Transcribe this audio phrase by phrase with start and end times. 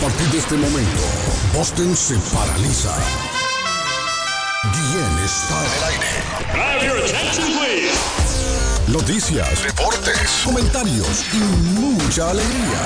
[0.00, 1.02] partir de este momento,
[1.54, 2.94] Boston se paraliza.
[4.72, 6.12] Guillén está en el aire.
[6.54, 7.98] Have your attention, please.
[8.88, 11.38] Noticias, deportes, comentarios y
[11.78, 12.80] mucha alegría.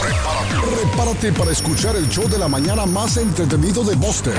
[0.00, 4.34] Prepárate, prepárate para escuchar el show de la mañana más entretenido de Boston.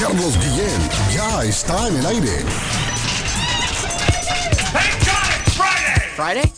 [0.00, 2.44] Carlos Guillén ya está en el aire.
[4.72, 5.54] Thank God it's
[6.14, 6.57] Friday.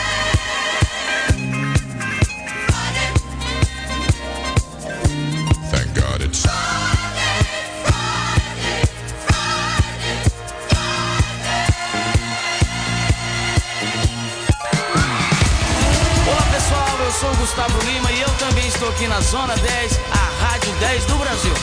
[17.41, 21.53] Gustavo Lima e eu também estou aqui na Zona 10, a Rádio 10 do Brasil.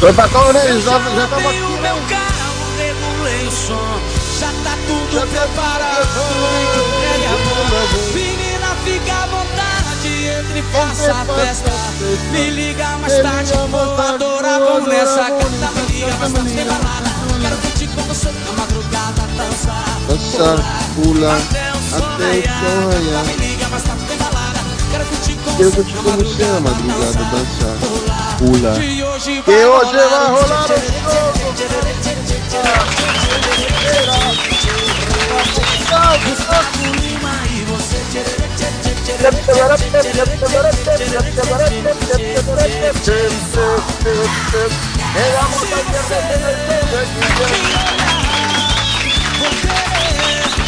[0.00, 0.60] Oi, patrão, né?
[0.80, 1.58] Já, já estamos aqui.
[1.58, 4.00] meu carro, regulei o som,
[4.40, 6.08] já tá tudo preparado.
[6.72, 8.14] Entregue a.
[8.14, 11.70] Menina, fica à vontade, entre e faça a festa.
[12.32, 15.70] Me liga mais tarde, vou adorar, vamos nessa gata.
[15.76, 17.10] Me liga mais tarde, tem balada.
[17.42, 19.98] Quero curtir com você na madrugada, dançar.
[20.08, 20.64] Dançar,
[20.94, 23.47] pula, Até o sol até o sol raiar.
[25.58, 27.76] Deus eu te pronunciar, madrugada, dançar,
[28.38, 28.78] pula.
[28.80, 30.66] E hoje vai rolar!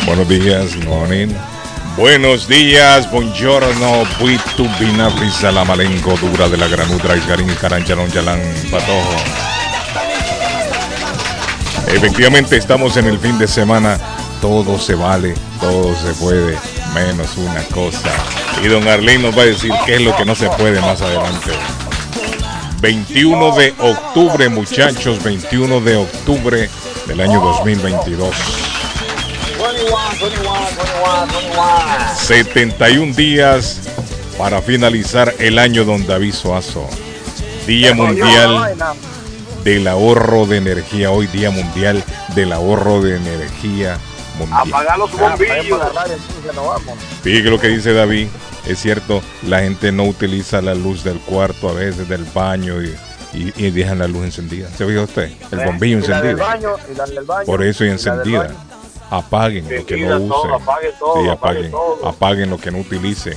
[0.02, 1.49] Um Buenos días, morning.
[2.00, 4.66] Buenos días, buongiorno, buitu,
[5.18, 8.40] brisa, la malenco, dura de la granutra, garín, caranchalón, yalán,
[8.70, 9.16] patojo.
[11.88, 13.98] Efectivamente, estamos en el fin de semana.
[14.40, 16.56] Todo se vale, todo se puede,
[16.94, 18.10] menos una cosa.
[18.64, 21.02] Y don Arlene nos va a decir qué es lo que no se puede más
[21.02, 21.50] adelante.
[22.80, 26.70] 21 de octubre, muchachos, 21 de octubre
[27.06, 28.69] del año 2022.
[32.16, 33.80] 71 días
[34.38, 36.86] para finalizar el año don David Soazo.
[37.66, 38.74] Día mundial
[39.64, 41.10] del ahorro de energía.
[41.10, 42.02] Hoy día mundial
[42.34, 43.98] del ahorro de energía
[44.38, 44.60] mundial.
[44.68, 45.80] Apagar los bombillos.
[47.22, 48.28] Fíjate lo que dice David.
[48.66, 52.94] Es cierto, la gente no utiliza la luz del cuarto a veces, del baño y,
[53.32, 54.68] y- y dejan la luz encendida.
[54.76, 55.30] ¿Se fija usted?
[55.50, 56.46] El bombillo la del encendido.
[56.46, 56.76] baño,
[57.26, 58.50] baño, Por eso y y la del encendida.
[59.10, 60.50] Apaguen lo que no usen.
[60.52, 61.72] apague todo, Sí, apague apaguen,
[62.04, 63.36] apaguen lo que no utilicen.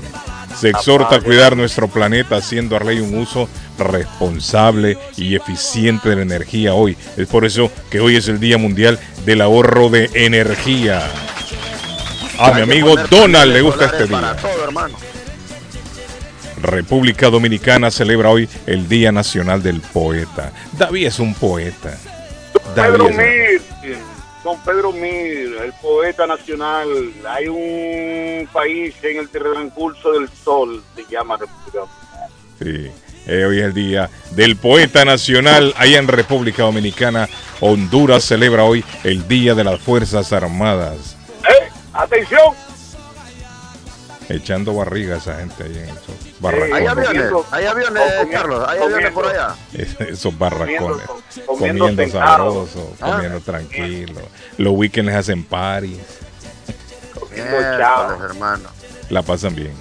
[0.56, 6.18] Se exhorta a cuidar nuestro planeta haciendo a ley un uso responsable y eficiente de
[6.18, 6.96] la energía hoy.
[7.18, 11.02] Es por eso que hoy es el Día Mundial del Ahorro de Energía.
[12.38, 14.36] A mi amigo Donald le gusta este día.
[16.62, 20.52] República Dominicana celebra hoy el Día Nacional del Poeta.
[20.78, 21.98] David es un poeta.
[22.76, 23.62] David Pedro es- Mir,
[24.44, 26.88] don Pedro Mir, el poeta nacional.
[27.28, 32.28] Hay un país en el transcurso del sol, se llama República Dominicana.
[32.60, 32.92] Sí,
[33.26, 37.30] eh, hoy es el día del poeta nacional allá en República Dominicana.
[37.62, 41.16] Honduras celebra hoy el Día de las Fuerzas Armadas.
[41.44, 41.70] ¡Eh!
[41.94, 42.54] ¡Atención!
[44.36, 46.90] Echando barriga esa gente ahí en esos Hay barracones.
[46.90, 49.56] aviones, hay aviones, Carlos, hay aviones por allá.
[49.74, 50.80] Esos barracones.
[50.80, 53.12] Comiendo- Comiendo, comiendo sabroso, Ah.
[53.12, 54.22] comiendo tranquilo.
[54.58, 56.00] Los weekends hacen parties.
[57.32, 58.70] Miércoles, hermano.
[59.10, 59.74] La pasan bien.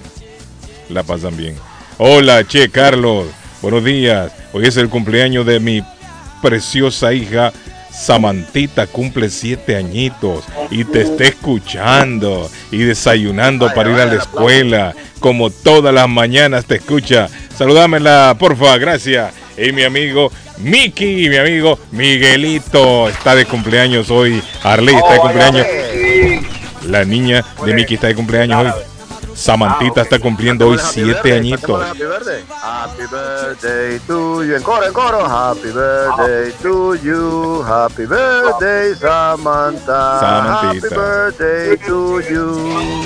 [0.89, 1.55] La pasan bien.
[1.97, 3.27] Hola, Che Carlos.
[3.61, 4.31] Buenos días.
[4.53, 5.83] Hoy es el cumpleaños de mi
[6.41, 7.51] preciosa hija
[7.93, 8.87] Samantita.
[8.87, 14.93] Cumple siete añitos y te está escuchando y desayunando para ir a la escuela.
[15.19, 17.29] Como todas las mañanas te escucha.
[17.55, 19.33] Saludámela, porfa, gracias.
[19.57, 24.41] Y mi amigo Miki, mi amigo Miguelito está de cumpleaños hoy.
[24.63, 25.67] Arley está de cumpleaños.
[26.87, 28.92] La niña de Miki está de cumpleaños hoy.
[29.43, 31.83] Samantita está cumpliendo hoy siete añitos.
[31.83, 32.43] Happy birthday.
[32.61, 34.55] Happy birthday to you.
[34.55, 35.27] En coro, en coro.
[35.27, 37.61] Happy birthday to you.
[37.63, 40.19] Happy birthday, Samantha.
[40.21, 40.87] Samantita.
[40.87, 43.03] Happy birthday to you.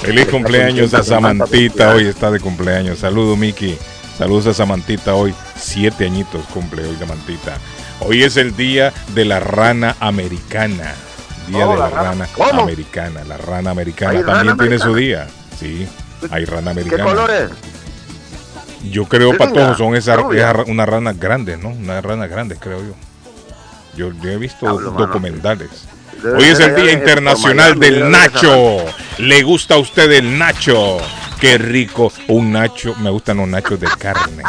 [0.00, 1.94] Feliz cumpleaños a Samantita.
[1.94, 3.00] Hoy está de cumpleaños.
[3.00, 3.76] Saludos, Miki.
[4.16, 5.34] Saludos a Samantita hoy.
[5.56, 7.58] Siete añitos cumple hoy Samantita.
[8.00, 10.94] Hoy es el día de la rana americana.
[11.52, 12.28] Día Oh, de la, la rana.
[12.62, 13.24] americana.
[13.24, 15.26] La rana americana ¿Hay también rana tiene su americana?
[15.26, 15.58] día.
[15.58, 15.88] Sí,
[16.30, 17.04] hay rana ¿Qué americana.
[17.04, 17.50] colores?
[18.90, 20.18] Yo creo, Patojo, son esas
[20.66, 21.68] unas ranas grandes, ¿no?
[21.68, 22.94] Unas ranas grandes, creo yo.
[23.96, 25.68] Yo, yo he visto documentales.
[26.24, 28.84] Hoy es el Día Internacional del Nacho.
[29.18, 30.98] ¿Le gusta a usted el Nacho?
[31.40, 32.12] Qué rico.
[32.28, 34.42] Un Nacho, me gustan los nachos de carne.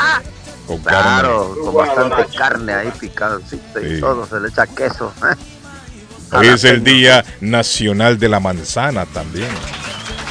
[0.67, 1.61] Con Claro, carne.
[1.65, 3.99] con bastante carne ahí picadita y Sí.
[4.01, 5.11] todo, se le echa queso.
[5.29, 5.35] ¿eh?
[6.35, 6.83] Hoy es el.
[6.83, 9.49] Día Nacional de la Manzana también.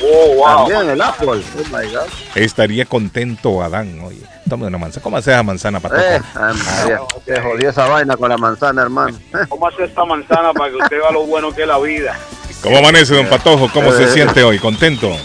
[0.04, 0.68] Oh, wow.
[0.68, 1.28] También el Apple.
[1.28, 2.08] Oh my God.
[2.34, 4.00] Estaría contento Adán.
[4.04, 5.02] Oye, tome una manzana.
[5.02, 6.00] ¿Cómo hace esa manzana, Patojo?
[6.02, 9.16] Eh, María, te jodí esa vaina con la manzana, hermano.
[9.48, 12.18] ¿Cómo hace esta manzana para que usted vea lo bueno que es la vida?
[12.62, 13.68] ¿Cómo amanece, don Patojo?
[13.72, 14.08] ¿Cómo se Eh.
[14.08, 14.58] siente hoy?
[14.58, 15.16] ¿Contento?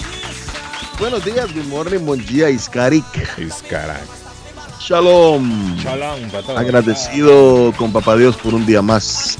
[0.99, 3.05] Buenos días, good morning, buen día, Iskarik.
[3.37, 4.01] Es carajo.
[4.79, 5.75] Shalom.
[5.77, 6.57] Shalom, Patojo.
[6.57, 9.37] Agradecido con Papá Dios por un día más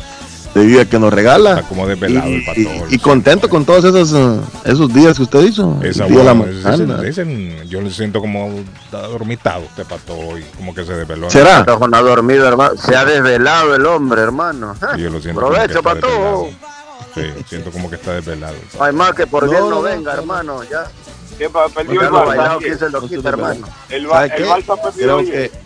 [0.57, 1.51] de vida que nos regala.
[1.55, 2.85] Está como desvelado Y, el Patojo.
[2.89, 5.79] y- y contento con todos esos, uh, esos días que usted hizo.
[5.83, 8.49] Esa el día de la buena, yo le siento como
[8.91, 11.29] dormitado este pato hoy, como que se desveló.
[11.29, 11.63] ¿Será?
[11.63, 12.75] No ha dormido, hermano.
[12.77, 14.73] Se ha desvelado el hombre, hermano.
[14.81, 16.47] Eh, Sí, yo lo siento Provecho, está desvelado.
[17.15, 18.53] Sí, siento como que está desvelado.
[18.55, 20.19] el hay más que por No, bien no, venga, no.
[20.19, 20.63] hermano.
[20.63, 20.85] Ya,
[21.37, 23.67] ¿Qué pa- perdió el hermano?
[23.89, 24.49] El, Ba- ¿Sabe el qué?
[24.49, 25.51] Barça perdió Creo ayer.
[25.51, 25.57] que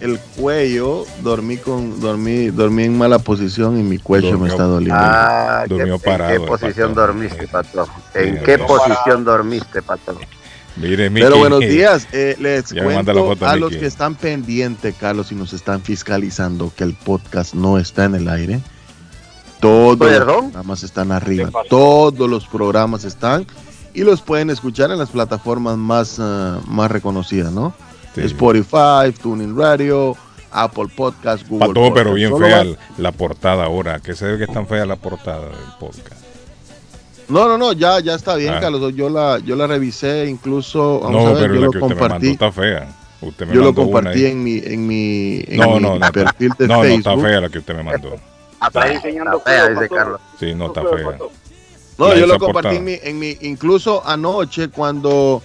[0.00, 4.44] el cuello, dormí con, dormí, dormí en mala posición y mi cuello Durmió.
[4.44, 4.94] me está doliendo.
[4.98, 8.00] Ah, ¿qué- Durmió ¿en qué posición dormiste, Patojo?
[8.14, 10.20] ¿En Sí, qué posición dormiste, Patojo?
[10.76, 11.24] Mire, Miki.
[11.26, 15.52] Pero buenos días, eh, les cuento foto, a los que están pendientes, Carlos, y nos
[15.52, 18.60] están fiscalizando que el podcast no está en el aire.
[19.60, 23.46] Todos los programas están arriba, todos los programas están
[23.92, 27.74] y los pueden escuchar en las plataformas más, ah, más reconocidas, ¿no?
[28.14, 28.22] Sí.
[28.22, 30.16] Spotify, Tuning Radio,
[30.50, 32.14] Apple Podcast, Google Patojo, pero Podcast.
[32.16, 34.00] bien Solo fea va- la- la portada ahora.
[34.00, 36.20] que se ve que es tan fea la portada del podcast?
[37.28, 38.60] No, no, no, ya, ya está bien, Ah.
[38.60, 38.92] Carlos.
[38.96, 41.78] Yo la, yo la revisé, incluso, vamos No, a ver, pero yo la lo que
[41.78, 42.88] usted me mandó está fea.
[43.20, 46.12] Usted me Yo lo mandó compartí en mi, en mi, en No, mi no, no,
[46.12, 48.16] perfil de no, no, está fea la que usted me mandó.
[48.66, 49.88] Está diseñando fea, dice.
[49.88, 50.20] Carlos.
[50.40, 51.18] Sí, no está fea.
[51.98, 55.40] No, yo lo compartí en mi, en mi, incluso anoche cuando,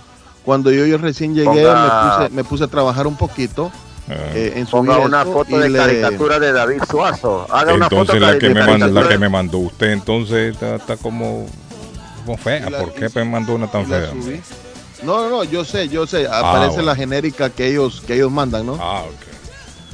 [0.45, 1.83] cuando yo, yo recién llegué, Ponga-
[2.19, 3.71] me, puse, me puse a trabajar un poquito
[4.07, 4.13] Ah.
[4.36, 7.47] eh, en Ponga subir una foto y de le- caricatura de David Suazo.
[7.51, 9.92] Haga una foto Entonces la de que, me mandó, caricatura la que me mandó usted
[9.92, 11.47] entonces está, está como,
[12.24, 12.69] como fea.
[12.69, 14.12] La- ¿Por qué me mandó una tan fea?
[14.12, 14.39] subí.
[15.01, 16.83] No, no, no, yo sé, yo sé, aparece bueno.
[16.83, 18.77] la genérica que ellos, que ellos mandan, ¿no?
[18.80, 19.25] Ah, ok.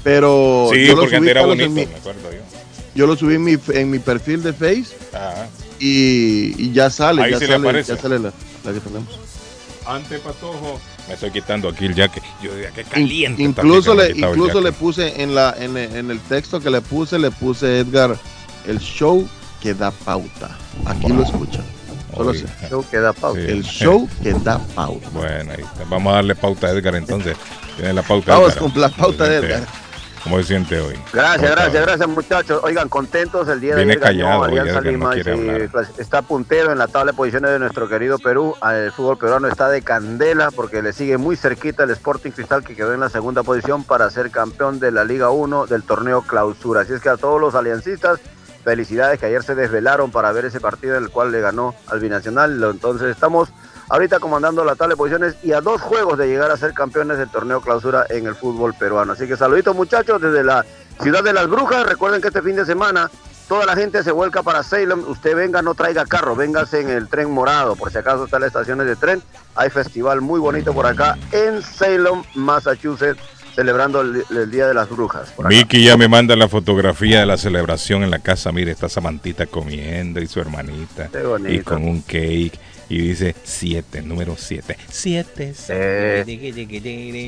[0.03, 2.39] Pero Sí, yo, lo porque subí, antes era bonito, en mi, me acuerdo yo.
[2.95, 5.45] yo lo subí en mi, en mi perfil de Face Ah,
[5.79, 7.95] y, y ya sale, Ahí ya sí le sale, aparece.
[7.95, 8.33] ya sale la,
[8.65, 9.07] la que tenemos.
[9.85, 12.21] Antes, Patojo, me estoy quitando aquí el jaque.
[12.41, 13.41] Yo diría que caliente.
[13.43, 17.17] incluso le, el incluso le puse en la en, en el texto que le puse,
[17.19, 18.17] le puse Edgar
[18.67, 19.27] el show
[19.61, 20.57] que da pauta.
[20.85, 21.63] Aquí lo escuchan.
[22.15, 22.45] Solo sé.
[22.69, 23.39] Show que da pausa.
[23.41, 23.47] sí.
[23.47, 25.07] El show que da pauta.
[25.13, 25.83] Bueno, ahí está.
[25.89, 27.37] Vamos a darle pauta a Edgar entonces.
[27.77, 28.71] Tiene la pauta Vamos Edgar.
[28.71, 29.80] con la pauta de ¿Cómo se siente- Edgar.
[30.23, 30.93] ¿Cómo se siente hoy?
[31.11, 32.59] Gracias, ¿Cómo gracias, gracias muchachos.
[32.63, 36.77] Oigan, contentos el día de Viene ganó callado, hoy Alianza Lima clas- está puntero en
[36.77, 38.55] la tabla de posiciones de nuestro querido Perú.
[38.61, 42.63] Ah, El fútbol peruano está de candela porque le sigue muy cerquita el Sporting Cristal
[42.63, 46.21] que quedó en la segunda posición para ser campeón de la Liga 1 del torneo
[46.21, 46.81] clausura.
[46.81, 48.19] Así es que a todos los aliancistas,
[48.63, 51.99] felicidades que ayer se desvelaron para ver ese partido en el cual le ganó al
[51.99, 52.63] Binacional.
[52.63, 53.49] Entonces estamos
[53.91, 57.17] ahorita comandando la tabla de posiciones y a dos juegos de llegar a ser campeones
[57.17, 59.11] del torneo clausura en el fútbol peruano.
[59.11, 60.65] Así que saluditos muchachos desde la
[61.01, 61.85] ciudad de las brujas.
[61.85, 63.11] Recuerden que este fin de semana
[63.49, 65.03] toda la gente se vuelca para Salem.
[65.09, 67.75] Usted venga, no traiga carro, véngase en el tren morado.
[67.75, 69.21] Por si acaso están las estaciones de tren.
[69.55, 73.19] Hay festival muy bonito por acá en Salem, Massachusetts,
[73.53, 75.33] celebrando el, el Día de las Brujas.
[75.37, 78.53] Miki ya me manda la fotografía de la celebración en la casa.
[78.53, 81.09] Mire, está Samantita comiendo y su hermanita.
[81.11, 81.51] Qué bonito.
[81.51, 82.57] Y con un cake.
[82.91, 84.75] Y dice 7, número 7.
[84.89, 85.53] 7.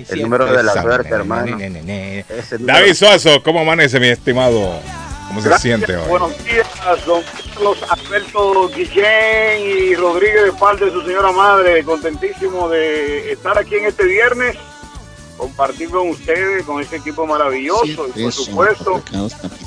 [0.09, 1.57] el número de la suerte, hermano.
[2.59, 4.81] David Suazo, ¿cómo amanece, mi estimado?
[5.29, 6.09] ¿Cómo se Gracias, siente hoy?
[6.09, 6.67] Buenos días,
[7.05, 11.81] don Carlos Alberto Guillén y Rodríguez de parte de su señora madre.
[11.85, 14.57] Contentísimo de estar aquí en este viernes,
[15.37, 19.01] compartir con ustedes, con este equipo maravilloso y por supuesto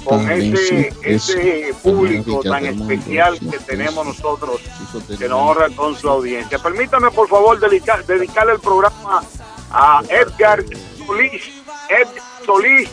[0.04, 4.61] con ese, ese público tan especial que tenemos nosotros
[5.18, 6.58] que nos honra con su audiencia.
[6.58, 9.23] Permítame por favor dedicar, dedicarle el programa
[9.70, 10.64] a Edgar
[11.06, 11.42] Solís.
[11.88, 12.88] Edgar Solís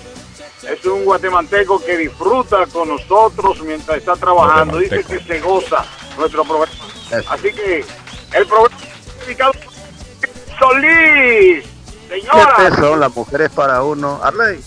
[0.64, 4.78] es un guatemalteco que disfruta con nosotros mientras está trabajando.
[4.80, 5.86] Dice que se goza
[6.18, 6.72] nuestro programa.
[7.30, 7.86] Así que
[8.34, 11.73] el programa es dedicado a Solís
[12.14, 12.56] Señora.
[12.58, 14.20] ¿Qué son las mujeres para uno?
[14.24, 14.60] Arley.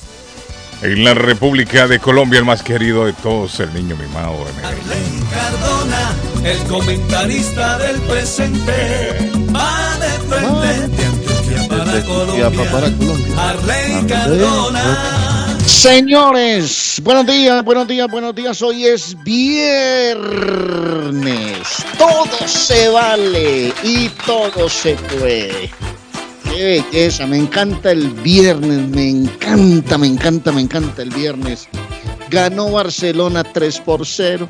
[0.82, 4.82] En la República de Colombia, el más querido de todos, el niño mimado de Medellín.
[4.90, 6.12] Arley Cardona,
[6.42, 12.50] el comentarista del presente, va de frente de Antioquia para Colombia.
[12.50, 13.48] Para Colombia.
[13.48, 15.56] Arley Cardona.
[15.64, 18.60] Señores, buenos días, buenos días, buenos días.
[18.60, 20.26] Hoy es viernes.
[21.96, 25.70] Todo se vale y todo se puede.
[26.56, 31.68] Qué belleza, me encanta el viernes, me encanta, me encanta, me encanta el viernes.
[32.30, 34.48] Ganó Barcelona 3 por 0.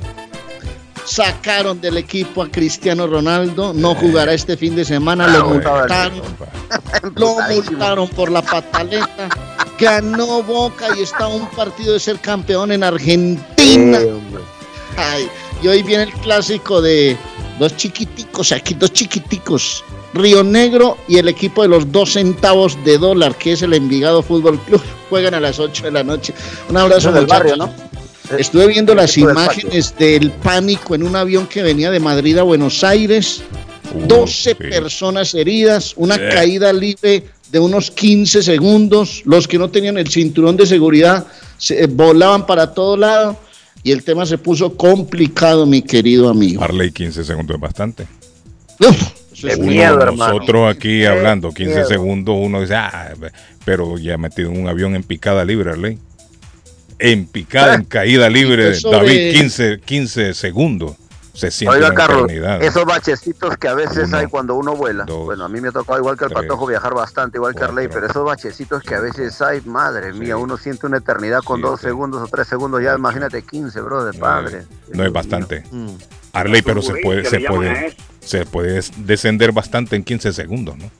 [1.04, 6.22] Sacaron del equipo a Cristiano Ronaldo, no jugará este fin de semana, lo multaron.
[7.16, 9.28] Lo multaron por la pataleta.
[9.76, 13.98] Ganó Boca y está un partido de ser campeón en Argentina.
[14.96, 15.28] Ay,
[15.62, 17.16] y hoy viene el clásico de
[17.58, 19.84] dos chiquiticos, aquí dos chiquiticos.
[20.14, 24.22] Río Negro y el equipo de los dos centavos de dólar, que es el Envigado
[24.22, 24.80] Fútbol Club.
[25.10, 26.32] Juegan a las 8 de la noche.
[26.70, 27.72] Un abrazo del barrio, ¿no?
[28.36, 32.38] Estuve viendo El las del imágenes del pánico en un avión que venía de Madrid
[32.38, 33.42] a Buenos Aires.
[33.94, 34.54] Uh, 12 sí.
[34.54, 36.22] personas heridas, una Sí.
[36.32, 39.22] caída libre de unos 15 segundos.
[39.26, 41.26] Los que no tenían el cinturón de seguridad
[41.58, 43.36] se, eh, volaban para todo lado
[43.86, 46.62] y el tema se puso complicado, mi querido amigo.
[46.64, 48.06] Arley, 15 segundos es bastante.
[48.80, 49.00] Uf,
[49.32, 50.34] eso es Uno, miedo, hermano.
[50.34, 51.86] nosotros aquí Qué hablando 15 miedo.
[51.88, 53.14] segundos, uno dice, ah,
[53.64, 55.98] pero ya metido en un avión en picada libre, Arley.
[56.98, 60.96] En picada, en caída libre, David, de- 15, 15 segundos.
[61.36, 62.62] Se siente Oiga, una Carlos, eternidad.
[62.62, 65.04] esos bachecitos que a veces Uno, hay cuando uno vuela.
[65.04, 67.54] dos, bueno, a mí me ha tocado igual que el tres, patojo viajar bastante, igual
[67.54, 67.64] que.
[67.64, 70.18] Arley, pero esos bachecitos que a veces hay, madre Sí.
[70.18, 73.42] mía, uno siente una eternidad con Siete, dos segundos o tres segundos, ya ocho, imagínate
[73.42, 74.64] 15, bro, de padre.
[74.94, 75.62] no es bastante.
[75.70, 75.88] Mm.
[76.32, 80.90] Arley, pero se puede, se puede, se puede des- descender bastante en 15 segundos, ¿no?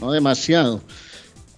[0.00, 0.80] no demasiado.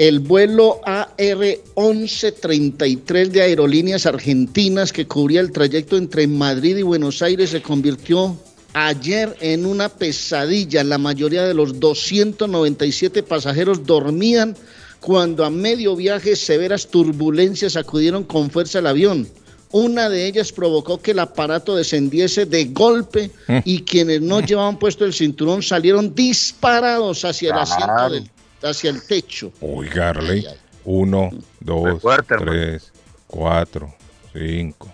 [0.01, 7.51] El vuelo AR-1133 de Aerolíneas Argentinas que cubría el trayecto entre Madrid y Buenos Aires
[7.51, 8.35] se convirtió
[8.73, 10.83] ayer en una pesadilla.
[10.85, 14.57] La mayoría de los 297 pasajeros dormían
[15.01, 19.29] cuando a medio viaje severas turbulencias sacudieron con fuerza el avión.
[19.71, 23.59] Una de ellas provocó que el aparato descendiese de golpe Mm.
[23.67, 28.31] y quienes no llevaban puesto el cinturón salieron disparados hacia el asiento del,
[28.63, 29.53] hacia el techo.
[29.61, 30.41] Oiga, Arley.
[30.41, 30.59] Ay, ay.
[30.85, 32.53] Uno, dos, fuerte, hermano.
[32.53, 32.93] tres,
[33.27, 33.95] cuatro,
[34.33, 34.91] cinco,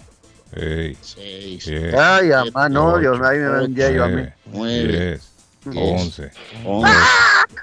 [0.53, 4.15] seis, Seis, siete, Ay, amá, no, Dios mío, ahí me ven ya yo a mí.
[4.15, 5.33] nueve, nueve, diez,
[5.65, 6.31] diez, once,
[6.65, 6.91] once.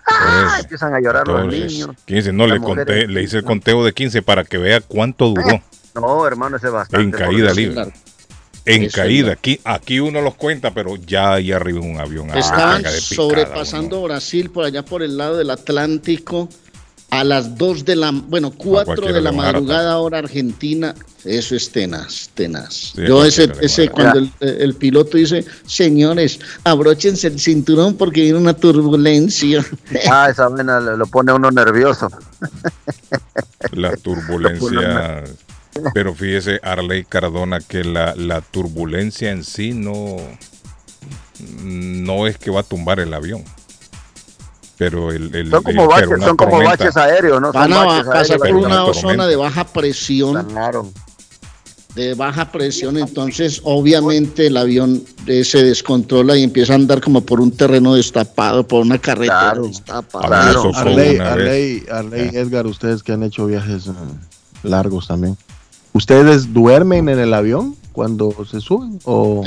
[0.05, 1.89] Ah, trece, empiezan a llorar los 14, niños.
[2.05, 2.33] 15.
[2.33, 5.62] No, le conté, le hice el conteo de 15 para que vea cuánto duró
[5.95, 7.03] No, hermano, ese es bastante.
[7.03, 7.91] en caída libre.
[8.65, 9.34] En Eso caída.
[9.34, 12.29] Aquí, aquí uno los cuenta, pero ya ahí arriba en un avión.
[12.32, 14.05] ah, Estaban sobrepasando uno.
[14.08, 16.48] Brasil por allá por el lado del Atlántico
[17.10, 20.96] a las 2 de la, bueno, 4 cualquiera de la madrugada hora argentina.
[21.25, 22.93] Eso es tenaz, tenaz.
[22.96, 28.39] Sí, Yo ese, ese cuando el, el piloto dice, señores, abróchense el cinturón porque viene
[28.39, 29.63] una turbulencia.
[30.12, 32.10] Ah, esa vaina lo pone uno nervioso.
[33.72, 35.24] La turbulencia.
[35.94, 40.18] Pero fíjese, Arley Cardona, que la, la turbulencia en sí no,
[41.63, 43.44] no es que va a tumbar el avión.
[44.77, 45.34] Pero el.
[45.36, 47.51] el- Son como el- baches, son como tormenta- baches aéreos, ¿no?
[47.51, 48.39] Van a baches pasar aéreos.
[48.39, 50.46] por una una zona de baja presión.
[50.48, 50.92] Claro.
[51.96, 57.22] de baja presión, entonces obviamente el avión eh, se descontrola y empieza a andar como
[57.22, 59.68] por un terreno destapado, por una carretera Claro.
[59.68, 60.27] destapada.
[60.27, 60.72] Claro.
[60.74, 61.18] Arley.
[61.20, 63.92] Arley, Arley, Edgar, ustedes que han hecho viajes eh,
[64.63, 65.38] largos también.
[65.94, 69.00] ¿Ustedes duermen en el avión cuando se suben?
[69.06, 69.44] O...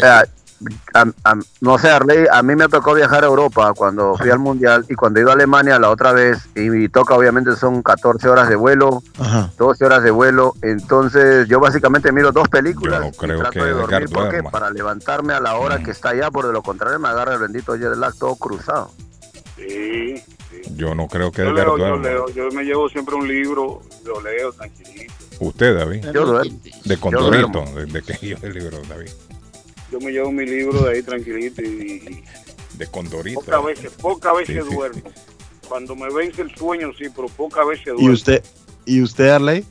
[0.95, 4.39] A- a- no sé, Arley, a mí me tocó viajar a Europa cuando fui al
[4.39, 7.83] Mundial y cuando he ido a Alemania la otra vez y mi toca obviamente son
[7.83, 9.53] 14 horas de vuelo, Ajá.
[9.59, 13.53] 12 horas de vuelo, entonces yo básicamente miro dos películas Yo no y creo trato
[13.53, 16.63] que de dormir porque para levantarme a la hora que está allá, por de lo
[16.63, 18.93] contrario me agarra el bendito jet lag todo cruzado.
[19.57, 20.23] Sí,
[20.75, 23.83] Yo no creo que yo Edgar leo, yo leo, yo me llevo siempre un libro,
[24.07, 25.13] lo leo tranquilito.
[25.41, 26.05] Usted, David.
[26.13, 26.61] Yo duermo.
[26.85, 27.65] De Condorito.
[27.75, 29.11] De, de que yo el libro, David.
[29.93, 32.23] Yo me llevo mi libro de ahí tranquilito y,
[32.75, 33.41] De y Condorito.
[33.41, 35.03] pocas veces, pocas veces Sí, sí, duermo.
[35.69, 38.13] Cuando me vence el sueño, sí, pero pocas veces ¿Y duermo.
[38.13, 38.43] usted,
[38.85, 39.65] ¿Y usted, Arley?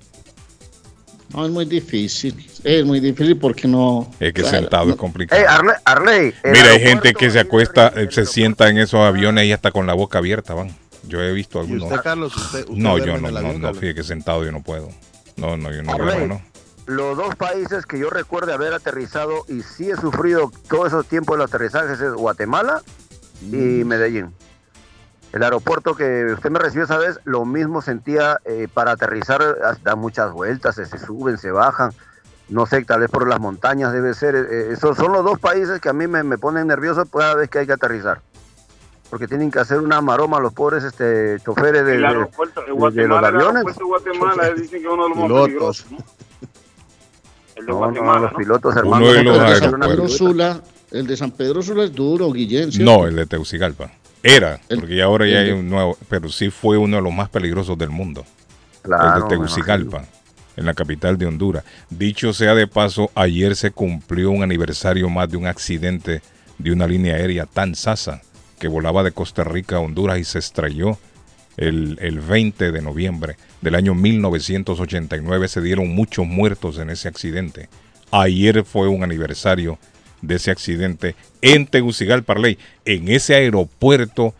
[1.33, 4.09] No, es muy difícil, es muy difícil porque no...
[4.19, 5.41] Es que claro, sentado no- es complicado.
[5.41, 9.45] Hey, Arley, Arley, Mira, hay gente que se acuesta, eh, se sienta en esos aviones
[9.45, 10.73] y hasta con la boca abierta, van.
[11.07, 11.83] Yo he visto ¿Y algunos.
[11.85, 12.35] usted, Carlos?
[12.35, 14.89] ¿Usted, usted No, yo no, no, no, fíjate que sentado yo no puedo.
[15.37, 16.41] No, no, yo no Arley, no.
[16.87, 21.35] Los dos países que yo recuerdo haber aterrizado y sí he sufrido todos esos tiempos
[21.35, 22.81] de los aterrizajes es Guatemala
[23.41, 23.87] y Mm.
[23.87, 24.33] Medellín.
[25.33, 29.95] El aeropuerto que usted me recibió esa vez, lo mismo sentía eh, para aterrizar, da
[29.95, 31.91] muchas vueltas, se, se suben, se bajan.
[32.47, 34.35] No sé, tal vez por las montañas debe ser.
[34.35, 37.49] eh, esos son los dos países que a mí me, me ponen nervioso cada vez
[37.49, 38.21] que hay que aterrizar.
[39.15, 42.27] Porque tienen que hacer una maroma los pobres este, choferes de, El los
[42.75, 43.65] Guatemala, el aviones.
[43.65, 45.47] aeropuerto de Guatemala, eh, dicen que es uno de los más Pilotos.
[45.47, 45.91] peligrosos.
[45.91, 45.97] ¿no?
[47.55, 49.05] El de No, no, Guatemala, los pilotos, hermano.
[49.05, 50.07] Uno de los El de todos- San Pedro.
[50.09, 52.71] Sula, el de San Pedro Sula es duro, Guillén.
[52.79, 53.89] No, el de Teucigalpa.
[54.21, 57.01] Era, El- porque ya ahora ya el hay un nuevo, pero sí fue uno de
[57.03, 58.25] los más peligrosos del mundo.
[58.81, 60.03] Claro, el de Tegucigalpa,
[60.57, 61.63] en la capital de Honduras.
[61.89, 66.21] Dicho sea de paso, ayer se cumplió un aniversario más de un accidente
[66.57, 68.21] de una línea aérea tan sasa
[68.59, 70.97] que volaba de Costa Rica a Honduras y se estrelló
[71.57, 75.47] el, el 20 de noviembre del año 1989.
[75.47, 77.69] Se dieron muchos muertos en ese accidente.
[78.11, 79.77] Ayer fue un aniversario
[80.21, 82.57] de ese accidente en Tegucigalpa, Ley.
[82.85, 84.33] En ese aeropuerto,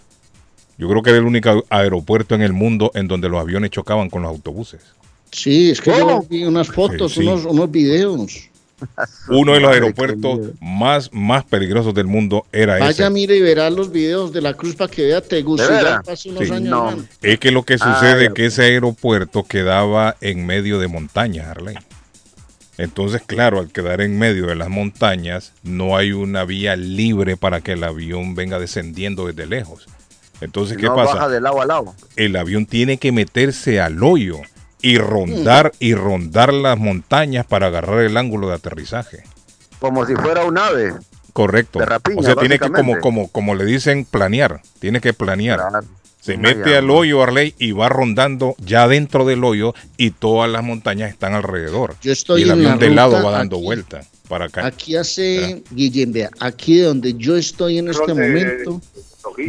[0.78, 4.10] yo creo que era el único aeropuerto en el mundo en donde los aviones chocaban
[4.10, 4.82] con los autobuses.
[5.32, 6.26] Sí, es que yo ¿Cómo?
[6.30, 7.28] vi unas fotos, Sí, sí.
[7.28, 8.50] Unos, unos videos.
[9.30, 13.10] Uno de los aeropuertos más, más peligrosos del mundo era Vaya, ese.
[13.10, 16.48] mire y verá los videos de la cruz para que vea ¿De Tegucigalpa hace unos
[16.48, 16.54] Sí.
[16.54, 16.70] años.
[16.70, 17.06] No.
[17.22, 21.48] Es que lo que sucede Ay, es que ese aeropuerto quedaba en medio de montañas,
[21.48, 21.76] Arley.
[22.78, 27.62] Entonces, claro, al quedar en medio de las montañas, no hay una vía libre para
[27.62, 29.88] que el avión venga descendiendo desde lejos.
[30.42, 31.14] Entonces, ¿qué no, pasa?
[31.16, 31.96] baja de lado a lado.
[32.18, 34.42] el avión tiene que meterse al hoyo
[34.82, 39.24] y rondar y rondar las montañas para agarrar el ángulo de aterrizaje.
[39.80, 40.94] Como si fuera un ave.
[41.34, 41.80] Correcto.
[41.80, 44.62] De rapiña, o sea, tiene que, como, como, como le dicen, planear.
[44.80, 45.60] Tiene que planear.
[45.60, 45.86] Claro.
[46.22, 50.50] Se Vaya, mete al hoyo, Arley, y va rondando ya dentro del hoyo y todas
[50.50, 51.96] las montañas están alrededor.
[52.02, 53.66] Yo estoy y el en avión la de lado va dando aquí.
[53.66, 54.66] vuelta para acá.
[54.66, 58.82] Aquí hace, Guillén, vea, aquí donde yo estoy en este momento,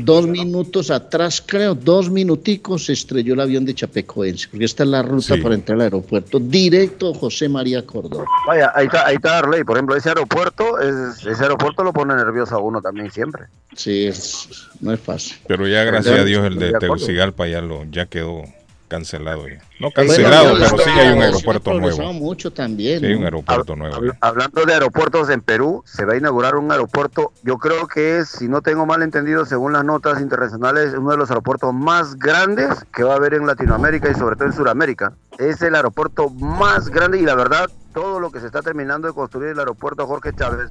[0.02, 0.32] dos ¿no?
[0.32, 5.02] minutos atrás, creo, dos minuticos, se estrelló el avión de Chapecoense, porque esta es la
[5.02, 5.40] ruta Sí.
[5.40, 8.24] para entrar al aeropuerto, directo José María Córdoba.
[8.46, 9.64] Vaya, ahí está, ahí está Arley.
[9.64, 13.44] Por ejemplo, ese aeropuerto, es- ese aeropuerto lo pone nervioso a uno también siempre.
[13.74, 14.48] Sí, es-
[14.80, 15.36] no es fácil.
[15.46, 16.72] Pero ya, gracias a Dios, el de.
[16.78, 18.42] Tegucigalpa ya, lo, ya quedó
[18.88, 19.48] cancelado.
[19.48, 19.60] Ya.
[19.80, 22.12] No cancelado, pero sí hay un aeropuerto nuevo.
[22.12, 23.00] mucho también.
[23.00, 23.18] Sí hay ¿no?
[23.18, 23.96] un aeropuerto Hab- nuevo.
[23.96, 28.18] hab- hablando de aeropuertos en Perú, se va a inaugurar un aeropuerto, yo creo que
[28.18, 32.16] es, si no tengo mal entendido, según las notas internacionales, uno de los aeropuertos más
[32.16, 35.12] grandes que va a haber en Latinoamérica y sobre todo en Sudamérica.
[35.38, 39.14] Es el aeropuerto más grande y la verdad, todo lo que se está terminando de
[39.14, 40.70] construir el aeropuerto Jorge Chávez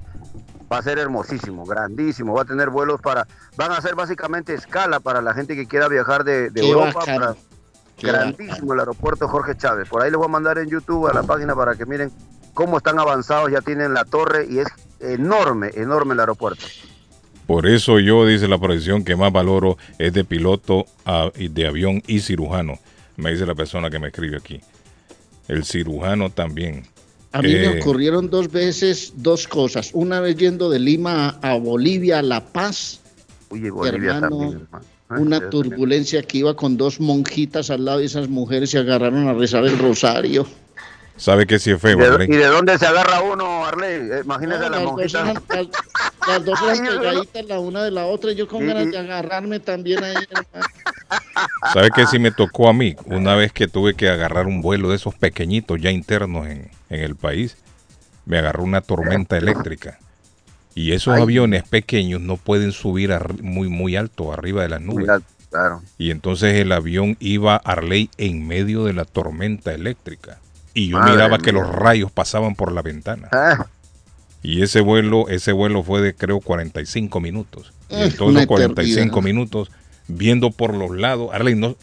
[0.71, 4.99] va a ser hermosísimo, grandísimo, va a tener vuelos para, van a ser básicamente escala
[4.99, 7.35] para la gente que quiera viajar de, Europa para-
[7.97, 9.87] Qué grandísimo el aeropuerto Jorge Chávez.
[9.87, 12.11] Por ahí les voy a mandar en YouTube a la página para que miren
[12.53, 14.67] cómo están avanzados, ya tienen la torre y es
[14.99, 16.65] enorme, enorme el aeropuerto.
[17.47, 22.01] Por eso yo, dice la profesión que más valoro es de piloto a- de avión
[22.07, 22.79] y cirujano.
[23.17, 24.61] Me dice la persona que me escribe aquí.
[25.47, 26.85] El cirujano también.
[27.31, 29.91] A mí me Eh, ocurrieron dos veces dos cosas.
[29.93, 33.01] Una vez yendo de Lima a, a Bolivia, a La Paz,
[33.49, 34.61] Oye, Bolivia Hermano, también.
[34.63, 34.85] hermano.
[35.09, 39.27] Ay, una turbulencia que iba con dos monjitas al lado y esas mujeres se agarraron
[39.27, 40.47] a rezar el rosario.
[41.17, 42.27] ¿Sabe que si es ¿Y feo, de, Arley?
[42.29, 44.09] y de dónde se agarra uno, Arley?
[44.11, 45.21] Eh, Imagínese No, las las, dos monjitas.
[45.21, 47.01] eran, las, las dos no.
[47.01, 50.15] pegaditas la una de la otra y yo con ganas de agarrarme también ahí.
[50.29, 50.65] hermano.
[51.73, 52.95] ¿Sabe que si me tocó a mí?
[53.05, 56.99] Una vez que tuve que agarrar un vuelo de esos pequeñitos ya internos en, en
[57.01, 57.55] el país,
[58.25, 59.99] me agarró una tormenta eléctrica.
[60.75, 61.23] Y esos Ay.
[61.23, 63.11] aviones pequeños no pueden subir
[63.41, 65.07] muy, muy alto arriba de las nubes.
[65.07, 65.81] Mira, claro.
[65.97, 70.39] Y entonces el avión iba a Arley en medio de la tormenta eléctrica.
[70.73, 73.29] Y yo Madre miraba que los rayos pasaban por la ventana.
[73.31, 73.67] Ah,
[74.43, 77.71] Y ese vuelo, ese vuelo fue de creo 45 minutos.
[77.89, 79.23] Y en todos los 45 eternidad.
[79.23, 79.71] minutos,
[80.07, 81.77] viendo por los lados, Arley no,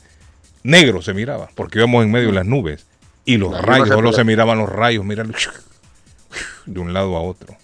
[0.62, 2.86] negro se miraba, porque íbamos en medio de las nubes.
[3.24, 5.32] Y los rayos, solo se miraban los rayos, míralo,
[6.66, 7.56] de un lado a otro.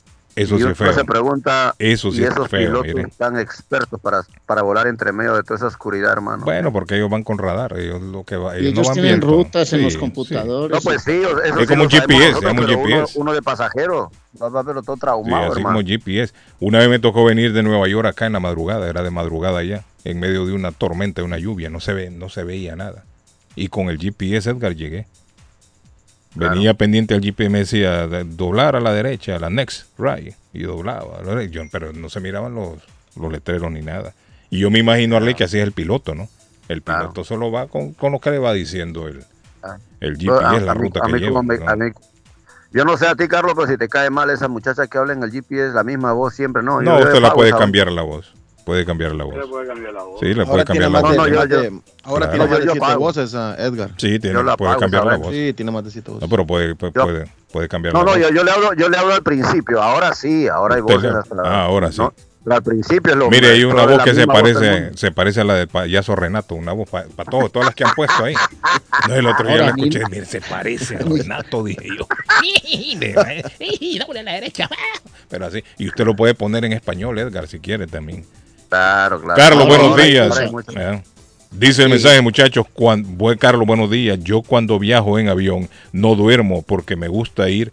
[0.43, 0.93] Eso y sí uno es feo.
[0.93, 3.09] se pregunta, Eso sí y es esos feo, pilotos mire.
[3.17, 6.45] tan expertos para, para volar entre medio de toda esa oscuridad, hermano.
[6.45, 8.95] Bueno, porque ellos van con radar, ellos lo que va, Y ellos no ellos van
[8.95, 9.27] tienen viento.
[9.27, 9.99] rutas en Sí, los sí.
[9.99, 10.75] computadores.
[10.77, 13.19] No, pues sí, eso Es sí como un GPS, nosotros, un pero uno- GPS.
[13.21, 15.77] Uno, de pasajero, va, va, pero todo Sí, traumado, así hermano.
[15.79, 16.33] como GPS.
[16.61, 19.63] Una vez me tocó venir de Nueva York acá en la madrugada, era de madrugada
[19.65, 22.77] ya, en medio de una tormenta, de una lluvia, no se ve, no se veía
[22.77, 23.05] nada.
[23.57, 25.07] Y con el GPS Edgar llegué.
[26.35, 30.35] Venía pendiente al GPS me decía de- doblar a la derecha, a la next right,
[30.53, 32.79] y doblaba, yo- pero no se miraban los,
[33.17, 34.13] los letreros ni nada.
[34.51, 36.29] Y yo me imagino Arley que así es el piloto, ¿no?
[36.69, 37.01] El Claro.
[37.01, 39.25] piloto solo va con, con lo que le va diciendo el,
[39.63, 39.79] Ah.
[40.01, 41.43] el GPS, a- la a ruta que lleva.
[41.43, 41.77] me- ¿no?
[41.77, 41.93] mí-
[42.73, 45.15] yo no sé a ti, Carlos, pero si te cae mal esa muchacha que habla
[45.15, 46.81] en el GPS, la misma voz siempre, no.
[46.83, 48.35] No, yo- usted la puede cambiar la voz.
[48.69, 49.35] Puede cambiar la voz.
[49.37, 50.21] Le puede cambiar la voz.
[50.21, 51.17] Sí, le Ahora puede tiene cambiar la voz.
[51.17, 52.31] No, no, yo- ahora Claro.
[52.31, 53.91] tiene más de siete voces, ah, Edgar.
[53.97, 55.33] Sí, tiene, puede pago, cambiar la voz.
[55.33, 56.23] Sí, tiene más de siete voces.
[56.23, 58.21] No, pero puede, puede, Yo- puede, puede cambiar No, la no, voz.
[58.21, 59.83] yo, yo le hablo, yo le hablo al principio.
[59.83, 61.03] Ahora sí, ahora hay voces.
[61.03, 61.99] le- hasta la- Ah, ahora sí.
[61.99, 62.13] no,
[62.55, 65.45] al principio es lo Mire, hay una voz que se voz parece, se parece a
[65.45, 68.35] la del payaso Renato, una voz para todos, todas las que han puesto ahí.
[69.09, 72.07] No, el otro día la escuché, mire, se parece a Renato, dije yo.
[73.99, 74.69] Dámosle a la derecha.
[75.29, 78.25] Pero así, y usted lo puede poner en español, Edgar, si quiere también.
[78.69, 79.35] Claro, claro.
[79.37, 80.41] Carlos, buenos días.
[80.77, 81.03] Eh,
[81.51, 84.19] Dice el mensaje, muchachos, cuando, buen Carlos, buenos días.
[84.23, 87.73] Yo cuando viajo en avión no duermo porque me gusta ir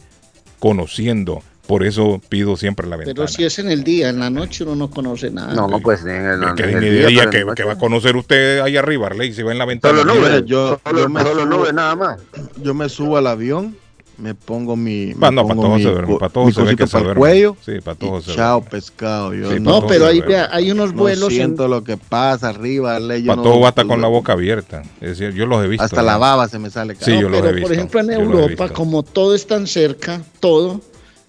[0.60, 1.44] conociendo.
[1.68, 3.16] Por eso pido siempre la ventana.
[3.16, 5.54] Pero si es en el día, en la noche uno no conoce nada.
[5.56, 8.60] No, no, pues en el, Es que en el día, que, va a conocer usted
[8.62, 9.98] ahí arriba, Arley, si va en la ventana.
[9.98, 12.20] Solo nubes, yo- solo, yo me solo nada más.
[12.62, 13.76] Yo me subo al avión,
[14.18, 15.08] me pongo mi.
[15.08, 17.00] Me no, para pongo todos se duerme, para todos se ve cosito que se para
[17.02, 17.20] el duerme.
[17.20, 17.58] cuello.
[17.66, 19.34] Sí, para y todos se Chao, pescado.
[19.34, 21.84] Yo Sí, no, No, todo pero se hay, hay unos no vuelos en- siento lo
[21.84, 22.98] que pasa arriba.
[23.00, 24.82] Para no- todo va hasta con la boca abierta.
[25.02, 25.84] Es decir, yo los he visto.
[25.84, 26.02] Hasta ya.
[26.04, 26.96] la baba se me sale.
[27.00, 27.68] Sí, No, yo los pero he visto.
[27.68, 30.82] por ejemplo en Europa, como todo es tan cerca, todo,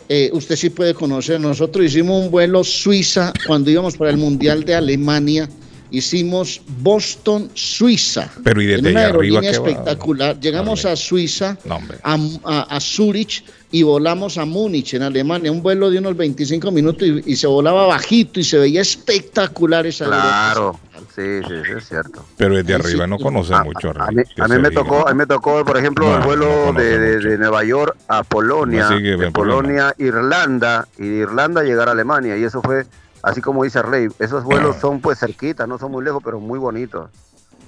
[0.08, 1.40] eh, usted sí puede conocer.
[1.40, 5.48] Nosotros hicimos un vuelo Suiza cuando íbamos para el Mundial de Alemania.
[5.90, 8.28] Hicimos Boston, Suiza.
[8.42, 9.68] Pero, ¿y desde en una allá arriba aerolínea va?
[9.68, 10.40] espectacular.
[10.40, 15.50] Llegamos a Suiza, No, a, a, a Zurich y volamos a Múnich, en Alemania.
[15.52, 19.86] Un vuelo de unos 25 minutos y, y se volaba bajito y se veía espectacular
[19.86, 20.78] esa Claro,
[21.14, 22.24] sí, sí, sí, es cierto.
[22.36, 23.10] Pero desde Ahí arriba sí.
[23.10, 23.92] no conoce A, mucho.
[23.96, 26.72] a mí, a mí me tocó, a mí me tocó, por ejemplo, No, el vuelo
[26.72, 29.60] de, de- Nueva York a Polonia, No sigue de el problema.
[29.62, 32.86] Polonia, Irlanda y de Irlanda llegar a Alemania y eso fue,
[33.26, 36.60] así como dice Rey, esos vuelos son pues cerquitas, no son muy lejos, pero muy
[36.60, 37.10] bonitos.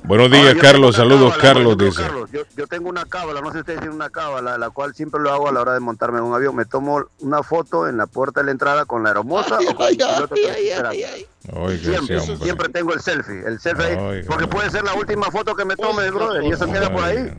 [0.05, 0.94] Buenos días, Ahora, yo Carlos.
[0.97, 2.03] Saludos, cábala, Carlos, ejemplo, dice.
[2.03, 4.94] Carlos, yo, yo tengo una cábala, no sé si ustedes tienen una cábala, la cual
[4.94, 6.55] siempre lo hago a la hora de montarme en un avión.
[6.55, 9.88] Me tomo una foto en la puerta de la entrada con la aeromoza o con
[9.88, 10.73] el piloto que
[11.81, 15.77] Siempre, siempre tengo el selfie, el selfie porque puede ser la última foto que me
[15.77, 17.33] tome, brother, y eso queda por ahí.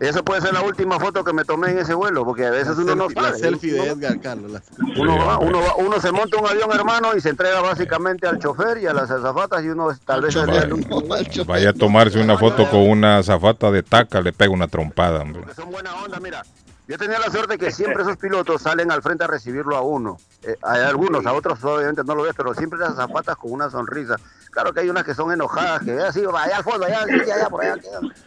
[0.00, 2.76] Eso puede ser la última foto que me tomé en ese vuelo, porque a veces
[2.78, 3.38] uno no la sabe.
[3.38, 4.50] selfie de uno, Edgar, Carlos.
[4.50, 4.62] la-
[5.00, 8.38] uno va- uno va- uno se monta un avión, hermano, y se entrega básicamente al
[8.38, 11.00] chofer y a las azafatas, y uno tal vez único.
[11.00, 11.46] no, al chofer.
[11.46, 15.44] Vaya a tomarse una foto con una zafata de taca, le pega una trompada, hombre.
[15.54, 16.42] son buena onda, mira.
[16.86, 20.18] Yo tenía la suerte que siempre esos pilotos salen al frente a recibirlo a uno.
[20.42, 23.70] Eh, hay algunos, a otros obviamente no lo ves, pero siempre las zapatas con una
[23.70, 24.16] sonrisa.
[24.50, 27.48] Claro que hay unas que son enojadas, que así, allá al fondo, allá, allá, allá,
[27.48, 27.76] por allá.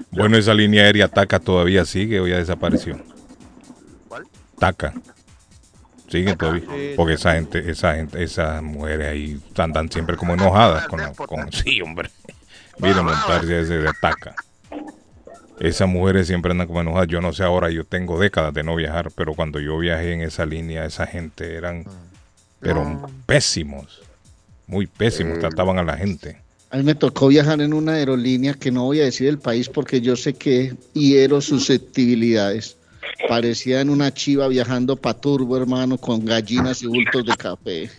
[0.09, 2.99] Bueno, esa línea aérea Taca todavía sigue o ya desapareció.
[4.07, 4.25] ¿Cuál?
[4.57, 4.93] Taca.
[6.09, 6.63] Sigue todavía.
[6.95, 11.51] Porque esa gente, esa gente, esas mujeres ahí andan siempre como enojadas con, la- con
[11.51, 12.09] sí, hombre.
[12.79, 14.33] Mire montarse ese de Taca.
[15.59, 17.07] Esas mujeres siempre andan como enojadas.
[17.07, 20.21] Yo no sé ahora, yo tengo décadas de no viajar, pero cuando yo viajé en
[20.21, 21.85] esa línea, esa gente eran,
[22.59, 24.01] pero pésimos.
[24.67, 26.41] Muy pésimos, trataban a la gente.
[26.69, 29.69] A mí me tocó viajar en una aerolínea que no voy a decir el país
[29.69, 32.75] porque yo sé que hiero susceptibilidades.
[33.29, 37.89] Parecía en una chiva viajando para Turbo, hermano, con gallinas y bultos de café.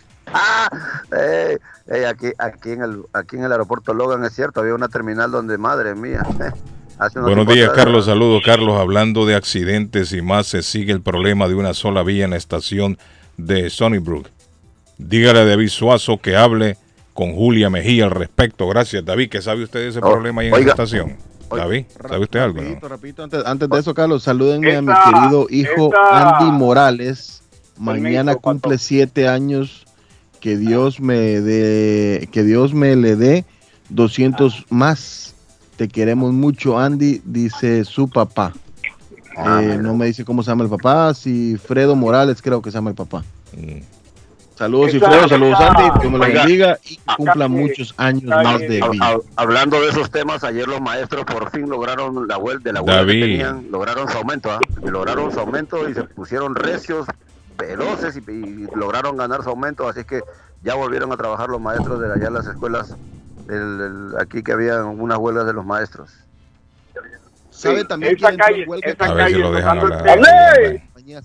[1.17, 4.87] Eh, eh, aquí, aquí, en el, aquí en el aeropuerto Logan es cierto, había una
[4.87, 6.23] terminal donde, madre mía.
[7.21, 8.05] Buenos días, Carlos.
[8.05, 8.77] Saludos, Carlos.
[8.79, 12.37] Hablando de accidentes y más, se sigue el problema de una sola vía en la
[12.37, 12.97] estación
[13.37, 14.27] de Sunnybrook.
[14.97, 16.75] Dígale a David Suazo que hable
[17.13, 18.67] con Julia Mejía al respecto.
[18.67, 19.29] Gracias, David.
[19.29, 20.73] ¿Qué sabe usted de ese Oh, problema ahí en oiga.
[20.73, 21.15] esa estación?
[21.49, 22.57] David, ¿sabe usted algo?
[22.61, 22.67] no?
[22.67, 27.41] Rapidito, rapidito, antes, antes de eso, Carlos, salúdenme a mi querido hijo esta- Andy Morales.
[27.77, 28.83] Mañana Permiso, cumple Pato.
[28.83, 29.85] siete años.
[30.41, 33.45] Que Dios me dé, que Dios me le dé
[33.89, 35.35] 200 más.
[35.79, 38.51] Te queremos mucho, Andy, dice su papá.
[39.37, 42.69] Ah, Eh, no me dice cómo se llama el papá, si Fredo Morales creo que
[42.69, 43.23] se llama el papá.
[43.55, 43.77] Mm.
[44.57, 48.43] Saludos, Fredo, saludos, Andy, que me lo bendiga y que cumpla Acá- muchos años acá-
[48.43, 48.87] más de vida.
[48.87, 52.81] hab- Hablando de esos temas, ayer los maestros por fin lograron la vuelta de la
[52.81, 54.59] huelga que tenían, lograron su aumento, ¿ah?
[54.85, 57.07] Y lograron su aumento y se pusieron recios,
[57.57, 60.23] veloces y, y lograron ganar su aumento, así que
[60.61, 62.97] ya volvieron a trabajar los maestros de allá en las escuelas,
[63.57, 66.11] del- aquí que había unas huelgas de los maestros.
[67.49, 68.89] ¿Sabe Sí, también esa calle- huelga?
[68.89, 70.27] esa A ver si calle lo tocando el tema.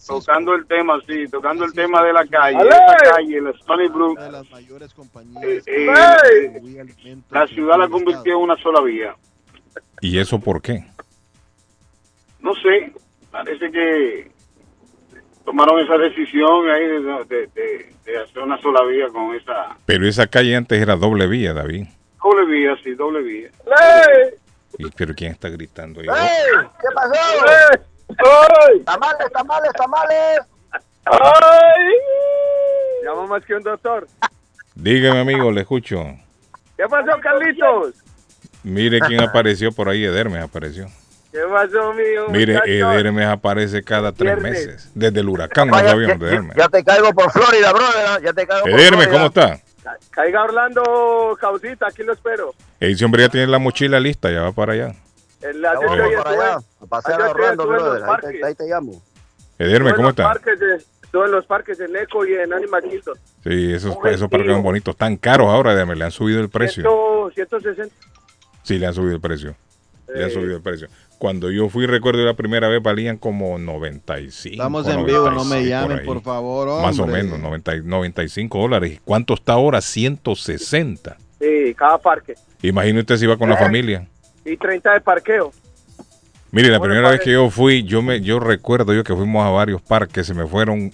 [0.07, 0.67] Tocando el
[1.07, 2.57] sí, tocando el tema de la calle.
[2.57, 2.71] ¡Ale!
[2.71, 7.31] Esa calle, la Stony Brook, una de las mayores compañías Eh, que eh, distribuye alimentos
[7.33, 9.15] la en ciudad la el convirtió en una sola vía.
[10.01, 10.87] ¿Y eso por qué?
[12.41, 12.93] No sé,
[13.31, 14.33] parece que
[15.45, 20.07] tomaron esa decisión ahí de, de- de- de hacer una sola vía con esa Pero
[20.09, 21.87] esa calle antes era doble vía, David.
[22.25, 23.51] Doble vía, sí, doble vía.
[24.79, 26.07] ¿Y, ¿Pero quién está gritando ahí?
[26.07, 27.15] ¿Qué pasó?
[28.85, 30.41] Tamales, tamales, tamales.
[33.05, 34.09] Llama más que un doctor.
[34.75, 36.03] Dígame, amigo, le escucho.
[36.77, 37.95] ¿Qué pasó, Carlitos?
[38.63, 40.87] Mire quién apareció por ahí, Edermes apareció.
[41.31, 42.29] ¿Qué pasó, mío?
[42.31, 42.61] Mire?
[42.65, 44.91] Edermes aparece cada tres meses.
[44.95, 46.57] Desde el huracán no ya, de Edermes.
[46.57, 48.23] ya te caigo por Florida, brother.
[48.23, 49.13] Ya te caigo por Edermes, Florida.
[49.13, 49.64] ¿cómo está?
[49.85, 52.55] Ca- Caiga Orlando, Causita, aquí lo espero.
[52.81, 54.95] Ese hombre ya tiene la mochila lista, ya va para allá.
[55.43, 58.03] En la Ya yo vamos estoy para allá, a pasear Allá a Orlando, brother.
[58.05, 59.03] Ahí te, ahí te llamo.
[59.59, 60.23] Edermes, ¿cómo está?
[60.23, 60.33] está?
[60.35, 63.15] Parques de, estuve en los parques en Eco y en Animal Kingdom.
[63.45, 64.95] Sí, esos, esos parques son bonitos.
[64.95, 65.99] Están caros ahora, Edermes.
[65.99, 67.31] Le han subido el precio.
[67.35, 67.95] 100, 160.
[68.63, 69.55] Sí, le han subido el precio.
[70.09, 70.31] Eh.
[70.31, 70.89] subido el precio.
[71.19, 74.53] Cuando yo fui, recuerdo la primera vez, valían como 95.
[74.55, 78.59] Estamos en vivo, no 96, me llamen, por favor, Más o menos, 90 y- 95
[78.59, 78.93] dólares.
[78.95, 79.81] ¿Y ¿Cuánto está ahora?
[79.81, 81.17] 160.
[81.41, 82.35] Sí, cada parque.
[82.63, 84.07] Imagínate usted si va con la familia.
[84.45, 85.53] Y 30 de parqueo.
[86.51, 89.51] Mire, la primera vez que yo fui, yo me, yo recuerdo yo que fuimos a
[89.51, 90.93] varios parques, se me fueron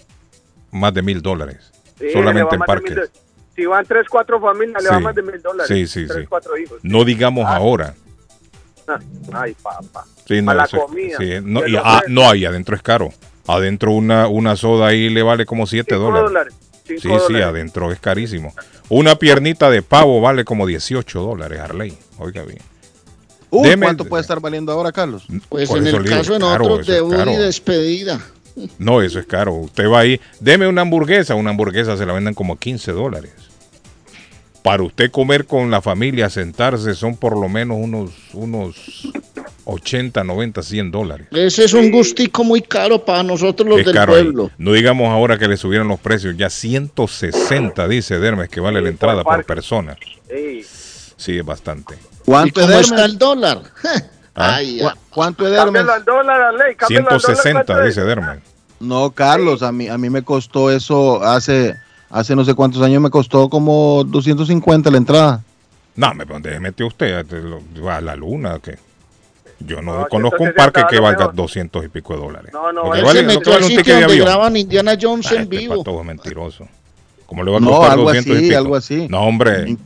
[0.70, 1.72] más de mil dólares.
[1.98, 3.10] Sí, solamente en de parques.
[3.54, 5.02] Si van 3, 4 familias, le va Sí.
[5.04, 5.66] más de mil dólares.
[5.68, 6.26] Sí, sí, 3, sí.
[6.28, 6.78] 4 hijos.
[6.82, 7.94] No digamos ahora.
[9.32, 10.04] Ay, papá.
[10.26, 11.16] Sí, no, a la eso- comida.
[11.18, 13.12] sí, no, De y- ah, no, ahí adentro es caro.
[13.46, 16.54] Adentro una, una soda ahí le vale como 7 cinco dólares.
[16.86, 18.52] Sí, sí, adentro es carísimo.
[18.88, 21.96] Una piernita de pavo vale como 18 dólares, Harley.
[22.18, 22.58] Oiga bien.
[23.50, 25.24] Uy, Deme- ¿Cuánto puede estar valiendo ahora, Carlos?
[25.48, 27.32] Pues Por en el caso de nosotros, debut caro.
[27.32, 28.20] y despedida.
[28.78, 29.54] No, eso es caro.
[29.54, 31.34] Usted va ahí, deme una hamburguesa.
[31.34, 33.32] Una hamburguesa se la venden como 15 dólares.
[34.62, 39.08] Para usted comer con la familia, sentarse, son por lo menos unos, unos
[39.64, 41.26] 80, 90, 100 dólares.
[41.30, 44.22] Ese es un gustico muy caro para nosotros los es del caro ahí.
[44.24, 44.50] pueblo.
[44.58, 46.36] No digamos ahora que le subieron los precios.
[46.36, 49.96] Ya 160, dice Dermes, que vale la entrada por persona.
[50.28, 50.64] Sí.
[51.16, 51.94] Sí, es bastante.
[51.94, 53.62] ¿Y ¿Cuánto cómo está el dólar?
[54.34, 54.54] ¿Ah?
[54.56, 55.44] Ay, ¿Cu- ¿Cuánto?
[55.44, 56.74] Cámbialo al dólar, a ley.
[56.76, 57.94] cámbialo al dólar, 160, ¿cuánto es?
[57.94, 58.38] dice Dermes.
[58.78, 61.76] No, Carlos, a mí, a mí me costó eso hace,
[62.10, 65.44] hace no sé cuántos años, me costó como 250 la entrada.
[65.96, 67.24] No, me ¿dónde metió usted?
[67.26, 68.78] ¿Te lo- ¿Va a la luna o qué?
[69.60, 71.34] Yo no, No, conozco un 160 parque que valga mejor.
[71.34, 72.50] 200 y pico de dólares.
[72.52, 74.26] No, no, que vale, que metió vale al un sitio ticket de donde avión.
[74.26, 76.02] graban Indiana Jones Ah, en este vivo.
[76.04, 76.68] mentiroso.
[77.26, 78.58] ¿Cómo le va a No, costar algo 200 y así, pico?
[78.58, 79.06] algo así.
[79.08, 79.76] No, hombre.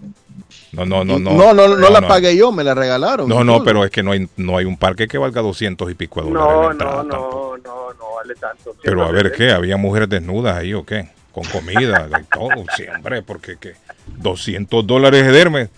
[0.72, 1.30] No, no, no, no.
[1.32, 3.28] no, no, no la pagué yo, me la regalaron.
[3.28, 5.94] No, no, pero es que no hay, no hay un parque que valga 200 y
[5.94, 6.48] pico de dólares.
[6.56, 8.74] la No, entrada no, no, no, no vale tanto.
[8.82, 12.84] Pero a ver qué, había mujeres desnudas ahí o qué, con comida, de todo, sí,
[12.94, 13.74] hombre, porque que
[14.18, 15.68] 200 dólares de Dermes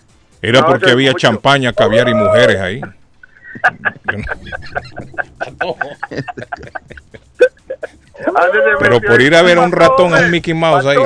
[0.41, 1.27] era No, porque había mucho.
[1.27, 2.81] champaña, caviar y mujeres ahí.
[8.79, 10.97] Pero por ir a ver a un ratón, a un Mickey Mouse ahí.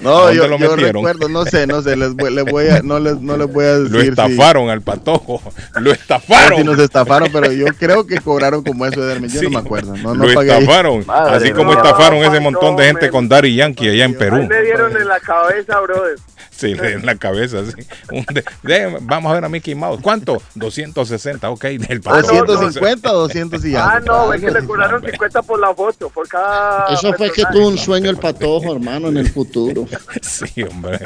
[0.00, 0.94] No, ¿Dónde yo, lo yo metieron?
[1.04, 3.64] recuerdo, no sé, no sé, les voy, les voy a, no, les, no les voy
[3.64, 5.40] a decir Lo si- estafaron al patojo,
[5.80, 6.64] lo si, estafaron.
[6.66, 9.96] nos estafaron, pero yo creo que cobraron como eso de yo Sí, no me acuerdo,
[9.96, 10.62] no, no lo pagué ahí.
[10.62, 14.14] estafaron, Madre así como No, estafaron ese montón de gente con Daddy Yankee allá en
[14.18, 14.36] Perú.
[14.36, 16.16] Ahí le dieron en la cabeza, brother.
[16.62, 17.84] Sí, en la cabeza, sí.
[18.12, 20.00] Un de- de- vamos a ver a Mickey Mouse.
[20.00, 20.40] ¿Cuánto?
[20.54, 21.64] 260, ok.
[21.64, 22.44] Del patojo.
[22.44, 24.06] 250 o 200 y Ah, algo.
[24.06, 26.86] no, es que le cobraron 50 por la foto, por cada.
[26.94, 29.86] Eso fue que tuvo un sueño el patojo, hermano, en el futuro.
[30.22, 31.00] Sí, hombre.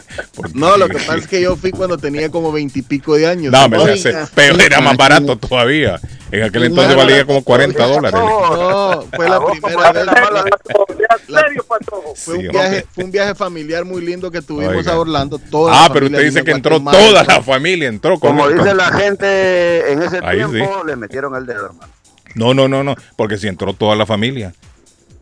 [0.54, 3.52] No, lo que pasa es que yo fui cuando tenía como veintipipico de años.
[3.52, 5.98] No, me Oiga, hace, pero era más barato todavía.
[6.30, 8.10] En aquel Y entonces valía como 40 todavía.
[8.10, 8.20] dólares.
[8.20, 10.06] No, fue la A vos, primera vez.
[11.28, 12.14] ¿En serio, patojo?
[12.14, 12.50] Fue Sí, un, hombre.
[12.50, 14.92] viaje, fue un viaje familiar muy lindo que tuvimos Oiga.
[14.92, 15.38] a Orlando.
[15.38, 18.74] Toda la Ah, pero usted dice que entró toda la familia, entró con Como dice
[18.74, 21.92] la gente en ese Ahí tiempo, le metieron el dedo, hermano.
[22.34, 24.52] No, no, no, no, porque si entró toda la familia.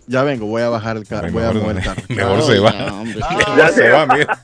[0.07, 1.33] Ya vengo, voy a bajar el carro.
[1.33, 2.03] Voy a mejor mover el carro.
[2.09, 2.73] mejor Ay, se va.
[2.73, 3.21] ya, hombre.
[3.57, 4.39] Mejor se va, mira.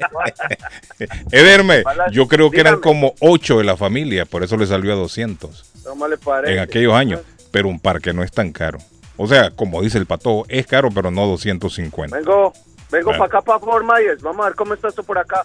[1.31, 4.97] Ederme, yo creo que eran como 8 de la familia, por eso le salió a
[4.97, 6.55] 200 ¿Cómo le parece?
[6.55, 7.21] en aquellos años.
[7.51, 8.79] Pero un parque no es tan caro.
[9.23, 12.17] O sea, como dice el pato, es caro, pero no 250.
[12.17, 12.55] Vengo,
[12.91, 14.23] vengo para acá, para Fort Myers.
[14.23, 15.43] Vamos a ver cómo está esto por acá.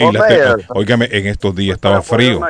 [0.00, 2.40] Oh, óigame, en estos días estaba Para Fort frío.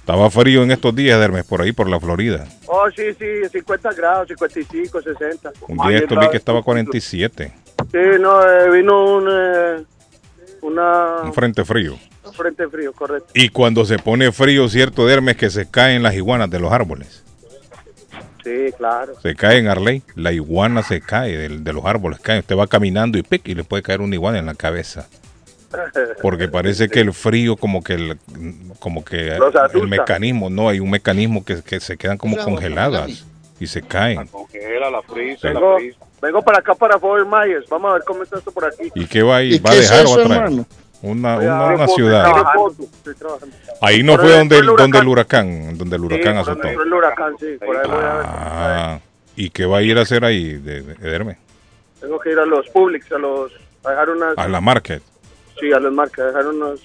[0.00, 2.48] Estaba frío en estos días, Hermes, por ahí, por la Florida.
[2.66, 5.52] Oh, sí, sí, 50 grados, 55, 60.
[5.68, 7.52] Un día esto vi que estaba 47,
[7.92, 9.84] Sí, no, eh, vino un, eh,
[10.62, 11.96] una, un frente frío.
[12.24, 13.30] un frente frío, correcto.
[13.32, 17.22] Y cuando se pone frío, cierto, Hermes, que se caen las iguanas de los árboles.
[18.42, 19.14] Sí, claro.
[19.20, 22.40] Se cae en Arley, la iguana se cae del- de, los árboles, cae.
[22.40, 25.08] Usted va caminando y pic, y le puede caer una iguana en la cabeza.
[26.22, 28.18] Porque parece que el frío, como que el,
[28.78, 29.36] como que
[29.74, 33.26] el mecanismo, no, hay un mecanismo que, que se quedan como congeladas
[33.60, 34.26] y se caen.
[34.28, 35.98] Congela la frisa, Vengo, la frisa.
[36.22, 37.68] vengo para acá, para Fort Myers.
[37.68, 38.90] Vamos a ver cómo está esto por aquí.
[38.94, 39.54] ¿Y qué va a, ir?
[39.54, 40.42] ¿Y va a dejar o va a traer?
[40.42, 40.66] hermano?
[41.02, 42.26] Una, a- una, ciudad.
[43.80, 45.78] Ahí no fue donde, el, donde el huracán.
[45.78, 46.54] donde el huracán azotó.
[46.62, 47.46] donde fue el huracán, sí.
[47.64, 48.26] Por ahí voy a ver.
[48.26, 49.00] Ah,
[49.36, 51.38] ¿y qué va a ir a hacer ahí, de, de- Ederme?
[52.00, 53.52] Tengo que ir a los Publix, a los,
[53.84, 55.02] a dejar unas, A la market.
[55.60, 56.80] Sí, a las marcas, dejaron unos...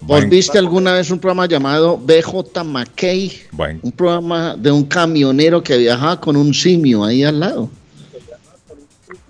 [0.00, 3.32] ¿Vos viste alguna vez un programa llamado BJ McKay?
[3.52, 7.70] Bueno, Un programa de un camionero que viajaba con un simio ahí al lado.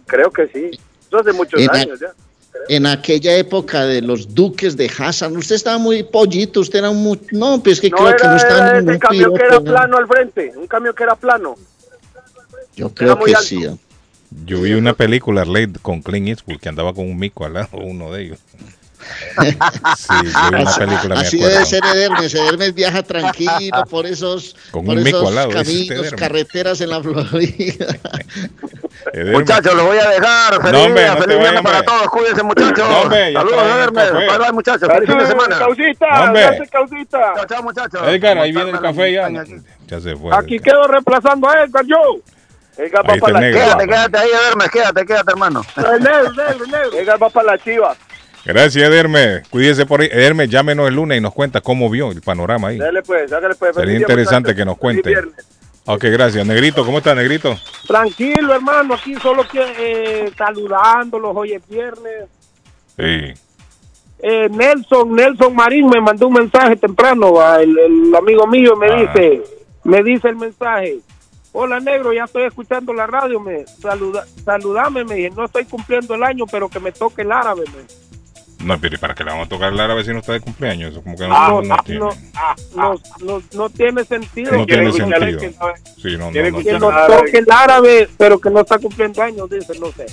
[0.07, 0.71] Creo que sí.
[1.07, 2.09] Eso hace muchos En a- años ya.
[2.69, 7.21] En aquella época de los duques de Hassan, usted estaba muy pollito, usted era muy...
[7.31, 9.97] No, pues que No creo era, que no estaba era en camión que era plano
[9.99, 11.57] al frente, un camión que era plano.
[12.75, 13.43] Yo creo que alto.
[13.43, 13.67] sí.
[14.47, 17.77] yo vi una película Arley, con Clint Eastwood que andaba con un mico al lado,
[17.79, 18.39] uno de ellos.
[19.97, 20.13] Sí,
[20.49, 22.35] una Así- película, Así debe ser Edermes.
[22.35, 27.87] Edermes viaja tranquilo por esos, Con por esos lado, caminos, carreteras en la Florida.
[29.33, 30.55] Muchachos, los voy a dejar.
[30.63, 32.09] Feliz No, hombre, feliz viernes para todos.
[32.09, 32.79] Cuídense, muchachos.
[32.89, 34.13] No, hombre, ya Saludos, el Edermes.
[34.13, 34.89] Bye, bye, muchachos.
[34.89, 35.59] Feliz fin de semana.
[35.59, 36.43] Causita, Hombre.
[36.43, 37.33] gracias, Causita.
[37.37, 38.01] Chao, chao, muchachos.
[38.09, 39.29] Edgar, ahí viene el café ya.
[39.87, 40.35] Ya se fue.
[40.35, 41.97] Aquí quedo reemplazando a Edgar, yo.
[42.77, 43.59] Edgar va para el la negro.
[43.61, 44.71] Quédate, quédate ahí, Edermes.
[44.71, 45.63] Quédate, quédate, hermano.
[45.77, 46.93] El negro, negro, negro.
[46.99, 47.97] Edgar va para la chiva.
[48.45, 49.43] Gracias, Ederme.
[49.51, 50.09] Cuídese por ahí.
[50.11, 52.79] Ederme, llámenos el lunes y nos cuenta cómo vio el panorama ahí.
[52.79, 53.75] Dale pues, hágale pues.
[53.75, 55.15] Sería día, interesante que nos cuente.
[55.87, 56.47] Ok, gracias.
[56.47, 57.57] Negrito, ¿cómo está, Negrito?
[57.87, 62.25] Tranquilo, hermano, aquí solo que eh, saludándolos, hoy es viernes.
[62.97, 63.35] Sí.
[64.27, 68.97] Eh, Nelson, Nelson Marín me mandó un mensaje temprano, el, el amigo mío me Ah.
[69.13, 69.43] dice,
[69.83, 71.01] me dice el mensaje,
[71.53, 76.15] hola negro, ya estoy escuchando la radio, me saluda, saludame, me dije, no estoy cumpliendo
[76.15, 77.83] el año, pero que me toque el árabe, me.
[78.65, 80.41] No, pero ¿y para qué le vamos a tocar el árabe si no está de
[80.41, 80.93] cumpleaños?
[80.93, 84.53] Eso como que no, Ah, no, no, tiene, no, ah, no, no, no tiene sentido.
[84.57, 85.39] no tiene que, sentido.
[85.41, 85.55] que-
[86.01, 86.63] Sí, no, no, que no nos
[87.07, 87.21] tiene.
[87.21, 90.07] toque el árabe, pero que no está cumpliendo años, dice, no sé.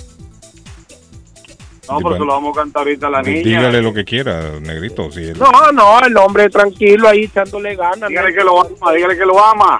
[1.88, 3.42] No, pero se lo vamos a cantar ahorita a la niña.
[3.42, 5.10] Dígale lo que quiera, Negrito.
[5.10, 8.08] Si él- No, no, el hombre tranquilo ahí echándole ganas.
[8.08, 9.78] Dígale que lo ama, dígale que lo ama.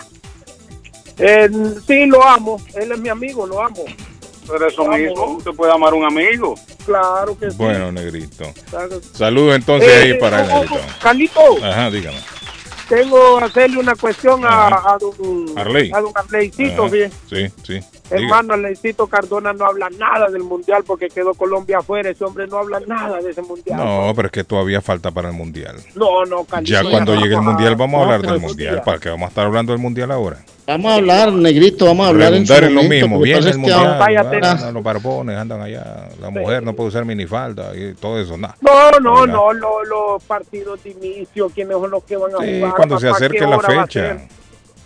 [1.18, 1.48] Eh,
[1.86, 2.60] sí, lo amo.
[2.74, 3.84] Él es mi amigo, lo amo.
[4.52, 6.54] Pero eso mismo, usted puede amar a un amigo.
[6.84, 7.56] Claro que sí.
[7.56, 8.44] Bueno, Negrito.
[8.70, 9.00] Claro.
[9.14, 10.80] Saludos entonces Eh, ahí para el oh, Negrito.
[11.00, 12.18] Carlito, Ajá, dígame.
[12.88, 15.90] tengo que hacerle una cuestión a, a don Arley.
[15.94, 17.12] a don Arleycito, Ajá, bien.
[17.30, 17.80] Sí, sí.
[18.12, 22.10] Hermano, Arleycito Cardona no habla nada del mundial porque quedó Colombia afuera.
[22.10, 23.78] Ese hombre no habla nada de ese mundial.
[23.78, 25.76] No, pero es que todavía falta para el mundial.
[25.94, 26.72] no, no Carlito.
[26.72, 28.82] Ya cuando llegue el mundial vamos a hablar del mundial.
[28.84, 30.38] ¿Para qué vamos a estar hablando del mundial ahora?
[30.64, 33.08] Vamos a hablar, negrito, vamos a hablar en su en lo momento.
[33.08, 33.36] mismo.
[33.36, 34.74] pasa el mundial.
[34.74, 36.08] los barbones andan allá.
[36.20, 38.36] La mujer no puede usar minifalda y todo eso.
[38.36, 38.56] Nada.
[38.60, 42.58] No, no, no, lo- los partidos de inicio, quiénes son los que van a Sí,
[42.60, 42.74] jugar.
[42.76, 44.18] cuando se acerque ¿qué la hora va a fecha.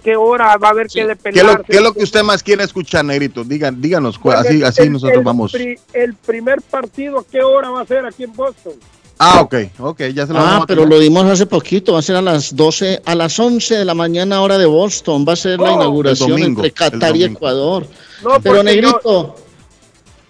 [0.07, 2.23] ¿Qué hora va a haber que de ¿Qué es, lo, qué es lo que usted
[2.23, 3.43] más quiere escuchar, Negrito?
[3.43, 5.51] Digan, díganos, cu- así, El- así el- nosotros el vamos.
[5.51, 8.75] pri- el primer partido, ¿a qué hora va a ser aquí en Boston?
[9.19, 12.15] Ah, ok, ok, ya se lo Ah, pero lo dimos hace poquito, va a ser
[12.15, 15.59] a las 12, a las 11 de la mañana hora de Boston, va a ser
[15.59, 17.25] la Oh, inauguración el domingo, entre Qatar y.
[17.25, 17.85] Ecuador.
[18.23, 19.35] No, Pero Negrito,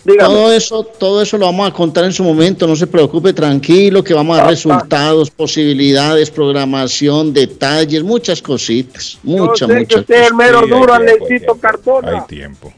[0.06, 0.34] Dígame.
[0.34, 4.04] todo eso, todo eso lo vamos a contar en su momento, no se preocupe, tranquilo,
[4.04, 10.00] que vamos a dar resultados, posibilidades, programación, detalles, muchas cositas, Yo muchas, que muchas.
[10.00, 11.56] usted es el mero duro, Alexito.
[11.56, 12.20] Cardona.
[12.20, 12.72] Hay tiempo.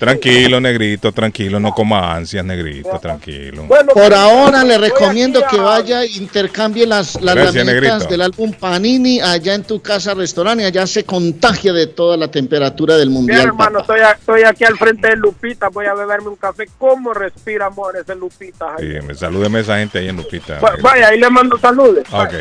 [0.00, 3.64] Tranquilo, negrito, tranquilo, no coma ansias, negrito, tranquilo.
[3.64, 7.98] Bueno, Por ahora le recomiendo que vaya, intercambie las, las Gracias, Negrito.
[8.06, 12.96] del álbum Panini allá en tu casa restaurante, allá se contagia de toda la temperatura
[12.96, 13.40] del Bien, mundial.
[13.48, 13.94] hermano, papá.
[13.98, 16.66] estoy, a- estoy aquí al frente de Lupita, voy a beberme un café.
[16.78, 18.76] ¿Cómo respira, amor, ese Lupita?
[18.78, 20.58] Sí, me salúdeme a esa gente ahí en Lupita.
[20.60, 22.04] Va- Vaya, ahí le mando saludos.
[22.10, 22.32] Ok,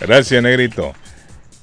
[0.00, 0.94] gracias, negrito.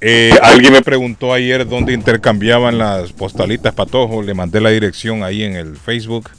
[0.01, 4.21] Eh, alguien me preguntó ayer dónde intercambiaban las postalitas patojo.
[4.21, 6.29] Le mandé la dirección ahí en el Facebook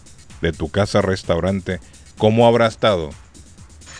[0.40, 1.80] de tu casa restaurante.
[2.16, 3.10] ¿Cómo habrá estado?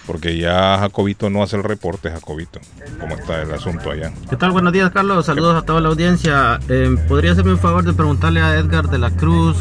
[0.07, 2.61] Porque ya Jacobito no hace el reporte, Jacobito.
[2.99, 4.13] ¿Cómo está el asunto allá?
[4.29, 4.51] ¿Qué tal?
[4.51, 5.27] Buenos días, Carlos.
[5.27, 6.59] Saludos a toda la audiencia.
[6.69, 9.59] Eh, ¿Podría hacerme un favor de preguntarle a Edgar de la Cruz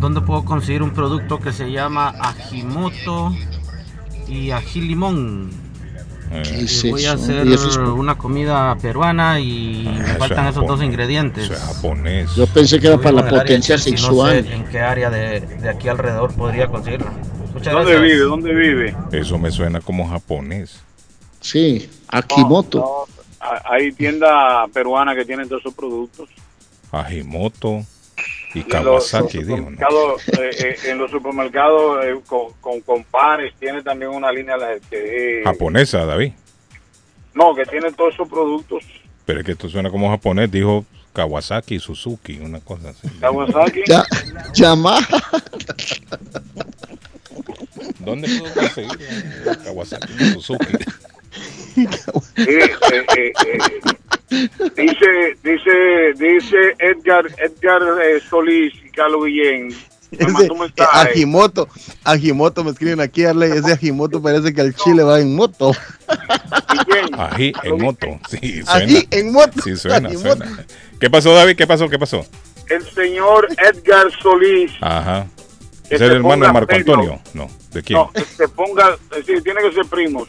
[0.00, 3.34] dónde puedo conseguir un producto que se llama Ajimoto
[4.28, 4.96] y Ají
[6.38, 10.00] Eh, ¿Qué Y es voy a hacer ¿Y eso es- una comida peruana y me
[10.00, 11.44] eso es faltan esos dos ingredientes.
[11.44, 12.34] Eso es japonés.
[12.34, 14.42] Yo pensé que era para la potencia sexual.
[14.44, 17.10] No sé en qué área de, de aquí alrededor podría conseguirla.
[17.54, 18.02] Muchas ¿Dónde gracias.
[18.02, 18.24] vive?
[18.24, 18.96] ¿Dónde vive?
[19.12, 20.80] Eso me suena como japonés.
[21.40, 22.78] Sí, Akimoto.
[22.78, 26.28] No, hay tiendas peruanas que tienen todos esos productos.
[26.92, 27.84] Ajimoto
[28.56, 29.68] y Y en los Kawasaki, dijo.
[29.68, 34.56] eh, eh, en los supermercados eh, con, con, con pares tiene también una línea
[34.88, 36.32] que, eh, Japonesa, David.
[37.34, 38.82] no que tiene todos esos productos
[39.26, 40.50] Pero es que esto suena como japonés.
[40.50, 43.08] Dijo Kawasaki, Suzuki, una cosa así.
[43.20, 44.04] Kawasaki Ya,
[44.54, 45.06] Yamaha.
[47.98, 50.66] ¿Dónde puedo conseguir eh, Kawasaki y Suzuki?
[51.74, 51.86] Sí,
[52.36, 52.70] eh,
[53.16, 53.58] eh, eh,
[54.28, 59.68] dice dice dice Edgar Edgar eh, Solís y Carlos Guillén
[60.10, 61.10] un mensaje.
[61.10, 61.68] Ajimoto,
[62.04, 65.72] Ajimoto me escriben aquí, Arley, ese Ajimoto parece que el Chile va en moto.
[67.18, 68.06] Ají en moto.
[68.28, 68.72] Sí, suena.
[68.72, 69.62] Ají en moto.
[69.62, 70.64] Sí, suena, suena.
[71.00, 71.56] ¿Qué pasó, David?
[71.56, 71.88] ¿Qué pasó?
[71.88, 72.24] ¿Qué pasó?
[72.68, 74.72] El señor Edgar Solís.
[74.80, 75.26] Ajá.
[75.88, 76.94] ¿Es el hermano de Marco serio.
[76.94, 77.20] Antonio?
[77.34, 77.48] No.
[77.72, 77.98] ¿De quién?
[77.98, 80.28] No, que se ponga, es decir, tiene que ser primos.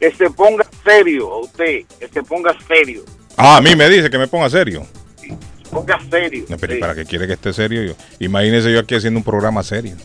[0.00, 3.04] Que se ponga serio, a usted, que se ponga serio.
[3.38, 4.86] Ah, a mí me dice que me ponga serio.
[5.70, 6.44] Ponga serio.
[6.48, 6.80] No, pero ¿y sí.
[6.80, 7.92] ¿para qué quiere que esté serio yo?
[8.20, 9.96] Imagínese yo aquí haciendo un programa serio.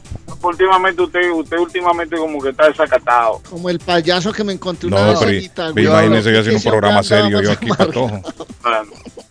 [0.42, 3.42] Últimamente usted, usted últimamente como que está desacatado.
[3.50, 7.02] Como el payaso que me encontré No, una vez pero imagínese yo haciendo un programa
[7.02, 8.22] serio yo aquí, patojo.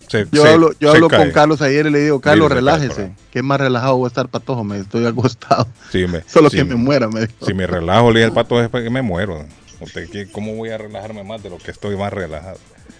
[0.09, 1.19] Se- Yo se- hablo, yo se hablo cae.
[1.19, 3.11] con Carlos ayer y le digo, Carlos, relájese.
[3.31, 5.67] Que más relajado voy a estar, patojo, me estoy acostado.
[5.91, 7.45] Sí, me- Solo que me muera, me dijo.
[7.45, 9.45] Si me relajo, le dije al pato es que me muero.
[9.79, 12.57] Usted, ¿qué- ¿Cómo voy a relajarme más de lo que estoy más relajado?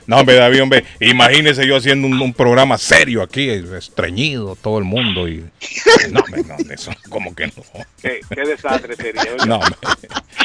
[0.07, 4.83] No, hombre, David, hombre, imagínese yo haciendo un, un programa serio aquí, estreñido, todo el
[4.83, 5.27] mundo.
[5.27, 5.43] y
[6.11, 7.53] No, hombre, no, eso, como que no.
[8.01, 9.23] Qué, qué desastre sería.
[9.47, 9.77] No, hombre.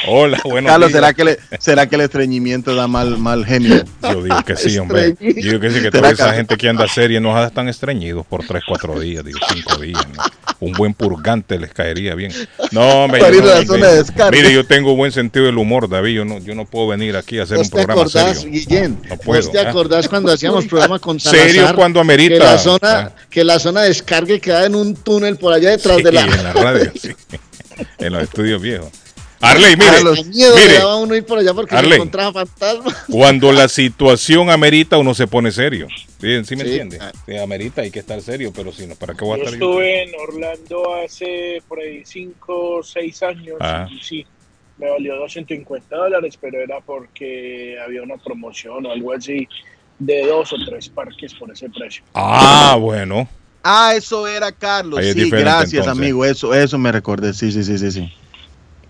[0.06, 1.00] Hola, buenos Carlos, días.
[1.00, 3.84] ¿será que, le, ¿será que el estreñimiento da mal, mal genio?
[4.02, 5.16] Yo digo que sí, hombre.
[5.20, 8.24] Yo digo que sí, que ¿Será toda esa gente que anda seria no están estreñidos
[8.26, 10.06] por 3, 4 días, digo, 5 días.
[10.14, 10.22] ¿no?
[10.61, 12.32] Un buen purgante les caería bien.
[12.72, 13.20] No, hombre.
[13.20, 13.66] Para yo ir a no, la hombre.
[13.78, 14.30] zona de descarga.
[14.36, 16.14] Mire, yo tengo buen sentido del humor, David.
[16.16, 18.52] Yo no, yo no puedo venir aquí a hacer un ¿Vos te programa acordás, serio.
[18.52, 19.00] Guillén?
[19.09, 19.40] No puedo.
[19.40, 19.68] ¿Vos te ¿ah?
[19.70, 21.46] acordás cuando hacíamos programa con Salazar?
[21.50, 22.34] Serio cuando amerita.
[22.38, 23.12] Que la zona, Ah.
[23.30, 26.22] que la zona de descargue queda en un túnel por allá detrás Sí, de la...
[26.22, 27.11] en la radio, sí.
[27.98, 28.88] En los estudios viejos.
[29.41, 31.95] Arley, mire, miedo mire, daba a uno ir por allá porque se Arley.
[31.95, 32.97] encontraba fantasma.
[33.11, 35.86] cuando la situación amerita, uno se pone serio.
[36.20, 36.70] ¿Sí, sí me Sí.
[36.70, 36.99] entiende?
[37.26, 39.59] Sí, amerita, hay que estar serio, pero si no, ¿para qué voy a Yo estar
[39.61, 39.66] yo?
[39.66, 43.86] estuve en Orlando hace por ahí 5 o 6 años Ah.
[43.91, 44.26] y sí,
[44.78, 49.47] me valió 250 dólares, pero era porque había una promoción o algo así
[50.01, 52.03] de dos o tres parques por ese precio.
[52.14, 53.28] Ah, bueno.
[53.62, 54.99] Ah, eso era Carlos.
[55.01, 55.99] Ahí es Sí, diferente, gracias, entonces.
[56.03, 56.24] amigo.
[56.24, 57.32] Eso, eso me recordé.
[57.34, 58.12] Sí, sí, sí, sí, sí.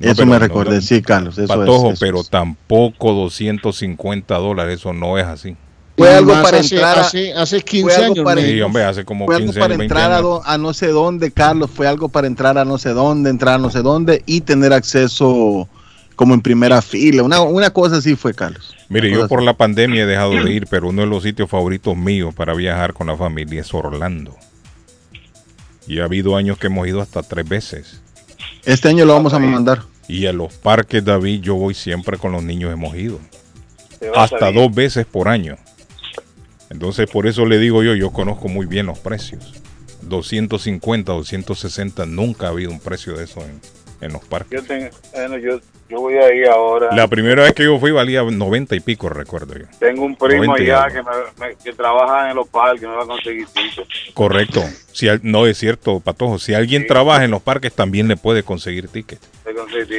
[0.00, 0.76] No, eso pero me recordé.
[0.76, 0.80] no.
[0.82, 1.36] sí, Carlos.
[1.38, 2.30] Eso Patojo, es, eso pero es.
[2.30, 5.56] tampoco 250 dólares, eso no es así.
[5.96, 8.24] Fue algo para hace, entrar a- hace, hace 15 fue algo años.
[8.24, 8.40] para-.
[8.42, 10.22] Sí, hombre, hace como Fue algo 15 para años, 20 entrar a, años.
[10.30, 11.70] do- a no sé dónde, Carlos.
[11.74, 14.72] Fue algo para entrar a no sé dónde, entrar a no sé dónde y tener
[14.72, 15.68] acceso
[16.14, 17.24] como en primera fila.
[17.24, 18.76] Una, una cosa así fue, Carlos.
[18.88, 19.46] Mire, yo por así.
[19.46, 22.92] la pandemia he dejado de ir, pero uno de los sitios favoritos míos para viajar
[22.92, 24.36] con la familia es Orlando.
[25.88, 28.02] Y ha habido años que hemos ido hasta tres veces.
[28.64, 29.82] Este año lo vamos a mandar.
[30.08, 33.18] Y a los parques, David, yo voy siempre con los niños, hemos ido.
[34.14, 35.56] Hasta dos veces por año.
[36.70, 39.54] Entonces, por eso le digo yo, yo conozco muy bien los precios.
[40.02, 43.60] 250, 260, nunca ha habido un precio de eso en,
[44.00, 44.60] en los parques.
[44.60, 46.94] Yo, tengo, bueno, yo, yo voy a ir ahora.
[46.94, 49.64] La primera vez que yo fui valía 90 y pico, recuerdo yo.
[49.80, 52.88] Tengo un primo 90 y allá que, me, me- que trabaja en los parques, me
[52.94, 53.88] va a conseguir tickets.
[54.14, 54.62] Correcto.
[54.92, 56.38] Si al- no es cierto, Patojo.
[56.38, 59.20] Si alguien trabaja en los parques, también le puede conseguir tickets.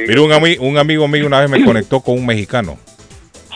[0.08, 2.78] Mira, un, ami- un amigo mío una vez me conectó con un mexicano.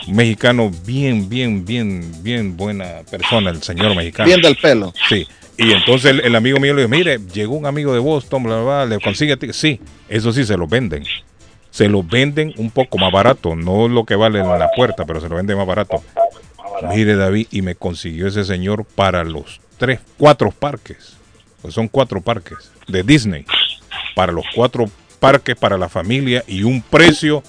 [0.07, 4.27] Un mexicano bien, bien, bien, bien buena persona, el señor mexicano.
[4.27, 4.93] Bien del pelo.
[5.09, 5.27] Sí.
[5.57, 8.63] Y entonces el, amigo mío le dijo, mire, llegó un amigo de Boston, bla, bla,
[8.63, 9.37] bla, le consigue.
[9.53, 9.79] Sí,
[10.09, 11.03] eso sí, se los venden.
[11.71, 15.21] Se los venden un poco más barato, no lo que vale en la puerta, pero
[15.21, 16.03] se lo venden más barato.
[16.89, 21.17] Mire, David, y me consiguió ese señor para los tres, cuatro parques.
[21.61, 23.45] Pues son cuatro parques de Disney.
[24.13, 24.85] Para los cuatro
[25.19, 27.43] parques, para la familia y un precio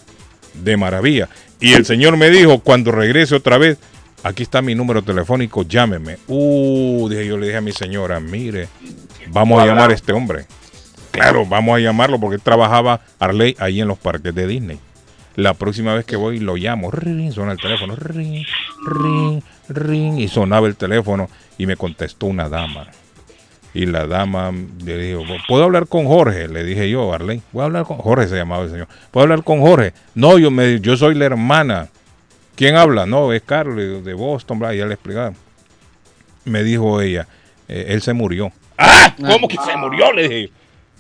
[0.55, 1.29] de maravilla.
[1.61, 3.79] Y el señor me dijo, cuando regrese otra vez,
[4.23, 6.19] aquí está mi número telefónico, llámeme.
[6.29, 8.69] Uh, dije, yo le dije a mi señora, mire,
[9.29, 10.47] vamos a llamar a este hombre.
[11.11, 14.79] Claro, vamos a llamarlo porque él trabajaba Arley ahí en los parques de Disney.
[15.35, 18.45] La próxima vez que voy lo llamo, ring, suena el teléfono, ring,
[18.87, 22.87] ring, ring, y sonaba el teléfono y me contestó una dama.
[23.75, 24.53] Y la dama
[24.83, 26.49] le dijo, ¿puedo hablar con Jorge?
[26.49, 28.89] Le dije yo, Arley, voy a hablar con Jorge, se llamaba el señor.
[29.11, 29.93] ¿Puedo hablar con Jorge?
[30.15, 31.89] No, yo, me, yo soy la hermana.
[32.57, 33.07] ¿Quién habla?
[33.07, 35.33] No, es Carlos de Boston, bla, ya le explicaba.
[36.45, 37.27] Me dijo ella,
[37.69, 38.51] "Eh, él se murió.
[38.79, 39.15] ¡Ah!
[39.17, 40.13] ¿Cómo que se murió?
[40.13, 40.51] Le dije.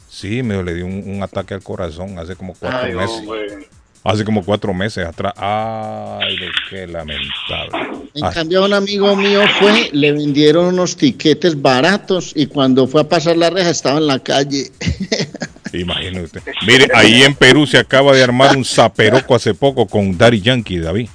[0.09, 3.11] Sí, me le dio un, un ataque al corazón hace como cuatro Ay, meses.
[3.19, 3.69] hombre.
[4.05, 5.35] Hace como cuatro meses atrás.
[5.37, 8.07] Ay, de qué lamentable.
[8.15, 13.01] En Ah, cambio, un amigo mío fue, le vendieron unos tiquetes baratos y cuando fue
[13.01, 14.71] a pasar la reja estaba en la calle.
[15.73, 16.43] Imagínese usted.
[16.67, 20.79] Mire, ahí en Perú se acaba de armar un zaperoco hace poco con Daddy Yankee,
[20.79, 21.09] David.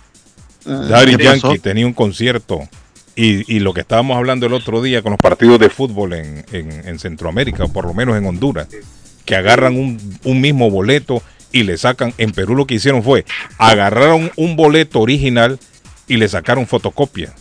[0.65, 1.47] Daddy ¿qué pasó?
[1.47, 2.61] Yankee tenía un concierto.
[3.15, 6.45] Y, y lo que estábamos hablando el otro día con los partidos de fútbol en,
[6.53, 8.67] en- en Centroamérica, o por lo menos en Honduras,
[9.25, 13.25] que agarran un, un mismo boleto y le sacan, en Perú lo que hicieron fue,
[13.57, 15.59] agarraron un boleto original
[16.07, 17.33] y le sacaron fotocopia.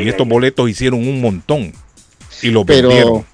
[0.00, 1.72] y estos boletos hicieron un montón
[2.42, 3.26] y los Pero, vendieron.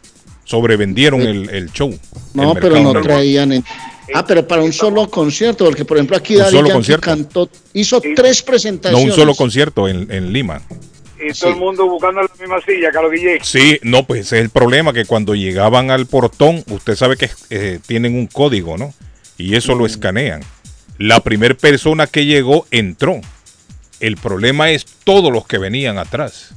[0.45, 1.97] Sobrevendieron el, el show.
[2.35, 3.65] No, el pero no traían.
[4.13, 8.41] Ah, pero para un solo concierto, porque por ejemplo aquí Daddy Yankee cantó, hizo tres
[8.43, 9.05] No, presentaciones.
[9.07, 10.61] un solo concierto en, en Lima.
[11.27, 13.39] Y todo el mundo buscando la misma silla, Carlos Guillén.
[13.43, 17.31] Sí, no, pues ese es el problema, que cuando llegaban al portón, usted sabe que
[17.49, 18.93] eh, tienen un código, ¿no?
[19.39, 20.43] Y eso lo escanean.
[20.99, 23.21] La primera persona que llegó entró.
[24.01, 26.51] El problema es todos los que venían atrás.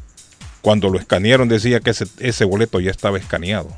[0.62, 3.70] Cuando lo escanearon decía que ese, ese boleto ya estaba escaneado.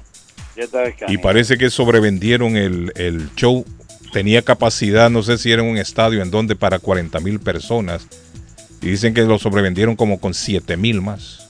[1.07, 3.66] Y parece que sobrevendieron el, el show.
[4.12, 8.07] Tenía capacidad, no sé si era un estadio en donde para 40 mil personas.
[8.82, 11.47] Y dicen que lo sobrevendieron como con 7 mil más.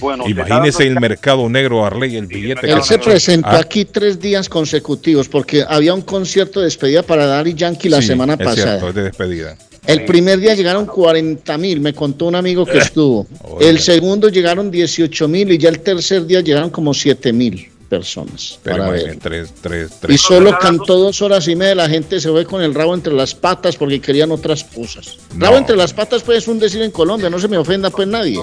[0.00, 4.48] Bueno, Imagínese el mercado negro, Arley, el billete Él se presentó Ah, aquí tres días
[4.48, 8.78] consecutivos porque había un concierto de despedida para Daddy Yankee la sí, semana es pasada.
[8.78, 9.56] cierto, es de despedida.
[9.88, 13.26] El primer día llegaron 40 mil, me contó un amigo que estuvo.
[13.42, 13.68] Oiga.
[13.68, 18.58] El segundo llegaron 18 mil y ya el tercer día llegaron como 7 mil personas.
[18.62, 19.48] Pero para imagínese, ver.
[19.50, 22.74] tres, tres, Y solo cantó dos horas y media, la gente se fue con el
[22.74, 25.18] rabo entre las patas porque querían otras cosas.
[25.36, 28.06] Rabo entre las patas pues es un decir en Colombia, no se me ofenda pues
[28.08, 28.40] nadie.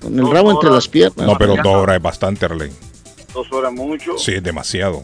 [0.00, 1.26] Con el rabo entre las piernas.
[1.26, 2.70] No, pero dos horas es bastante, Arley.
[3.32, 4.18] Dos horas mucho.
[4.18, 5.02] Sí, es demasiado.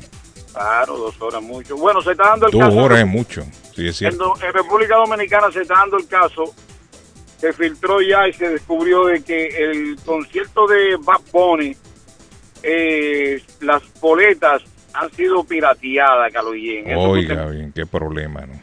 [0.53, 1.76] Claro, dos horas mucho.
[1.76, 2.76] Bueno, se está dando el Dos caso.
[2.76, 3.43] horas es mucho.
[3.74, 4.35] Sí, es En, cierto.
[4.45, 6.55] en República Dominicana se está dando el caso.
[7.41, 11.74] Se filtró ya y se descubrió de que el concierto de Bad Bunny,
[12.63, 16.33] eh, las boletas han sido pirateadas.
[16.35, 18.61] Eso Oiga, bien, qué problema, ¿no?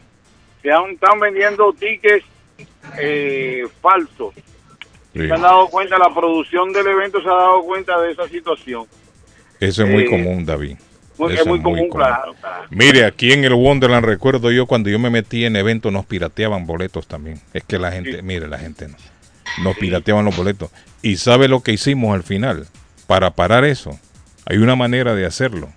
[0.62, 2.26] se han- están vendiendo tickets
[3.00, 4.34] eh, falsos.
[5.14, 5.26] Sí.
[5.28, 8.86] Se han dado cuenta, la producción del evento se ha dado cuenta de esa situación.
[9.60, 10.78] Eso es muy Eh, común, David.
[11.18, 12.66] Muy- Eso es muy común, claro, claro.
[12.70, 16.68] Mire, aquí en el Wonderland recuerdo yo cuando yo me metí en eventos nos pirateaban
[16.68, 17.39] boletos también.
[17.54, 18.95] Es que la gente, mire, la gente no.
[19.64, 20.70] Nos pirateaban los boletos.
[21.02, 22.68] ¿Y sabe lo que hicimos al final?
[23.08, 23.97] Para parar eso,
[24.45, 25.70] hay una manera de hacerlo.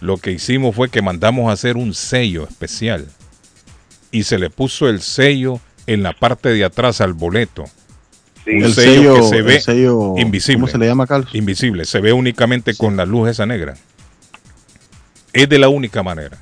[0.00, 3.06] Lo que hicimos fue que mandamos a hacer un sello especial
[4.10, 7.64] y se le puso el sello en la parte de atrás al boleto.
[8.46, 10.56] Un El sello, sello- que se ve sello, invisible.
[10.62, 11.34] ¿cómo se le llama, Carlos?
[11.34, 13.76] Invisible, se ve únicamente con la luz esa negra.
[15.32, 16.38] Es de la única manera.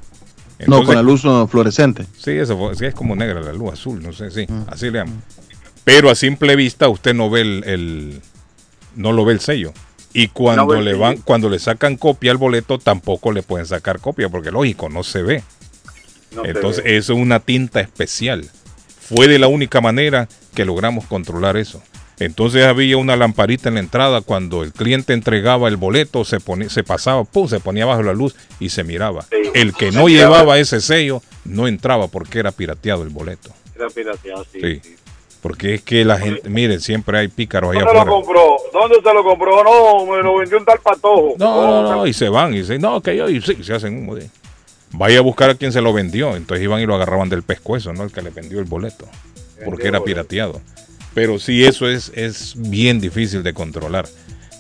[0.67, 2.07] no, con la luz fluorescente.
[2.17, 5.23] Sí, eso es como negra la luz azul, no sé, sí, así le llaman.
[5.85, 8.23] Pero a simple vista usted no ve el, el-
[8.95, 9.73] no lo ve el sello.
[10.13, 14.01] Y cuando No le van, cuando le sacan copia al boleto, tampoco le pueden sacar
[14.01, 15.43] copia, porque lógico, no se ve.
[16.35, 16.97] No Entonces, ve.
[16.97, 18.49] eso es una tinta especial.
[19.01, 21.83] Fue de la única manera que logramos controlar eso.
[22.21, 26.69] Entonces había una lamparita en la entrada cuando el cliente entregaba el boleto, se ponía,
[26.69, 29.25] se pasaba, pum, se ponía bajo la luz y se miraba.
[29.55, 33.51] El que no llevaba ese sello no entraba porque era pirateado el boleto.
[33.77, 34.61] Era pirateado, sí.
[34.61, 34.97] Sí.
[35.49, 38.17] Porque es que la gente, miren, siempre hay pícaros allá ¿Dónde lo afuera.
[38.17, 38.57] compró?
[38.71, 39.65] ¿Dónde se lo compró?
[39.65, 41.37] No, me lo vendió un tal patojo.
[41.39, 43.97] No, no, no, y se van y dicen, no, que yo, y sí, se hacen
[43.97, 44.29] humo de.
[44.93, 46.37] Vaya a buscar a quien se lo vendió.
[46.37, 48.05] Entonces iban y lo agarraban del pescuezo, ¿no?
[48.05, 49.07] El que le vendió el boleto.
[49.65, 50.61] Porque era pirateado.
[51.15, 54.07] Pero sí, eso es, es bien difícil de controlar.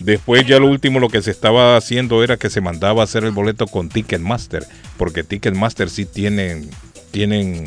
[0.00, 3.24] Después ya lo último lo que se estaba haciendo era que se mandaba a hacer
[3.24, 4.64] el boleto con Ticketmaster.
[4.96, 6.70] Porque Ticketmaster sí tienen,
[7.10, 7.66] tienen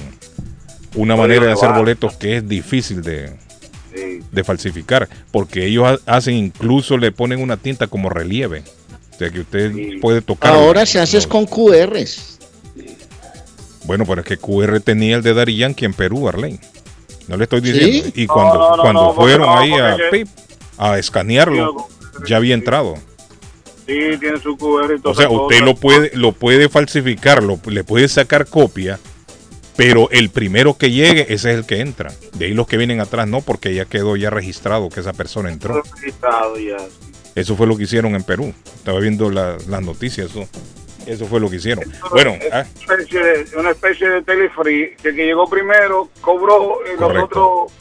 [0.96, 3.32] una manera de hacer boletos que es difícil de,
[4.32, 5.08] de falsificar.
[5.32, 8.64] Porque ellos ha- hacen, incluso le ponen una tinta como relieve.
[9.14, 9.72] O sea que usted
[10.02, 10.54] puede tocar.
[10.54, 12.40] Ahora se hace es con QRs.
[13.86, 16.60] Bueno, pero es que QR tenía el de Dari Yankee en Perú, Arlene.
[17.28, 17.72] No le estoy ¿Sí?
[17.72, 18.10] diciendo.
[18.16, 20.28] Y cuando, no, no, cuando no, fueron no, ahí a, pip,
[20.78, 21.88] a escanearlo,
[22.28, 22.96] ya había entrado.
[23.88, 25.14] Sí, tiene su QR y todo.
[25.14, 29.00] O sea, usted lo puede, lo puede falsificar, lo- le puede sacar copia,
[29.84, 32.12] pero el primero que llegue, ese es el que entra.
[32.34, 35.52] De ahí los que vienen atrás no, porque ya quedó ya registrado que esa persona
[35.52, 35.82] entró.
[35.96, 36.78] registrado ya.
[37.36, 38.54] Eso fue lo que hicieron en Perú.
[38.76, 40.48] Estaba viendo la- las noticias, eso,
[41.08, 41.86] eso fue lo que hicieron.
[42.12, 46.80] Bueno, ah, Una especie de, una especie de telefree que el que llegó primero cobró
[46.94, 47.72] y los otros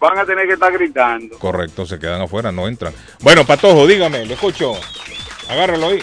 [0.00, 1.38] van a tener que estar gritando.
[1.38, 2.92] correcto, se quedan afuera, no entran.
[3.20, 4.74] Bueno, Patojo, dígame, le escucho.
[5.48, 5.98] Agárralo ahí.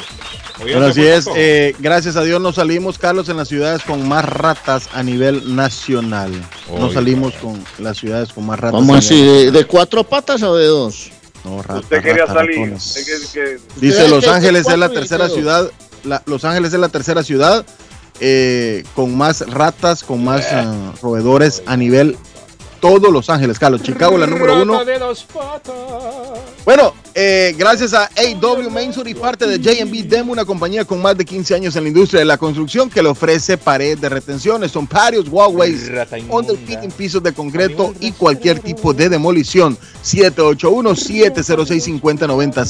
[0.59, 1.27] Bueno, así es.
[1.35, 5.55] Eh, gracias a Dios no salimos, Carlos, en las ciudades con más ratas a nivel
[5.55, 6.31] nacional.
[6.71, 8.79] No salimos con las ciudades con más ratas.
[8.79, 9.21] ¿Cómo así?
[9.21, 11.11] ¿De, de cuatro patas o de dos?
[11.43, 12.57] No, ratas, Usted quería salir.
[12.59, 12.85] ratones.
[12.85, 15.69] usted que- que- Dice Usted Los Ángeles es la tercera ciudad.
[16.03, 17.65] la- Los Ángeles es la tercera ciudad
[18.21, 22.17] eh, con más ratas, con más ah, roedores a nivel
[22.85, 23.57] todos Los Ángeles.
[23.57, 24.73] Carlos, Chicago la número uno.
[26.63, 31.17] Bueno, Eh, gracias a AW Mainsur y parte de JB Demo, una compañía con más
[31.17, 34.73] de 15 años en la industria de la construcción que le ofrece pared de retenciones,
[34.73, 35.89] son patios, walkways,
[36.29, 39.77] underfitting, pisos de concreto y cualquier tipo de demolición.
[40.03, 42.65] 781-706-5090,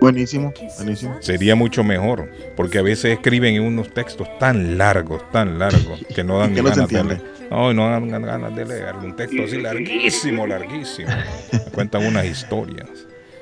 [0.00, 1.16] Buenísimo, buenísimo.
[1.20, 6.22] Sería mucho mejor, porque a veces escriben en unos textos tan largos, tan largos, que
[6.22, 7.22] no dan Que ni no se ganas de leer.
[7.50, 11.08] No, no dan ganas de leer un texto así larguísimo, larguísimo.
[11.52, 12.88] Me cuentan unas historias.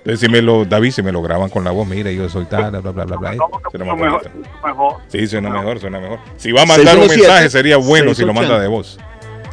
[0.05, 2.45] Entonces, si me lo, David, si me lo graban con la voz, mire, yo soy
[2.45, 3.37] tal, bla, bla, bla, bla, bla.
[3.71, 4.31] Suena más Mejor,
[4.63, 4.97] mejor.
[5.09, 6.19] Sí, suena mejor, suena mejor.
[6.37, 8.63] Si va a mandar un 617, mensaje, sería bueno si lo manda 680.
[8.63, 8.99] de voz.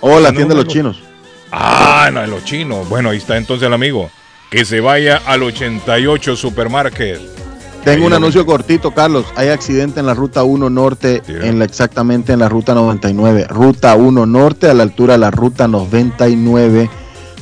[0.00, 0.72] Oh, la No, tienda de los no.
[0.72, 1.00] chinos.
[1.52, 2.88] Ah, no, en los chinos.
[2.88, 4.10] Bueno, ahí está entonces el amigo.
[4.50, 7.20] Que se vaya al 88 Supermarket.
[7.84, 9.24] Tengo un Ahí anuncio cortito, Carlos.
[9.36, 13.46] Hay accidente en la ruta 1 norte, en la, exactamente en la ruta 99.
[13.48, 16.90] Ruta 1 norte, a la altura de la ruta 99.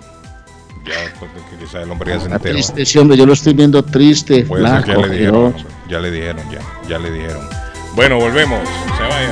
[0.85, 1.29] Ya, pues,
[1.59, 2.53] quizás el hombre ya se Está enteró.
[2.55, 5.55] triste ese hombre, yo lo estoy viendo triste, Puede ser que ya flaco, le dijeron.
[5.89, 6.59] Ya le dijeron, ya.
[6.87, 7.47] Ya le dijeron.
[7.95, 8.59] Bueno, volvemos.
[8.97, 9.31] Se vaya.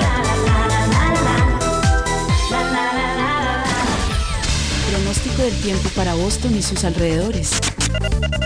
[4.91, 7.51] Pronóstico del tiempo para Boston y sus alrededores.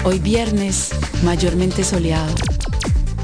[0.03, 0.89] Hoy viernes,
[1.23, 2.33] mayormente soleado.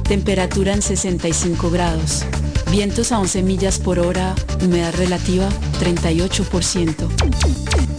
[0.04, 2.24] Temperatura en 65 grados.
[2.72, 5.48] Vientos a 11 millas por hora, humedad relativa
[5.80, 7.08] 38%.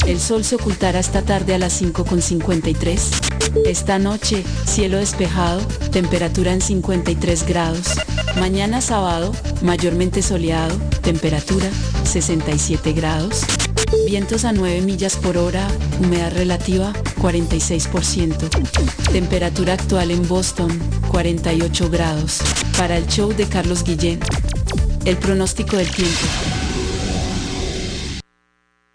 [0.07, 3.67] El sol se ocultará esta tarde a las 5.53.
[3.67, 5.61] Esta noche, cielo despejado,
[5.91, 7.95] temperatura en 53 grados.
[8.39, 11.69] Mañana sábado, mayormente soleado, temperatura
[12.05, 13.43] 67 grados.
[14.07, 15.69] Vientos a 9 millas por hora,
[16.01, 18.49] humedad relativa 46%.
[19.13, 20.71] Temperatura actual en Boston
[21.09, 22.39] 48 grados.
[22.77, 24.21] Para el show de Carlos Guillén.
[25.05, 26.27] El pronóstico del tiempo.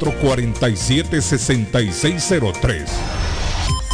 [0.00, 2.86] 617-447-6603.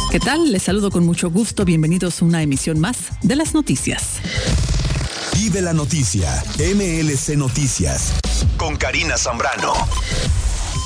[0.09, 0.51] ¿Qué tal?
[0.51, 1.65] Les saludo con mucho gusto.
[1.65, 4.21] Bienvenidos a una emisión más de las noticias.
[5.33, 6.43] Vive la noticia.
[6.57, 8.13] MLC Noticias.
[8.57, 9.73] Con Karina Zambrano.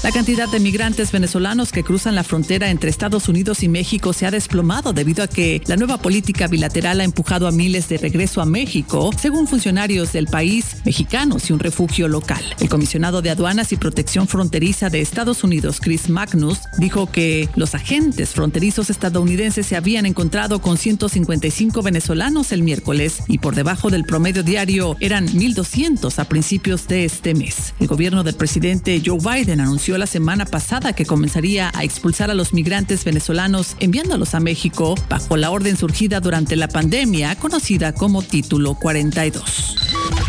[0.03, 4.25] La cantidad de migrantes venezolanos que cruzan la frontera entre Estados Unidos y México se
[4.25, 8.41] ha desplomado debido a que la nueva política bilateral ha empujado a miles de regreso
[8.41, 12.43] a México, según funcionarios del país, mexicanos y un refugio local.
[12.59, 17.75] El comisionado de Aduanas y Protección Fronteriza de Estados Unidos, Chris Magnus, dijo que los
[17.75, 24.05] agentes fronterizos estadounidenses se habían encontrado con 155 venezolanos el miércoles y por debajo del
[24.05, 27.75] promedio diario eran 1.200 a principios de este mes.
[27.79, 32.33] El gobierno del presidente Joe Biden anunció la semana pasada que comenzaría a expulsar a
[32.33, 38.21] los migrantes venezolanos enviándolos a México bajo la orden surgida durante la pandemia conocida como
[38.21, 40.20] Título 42.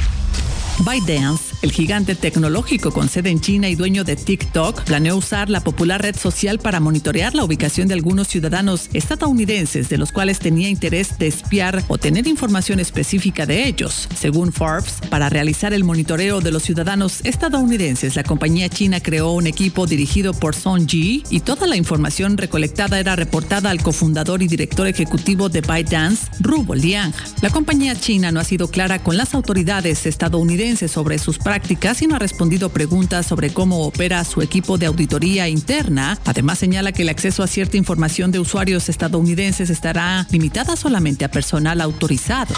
[0.80, 5.60] ByteDance, el gigante tecnológico con sede en China y dueño de TikTok, planeó usar la
[5.60, 10.68] popular red social para monitorear la ubicación de algunos ciudadanos estadounidenses de los cuales tenía
[10.68, 14.08] interés de espiar o tener información específica de ellos.
[14.18, 19.46] Según Forbes, para realizar el monitoreo de los ciudadanos estadounidenses, la compañía china creó un
[19.46, 24.48] equipo dirigido por Song Ji y toda la información recolectada era reportada al cofundador y
[24.48, 27.12] director ejecutivo de ByteDance, Rubo Liang.
[27.40, 32.06] La compañía china no ha sido clara con las autoridades estadounidenses sobre sus prácticas y
[32.06, 36.18] no ha respondido preguntas sobre cómo opera su equipo de auditoría interna.
[36.24, 41.30] Además señala que el acceso a cierta información de usuarios estadounidenses estará limitada solamente a
[41.30, 42.54] personal autorizado.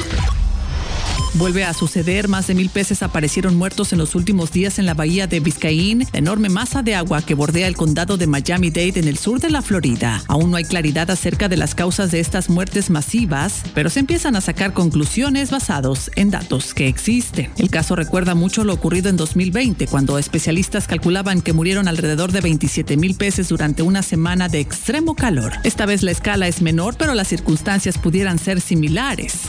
[1.37, 4.95] Vuelve a suceder, más de mil peces aparecieron muertos en los últimos días en la
[4.95, 9.09] bahía de Biscayne, la enorme masa de agua que bordea el condado de Miami-Dade en
[9.09, 10.23] el sur de la Florida.
[10.29, 14.37] Aún no hay claridad acerca de las causas de estas muertes masivas, pero se empiezan
[14.37, 17.51] a sacar conclusiones basados en datos que existen.
[17.57, 22.43] El caso recuerda mucho lo ocurrido en 2020, cuando especialistas calculaban que murieron alrededor de
[22.43, 25.55] 27 mil peces durante una semana de extremo calor.
[25.65, 29.49] Esta vez la escala es menor, pero las circunstancias pudieran ser similares.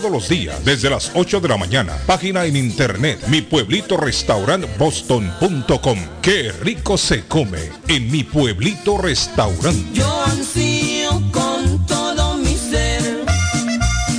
[0.01, 4.65] todos los días desde las 8 de la mañana, página en internet, mi pueblito restaurant
[4.79, 9.85] boston.com, qué rico se come en mi pueblito restaurante.
[9.93, 13.23] Yo ansío con todo mi ser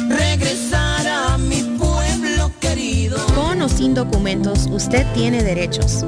[0.08, 3.18] regresar a mi pueblo querido.
[3.34, 6.04] Con o sin documentos, usted tiene derechos.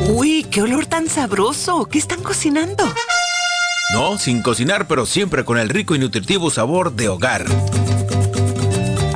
[0.08, 1.84] Uy, qué olor tan sabroso.
[1.84, 2.92] ¿Qué están cocinando?
[3.92, 7.44] No, sin cocinar, pero siempre con el rico y nutritivo sabor de hogar.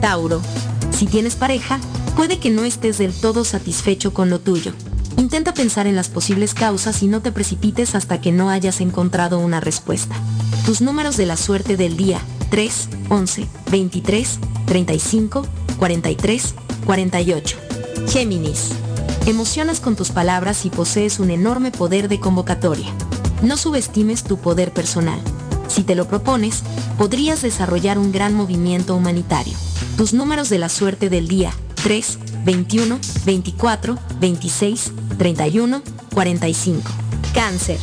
[0.00, 0.40] Tauro.
[0.90, 1.78] Si tienes pareja,
[2.16, 4.72] puede que no estés del todo satisfecho con lo tuyo.
[5.16, 9.38] Intenta pensar en las posibles causas y no te precipites hasta que no hayas encontrado
[9.38, 10.16] una respuesta.
[10.66, 15.46] Tus números de la suerte del día 3, 11, 23, 35,
[15.78, 16.54] 43,
[16.84, 17.58] 48.
[18.08, 18.70] Géminis.
[19.26, 22.92] Emocionas con tus palabras y posees un enorme poder de convocatoria.
[23.40, 25.18] No subestimes tu poder personal.
[25.66, 26.62] Si te lo propones,
[26.98, 29.54] podrías desarrollar un gran movimiento humanitario.
[29.96, 36.82] Tus números de la suerte del día 3, 21, 24, 26, 31, 45.
[37.32, 37.78] Cáncer.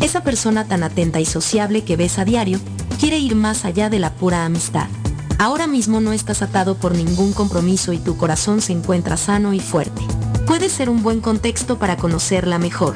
[0.00, 2.58] Esa persona tan atenta y sociable que ves a diario
[2.98, 4.86] quiere ir más allá de la pura amistad.
[5.38, 9.60] Ahora mismo no estás atado por ningún compromiso y tu corazón se encuentra sano y
[9.60, 10.00] fuerte.
[10.48, 12.94] Puede ser un buen contexto para conocerla mejor.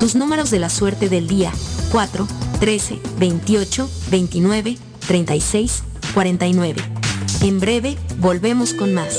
[0.00, 1.52] Tus números de la suerte del día
[1.92, 2.26] 4,
[2.60, 5.82] 13, 28, 29, 36,
[6.14, 6.82] 49.
[7.42, 9.18] En breve, volvemos con más.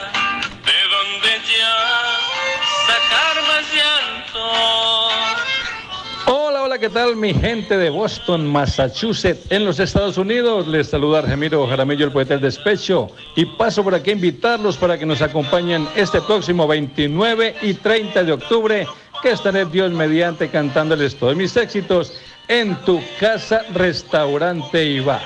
[6.81, 10.67] ¿Qué tal mi gente de Boston, Massachusetts, en los Estados Unidos?
[10.67, 14.97] Les saluda Argemiro Jaramillo, el poeta del despecho, y paso por aquí a invitarlos para
[14.97, 18.87] que nos acompañen este próximo 29 y 30 de octubre,
[19.21, 25.21] que estaré Dios mediante cantándoles todos mis éxitos en tu casa, restaurante y bar.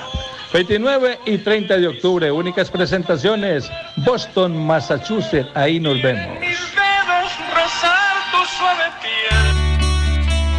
[0.52, 3.70] 29 y 30 de octubre, únicas presentaciones,
[4.04, 6.38] Boston, Massachusetts, ahí nos vemos.
[6.38, 9.45] Mis dedos rozar tu suave piel.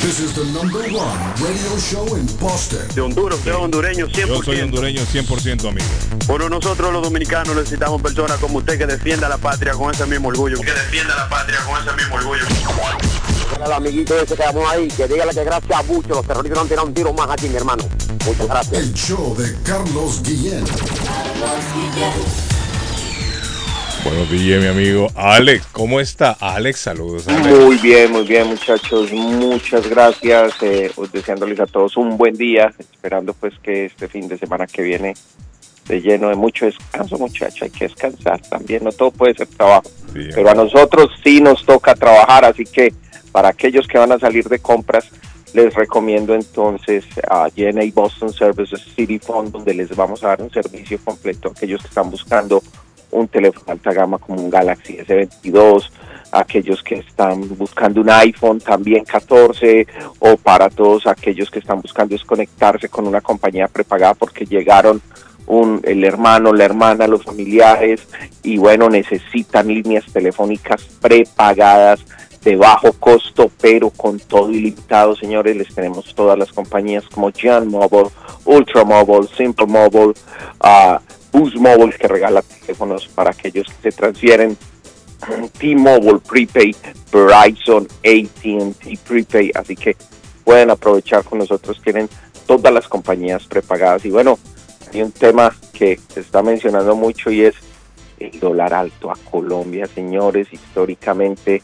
[0.00, 2.88] This is the number one radio show in Boston.
[2.94, 4.26] De Honduras, usted es hondureño 100%.
[4.28, 5.86] Yo soy hondureño 100% amigo.
[6.26, 10.28] Bueno, nosotros los dominicanos necesitamos personas como usted que defienda la patria con ese mismo
[10.28, 10.58] orgullo.
[10.58, 12.44] Que defienda la patria con ese mismo orgullo.
[13.62, 16.62] Al amiguito ese que vamos ahí, que dígale que gracias a Bucho los terroristas no
[16.62, 17.84] han tirado un tiro más aquí, mi hermano.
[18.24, 18.82] Muchas gracias.
[18.82, 20.64] El show de Carlos Guillén.
[24.02, 25.08] Buenos días, mi amigo.
[25.14, 26.32] Alex, ¿cómo está?
[26.40, 27.28] Alex, saludos.
[27.28, 27.58] Alex.
[27.58, 29.12] Muy bien, muy bien, muchachos.
[29.12, 30.54] Muchas gracias.
[30.62, 32.72] Eh, pues, deseándoles a todos un buen día.
[32.78, 35.14] Esperando pues que este fin de semana que viene
[35.76, 37.62] esté lleno de mucho descanso, muchachos.
[37.62, 38.84] Hay que descansar también.
[38.84, 39.90] No todo puede ser trabajo.
[40.14, 42.46] Pero a nosotros sí nos toca trabajar.
[42.46, 42.94] Así que
[43.32, 45.10] para aquellos que van a salir de compras,
[45.52, 50.50] les recomiendo entonces a JNA Boston Services City Phone, donde les vamos a dar un
[50.50, 52.62] servicio completo a aquellos que están buscando
[53.10, 55.90] un teléfono de alta gama como un Galaxy S22,
[56.32, 59.86] aquellos que están buscando un iPhone también 14
[60.20, 65.02] o para todos aquellos que están buscando desconectarse con una compañía prepagada porque llegaron
[65.46, 68.06] un, el hermano, la hermana, los familiares
[68.42, 72.04] y bueno, necesitan líneas telefónicas prepagadas
[72.42, 75.56] de bajo costo, pero con todo ilimitado, señores.
[75.56, 78.10] Les tenemos todas las compañías como Gian Mobile,
[78.44, 80.14] Ultra Mobile, Simple Mobile,
[80.62, 80.98] uh,
[81.32, 84.56] Boost Mobile que regala teléfonos para aquellos que se transfieren.
[85.58, 86.76] T-Mobile Prepaid,
[87.12, 89.96] Verizon, AT&T Prepaid, así que
[90.44, 91.80] pueden aprovechar con nosotros.
[91.82, 92.08] Tienen
[92.46, 94.38] todas las compañías prepagadas y bueno,
[94.92, 97.54] hay un tema que se está mencionando mucho y es
[98.18, 100.52] el dólar alto a Colombia, señores.
[100.52, 101.62] Históricamente,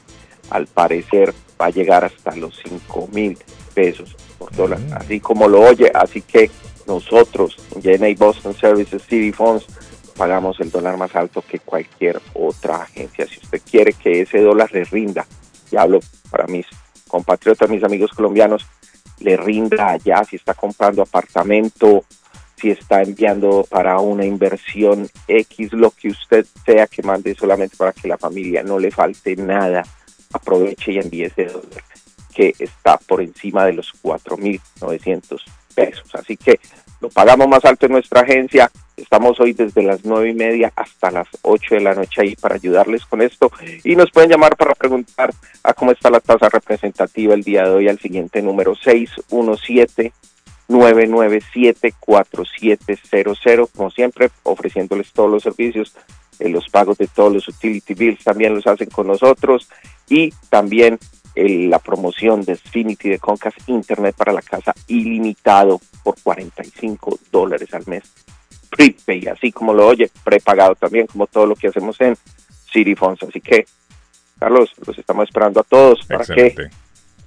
[0.50, 3.36] al parecer, va a llegar hasta los 5 mil
[3.74, 5.90] pesos por dólar, así como lo oye.
[5.92, 6.50] Así que
[6.86, 9.66] nosotros, JNA Boston Services City Funds,
[10.16, 13.26] pagamos el dólar más alto que cualquier otra agencia.
[13.26, 15.26] Si usted quiere que ese dólar le rinda,
[15.70, 16.66] y hablo para mis
[17.08, 18.66] compatriotas, mis amigos colombianos,
[19.20, 22.04] le rinda allá si está comprando apartamento,
[22.56, 27.92] si está enviando para una inversión X, lo que usted sea que mande solamente para
[27.92, 29.82] que la familia no le falte nada,
[30.32, 31.84] aproveche y envíe ese dólar
[32.34, 35.40] que está por encima de los 4.900
[35.74, 36.14] pesos.
[36.14, 36.60] Así que
[37.00, 38.70] lo pagamos más alto en nuestra agencia.
[38.96, 42.54] Estamos hoy desde las nueve y media hasta las 8 de la noche ahí para
[42.54, 43.50] ayudarles con esto.
[43.84, 47.70] Y nos pueden llamar para preguntar a cómo está la tasa representativa el día de
[47.70, 50.12] hoy al siguiente número 617
[50.68, 55.94] 997-4700, como siempre, ofreciéndoles todos los servicios
[56.38, 59.70] eh, los pagos de todos los utility bills también los hacen con nosotros
[60.08, 60.98] y también
[61.36, 67.72] el- la promoción de Xfinity de Concast Internet para la casa ilimitado por 45 dólares
[67.74, 68.02] al mes.
[68.70, 72.16] Prepay, así como lo oye, prepagado también, como todo lo que hacemos en
[72.72, 73.22] City Phones.
[73.22, 73.66] Así que,
[74.38, 76.54] Carlos, los estamos esperando a todos para que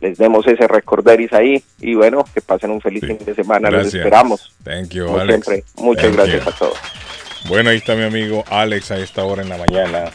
[0.02, 3.70] les demos ese recorderis ahí y bueno, que pasen un feliz fin de semana.
[3.72, 4.54] Los esperamos.
[4.64, 5.46] Thank you, Como Alex.
[5.46, 6.50] siempre, muchas Thank gracias you.
[6.50, 6.78] a todos.
[7.48, 10.12] Bueno, ahí está mi amigo Alex a esta hora en la mañana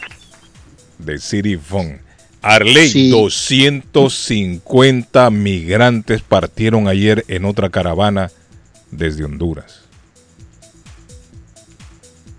[0.98, 2.00] de City Phone.
[2.44, 3.10] Arley, Sí.
[3.10, 8.30] 250 migrantes partieron ayer en otra caravana
[8.90, 9.80] desde Honduras.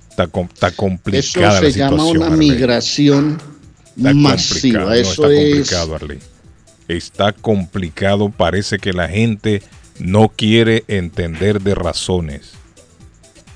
[0.09, 2.17] Está, está Eso complicada se la llama situación.
[2.17, 2.49] una Arley.
[2.51, 3.41] migración
[3.97, 4.79] Está masiva.
[4.81, 5.49] no, Eso está es.
[5.53, 6.19] complicado, Arley.
[6.87, 9.63] Está complicado, parece que la gente
[9.99, 12.51] no quiere entender de razones.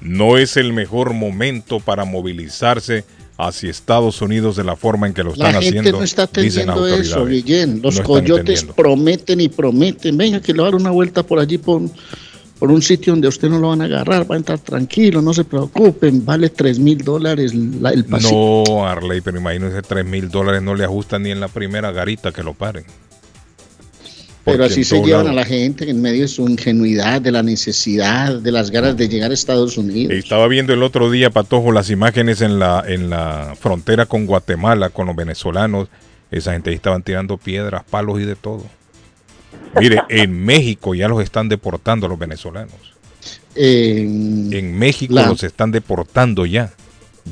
[0.01, 3.05] No es el mejor momento para movilizarse
[3.41, 5.99] hacia Estados Unidos de la forma en que lo están La gente haciendo.
[5.99, 7.25] no está atendiendo eso.
[7.25, 7.79] Guillén.
[7.81, 10.17] Los No coyotes prometen y prometen.
[10.17, 11.81] Venga, que le va a dar una vuelta por allí, por,
[12.59, 14.29] por un sitio donde a usted no lo van a agarrar.
[14.29, 16.25] Va a entrar tranquilo, no se preocupen.
[16.25, 18.63] Vale 3 mil dólares la- el paseo.
[18.67, 22.33] No, Arley, pero imagínense, 3 mil dólares no le ajustan ni en la primera garita
[22.33, 22.83] que lo paren.
[24.51, 27.43] Pero así se llevan lado- a la gente en medio de su ingenuidad, de la
[27.43, 30.13] necesidad, de las ganas de llegar a Estados Unidos.
[30.13, 34.89] Estaba viendo el otro día, Patojo, las imágenes en la, en la frontera con Guatemala,
[34.89, 35.87] con los venezolanos.
[36.31, 38.63] Esa gente ahí estaban tirando piedras, palos y de todo.
[39.79, 42.73] Mire, en México ya los están deportando los venezolanos.
[43.55, 46.71] En, En México La- los están deportando ya.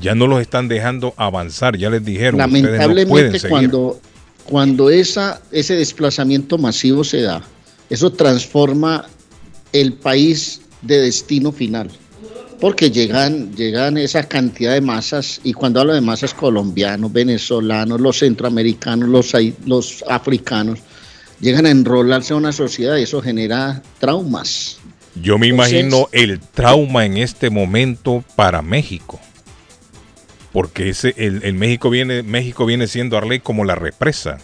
[0.02, 1.78] Ya no los están dejando avanzar.
[1.78, 4.00] Ya les dijeron, ustedes no pueden Lamentablemente cuando,
[4.50, 7.44] cuando esa, ese desplazamiento masivo se da,
[7.90, 9.06] eso transforma
[9.74, 11.90] el país de destino final.
[12.60, 18.18] Porque llegan, llegan esa cantidad de masas, y cuando hablo de masas colombianos, venezolanos, los
[18.18, 19.08] centroamericanos,
[19.66, 20.80] los, africanos,
[21.40, 24.80] llegan a enrolarse a una sociedad y eso genera traumas.
[25.22, 29.20] Yo me Entonces- imagino el trauma en este momento para México.
[30.52, 34.38] Porque ese, el, el México viene, México viene siendo Arley como la represa,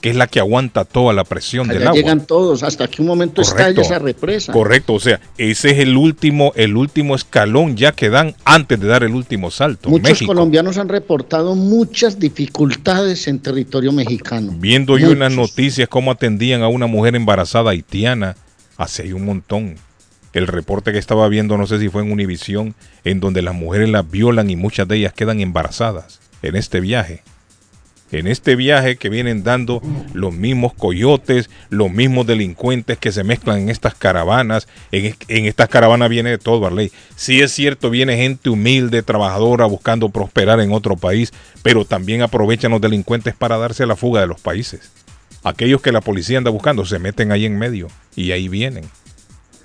[0.00, 1.94] que es la que aguanta toda la presión del agua.
[1.94, 4.52] llegan todos, hasta que un momento estalla esa represa.
[4.52, 8.86] Correcto, o sea, ese es el último, el último escalón ya que dan antes de
[8.86, 9.88] dar el último salto.
[9.88, 10.32] Muchos México.
[10.32, 14.54] colombianos han reportado muchas dificultades en territorio mexicano.
[14.58, 18.36] Viendo yo unas noticias cómo atendían a una mujer embarazada haitiana,
[18.76, 19.76] hace un montón.
[20.36, 23.88] El reporte que estaba viendo, no sé si fue en Univisión, en donde las mujeres
[23.88, 27.22] las violan y muchas de ellas quedan embarazadas en este viaje.
[28.12, 29.80] En este viaje que vienen dando
[30.12, 34.68] los mismos coyotes, los mismos delincuentes que se mezclan en estas caravanas.
[34.92, 36.92] En, en estas caravanas viene de todo, Arley.
[37.16, 41.32] Sí es cierto, viene gente humilde, trabajadora, buscando prosperar en otro país,
[41.62, 44.92] pero también aprovechan los delincuentes para darse a la fuga de los países.
[45.44, 48.84] Aquellos que la policía anda buscando se meten ahí en medio y ahí vienen,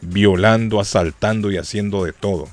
[0.02, 2.48] violando, asaltando y haciendo de todo.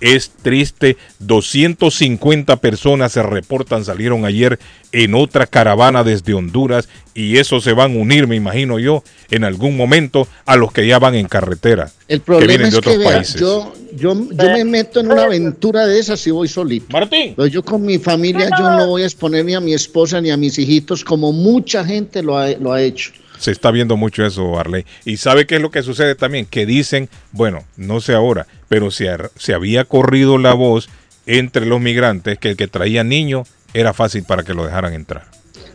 [0.00, 4.58] Es triste, 250 personas se reportan salieron ayer
[4.92, 9.44] en otra caravana desde Honduras y eso se van a unir, me imagino yo, en
[9.44, 12.98] algún momento a los que ya van en carretera, El problema es de otros que
[12.98, 13.38] vea, países.
[13.38, 16.86] yo, yo, yo me meto en una aventura de esas y voy solito.
[16.90, 17.34] Martín.
[17.36, 20.30] Pero yo con mi familia yo no voy a exponer ni a mi esposa ni
[20.30, 23.12] a mis hijitos como mucha gente lo ha, lo ha hecho.
[23.40, 24.84] Se está viendo mucho eso, Arley.
[25.06, 28.90] Y sabe qué es lo que sucede también, que dicen, bueno, no sé ahora, pero
[28.90, 30.90] se, se había corrido la voz
[31.24, 35.24] entre los migrantes que el que traía niños era fácil para que lo dejaran entrar.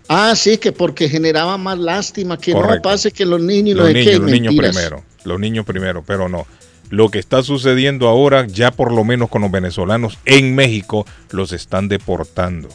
[0.08, 3.86] Ah, sí, que porque generaba más lástima, que no pase que los niños y los
[3.86, 6.46] los niños, los niños primero, los niños primero, pero no.
[6.92, 11.52] Lo que está sucediendo ahora, ya por lo menos con los venezolanos en México, los
[11.52, 12.70] están deportando.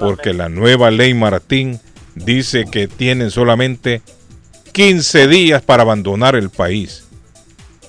[0.00, 1.78] Porque la nueva ley Martín
[2.16, 4.02] dice que tienen solamente
[4.72, 7.04] 15 días para abandonar el país.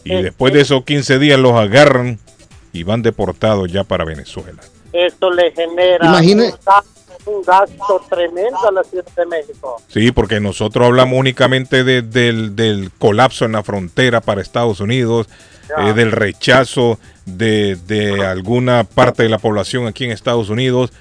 [0.03, 2.17] Y después de esos 15 días los agarran
[2.71, 4.61] y van deportados ya para Venezuela.
[4.93, 6.85] Esto le genera Imagine- un, gasto,
[7.25, 9.81] un gasto tremendo a la Ciudad de México.
[9.89, 15.27] Sí, porque nosotros hablamos únicamente de- del, del colapso en la frontera para Estados Unidos,
[15.77, 20.93] eh, del rechazo de, de alguna parte de la población aquí en Estados Unidos,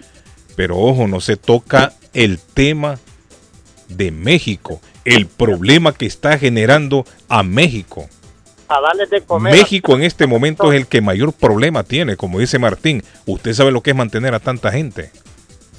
[0.57, 2.99] pero ojo, no se toca el tema
[3.89, 8.09] de México, el problema que está generando a México.
[8.69, 9.53] A darles de comer.
[9.53, 13.03] México en este momento es el que mayor problema tiene, como dice Martín.
[13.25, 15.11] Usted sabe lo que es mantener a tanta gente.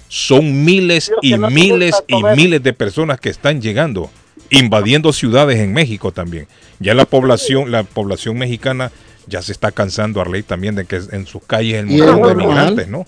[0.08, 4.10] Son miles y no miles y miles de personas que están llegando,
[4.50, 6.48] invadiendo ciudades en México también.
[6.80, 8.92] Ya la población, la población mexicana
[9.28, 12.88] ya se está cansando, Arley, también de que en sus calles el montón de migrantes,
[12.88, 13.00] ¿no?
[13.00, 13.06] Un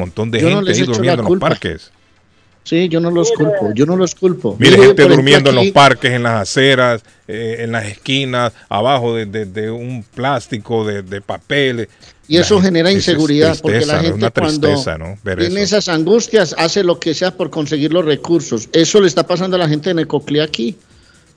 [0.00, 1.90] montón de Yo no gente les ahí durmiendo en los parques.
[2.66, 4.56] Sí, yo no los culpo, yo no los culpo.
[4.58, 9.14] Mire, Yo, gente durmiendo en los parques, en las aceras, eh, en las esquinas, abajo
[9.14, 11.88] de, de- de un plástico, de, de papel.
[12.26, 15.16] Y eso La genera es inseguridad porque tristeza, la gente una cuando tristeza, ¿no?
[15.22, 15.58] Tiene eso.
[15.58, 18.68] esas angustias hace lo que sea por conseguir los recursos.
[18.72, 20.74] Eso le está pasando a la gente de Necoclí aquí.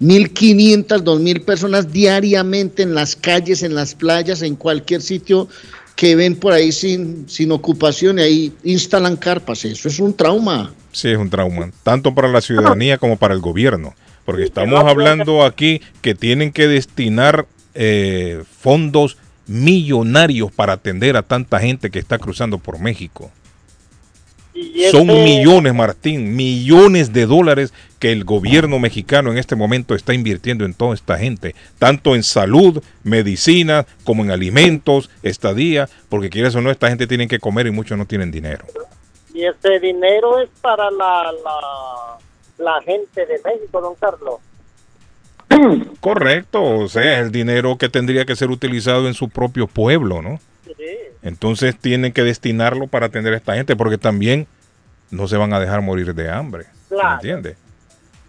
[0.02, 5.48] 1.500, 2.000 personas diariamente en las calles, en las playas, en cualquier sitio
[5.96, 9.66] que ven por ahí sin, sin ocupación y ahí instalan carpas.
[9.66, 10.74] Eso es un trauma.
[11.00, 13.96] Sí, es un trauma, tanto para la ciudadanía como para el gobierno,
[14.26, 19.18] porque estamos hablando aquí que tienen que destinar eh, fondos
[19.48, 23.32] millonarios para atender a tanta gente que está cruzando por México.
[24.92, 30.14] Son este- millones, Martín, millones de dólares que el gobierno mexicano en este momento está
[30.14, 36.56] invirtiendo en toda esta gente, tanto en salud, medicina, como en alimentos, estadía, porque quieres
[36.56, 38.66] o no, esta gente tiene que comer y muchos no tienen dinero.
[39.40, 42.18] Y ese dinero es para la, la,
[42.58, 44.42] la gente de México, don Carlos.
[46.02, 50.42] Correcto, o sea, el dinero que tendría que ser utilizado en su propio pueblo, ¿no?
[51.22, 54.46] Entonces tienen que destinarlo para atender a esta gente, porque también
[55.10, 57.42] no se van a dejar morir de hambre, ¿me Claro.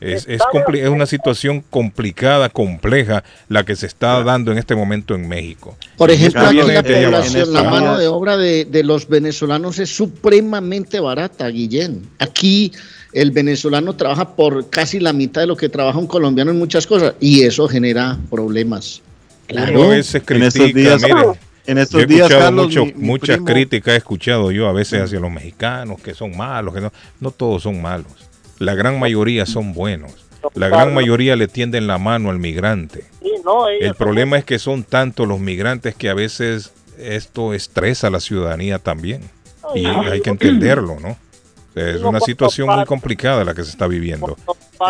[0.01, 4.74] Es, es, compli- es una situación complicada, compleja, la que se está dando en este
[4.74, 5.77] momento en México.
[5.98, 11.01] Por ejemplo, aquí la población, la mano de obra de, de los venezolanos es supremamente
[11.01, 12.02] barata, Guillén.
[12.18, 12.72] Aquí
[13.12, 16.86] el venezolano trabaja por casi la mitad de lo que trabaja un colombiano en muchas
[16.86, 19.02] cosas y eso genera problemas.
[19.48, 19.82] Claro.
[19.82, 22.93] a veces En estos critica, días- mire, en estos yo he días, Carlos, mucho- mi-
[22.94, 26.72] mi muchas primo- críticas he escuchado yo a veces hacia los mexicanos que son malos,
[26.72, 28.06] que no, no todos son malos.
[28.61, 30.12] La gran mayoría son buenos.
[30.55, 33.05] La gran mayoría le tienden la mano al migrante.
[33.81, 38.20] El problema es que son tantos los migrantes que a veces esto estresa a la
[38.20, 39.23] ciudadanía también.
[39.74, 41.16] Y hay que entenderlo, ¿no?
[41.74, 44.37] Es una situación muy complicada la que se está viviendo.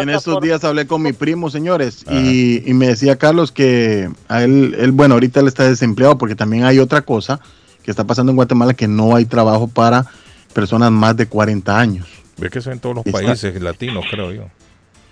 [0.01, 4.43] En estos días hablé con mi primo, señores, y, y me decía Carlos que a
[4.43, 7.39] él, él, bueno, ahorita él está desempleado porque también hay otra cosa
[7.85, 10.07] que está pasando en Guatemala que no hay trabajo para
[10.55, 12.09] personas más de 40 años.
[12.41, 13.27] Ve que eso en todos los Exacto.
[13.27, 14.45] países latinos, creo yo.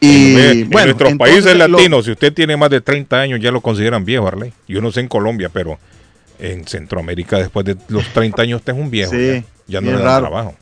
[0.00, 3.40] Y en bueno, nuestros entonces países lo- latinos, si usted tiene más de 30 años,
[3.40, 4.52] ya lo consideran viejo, Arley.
[4.68, 5.78] Yo no sé en Colombia, pero
[6.38, 9.10] en Centroamérica, después de los 30 años, usted es un viejo.
[9.12, 10.55] Sí, ya ya no le dan trabajo.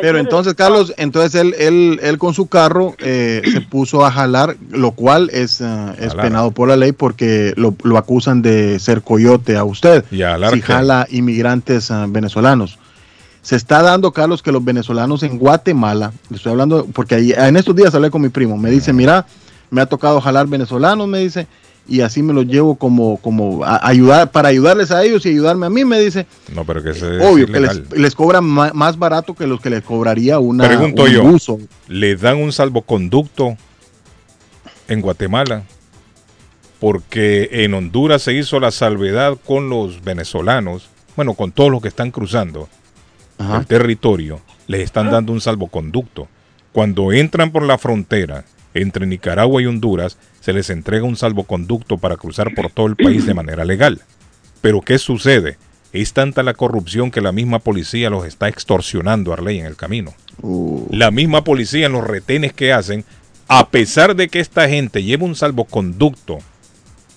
[0.00, 4.56] Pero entonces, Carlos, entonces él, él, él con su carro eh, se puso a jalar,
[4.70, 5.66] lo cual es, eh,
[6.00, 10.04] es penado por la ley porque lo, lo acusan de ser coyote a usted.
[10.10, 12.76] ¿Y a si jala inmigrantes eh, venezolanos.
[13.44, 17.58] Se está dando, Carlos, que los venezolanos en Guatemala, le estoy hablando, porque ahí, en
[17.58, 19.26] estos días hablé con mi primo, me dice, mira,
[19.68, 21.46] me ha tocado jalar venezolanos, me dice,
[21.86, 25.66] y así me los llevo como, como a ayudar, para ayudarles a ellos y ayudarme
[25.66, 28.98] a mí, me dice, No, pero que eso es obvio, que les, les cobran más
[28.98, 31.58] barato que los que les cobraría una, Pregunto un yo.
[31.88, 33.58] ¿le dan un salvoconducto
[34.88, 35.64] en Guatemala?
[36.80, 41.88] Porque en Honduras se hizo la salvedad con los venezolanos, bueno, con todos los que
[41.88, 42.70] están cruzando
[43.38, 43.58] Ajá.
[43.58, 46.28] el territorio, les están dando un salvoconducto.
[46.72, 48.44] Cuando entran por la frontera
[48.74, 53.26] entre Nicaragua y Honduras, se les entrega un salvoconducto para cruzar por todo el país
[53.26, 54.00] de manera legal.
[54.60, 55.56] Pero ¿qué sucede?
[55.92, 59.76] Es tanta la corrupción que la misma policía los está extorsionando a ley en el
[59.76, 60.12] camino.
[60.42, 60.88] Uh.
[60.90, 63.04] La misma policía en los retenes que hacen,
[63.46, 66.38] a pesar de que esta gente lleva un salvoconducto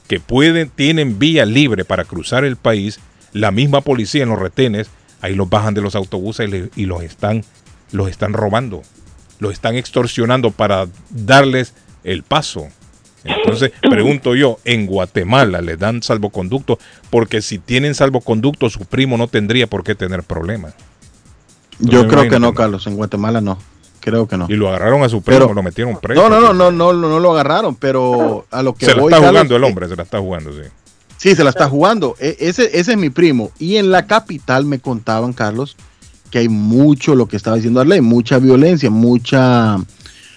[0.08, 3.00] que pueden, tienen vía libre para cruzar el país,
[3.34, 4.90] la misma policía en los retenes,
[5.22, 7.44] ahí los bajan de los autobuses y, los están,
[7.92, 8.82] los están robando,
[9.40, 11.74] los están extorsionando para darles
[12.04, 12.68] el paso.
[13.24, 16.80] Entonces, pregunto yo, en Guatemala le dan salvoconducto,
[17.10, 20.74] porque si tienen salvoconducto, su primo no tendría por qué tener problemas.
[21.80, 22.54] Yo creo que no.
[22.54, 23.58] Carlos, en Guatemala no,
[24.00, 24.48] creo que no.
[24.50, 26.22] Y lo agarraron a su primo, Pero- lo metieron preso.
[26.22, 29.02] No, no, no, no, no, no, no lo agarraron, pero a lo que Se la
[29.02, 30.70] voy, está Carlos, jugando el eh, hombre, se la está jugando, sí.
[31.18, 32.16] Sí, se la está jugando.
[32.20, 33.52] E- ese, ese es mi primo.
[33.60, 35.76] Y en la capital me contaban, Carlos,
[36.32, 39.78] que hay mucho, lo que estaba diciendo Arley, mucha violencia, mucha,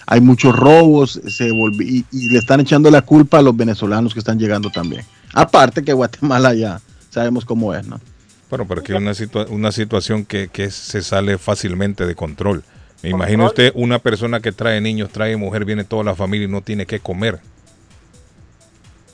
[0.07, 4.12] hay muchos robos, se volvi- y, y le están echando la culpa a los venezolanos
[4.15, 5.05] que están llegando también.
[5.35, 6.81] Aparte que Guatemala ya
[7.11, 8.01] sabemos cómo es, ¿no?
[8.48, 12.65] Bueno, pero que es una, situa- una situación que, que se sale fácilmente de control.
[13.02, 16.51] Me imagino usted una persona que trae niños, trae mujer, viene toda la familia y
[16.51, 17.40] no tiene que comer.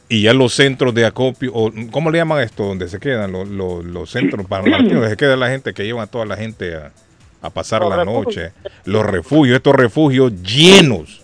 [0.08, 2.64] Y ya los centros de acopio, o, ¿cómo le llaman esto?
[2.64, 6.04] Donde se quedan los, los- los centros para donde se queda la gente que llevan
[6.04, 6.92] a toda la gente a,
[7.42, 8.26] a pasar Los la refugios.
[8.26, 8.52] noche.
[8.84, 11.22] Los refugios, estos refugios llenos,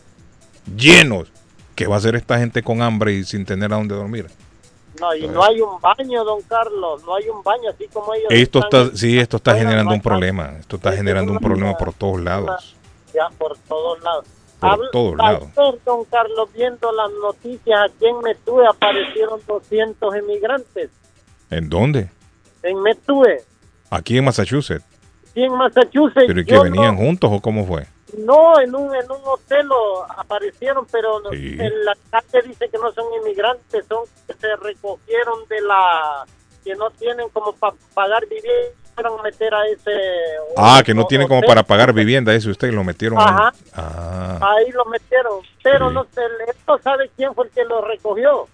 [0.76, 1.28] llenos.
[1.74, 4.26] ¿Qué va a hacer esta gente con hambre y sin tener a dónde dormir?
[5.00, 8.26] no, y no hay un baño, don Carlos, no hay un baño, así como ellos.
[8.30, 10.54] Esto están está, sí, esto está generando un problema.
[10.60, 12.76] Esto está generando un problema por todos lados.
[13.14, 14.26] Ya por todos lados.
[14.62, 15.48] Por Habla- todos lados.
[15.56, 20.90] ayer, don Carlos, viendo las noticias, aquí en Metúe aparecieron 200 inmigrantes.
[21.51, 22.09] ¿En dónde?
[22.62, 23.26] En Metúe,
[23.90, 24.84] Aquí en Massachusetts.
[25.30, 26.24] aquí en Massachusetts.
[26.28, 27.86] ¿Pero y que venían no- juntos o cómo fue?
[28.18, 29.68] No, en un, en un hotel
[30.16, 31.56] aparecieron, pero Sí.
[31.59, 36.24] el alcalde dice que no son inmigrantes, son que se recogieron de la...
[36.62, 39.90] que no tienen como para pagar vivienda, fueron a meter a ese...
[40.56, 43.19] Ah, que no tienen como para pagar vivienda, eso usted lo metieron.
[43.19, 43.24] ahí.
[43.27, 43.52] Ajá.
[43.74, 48.48] Ah, Ahí lo metieron, pero no sé, esto sabe quién fue el que lo recogió.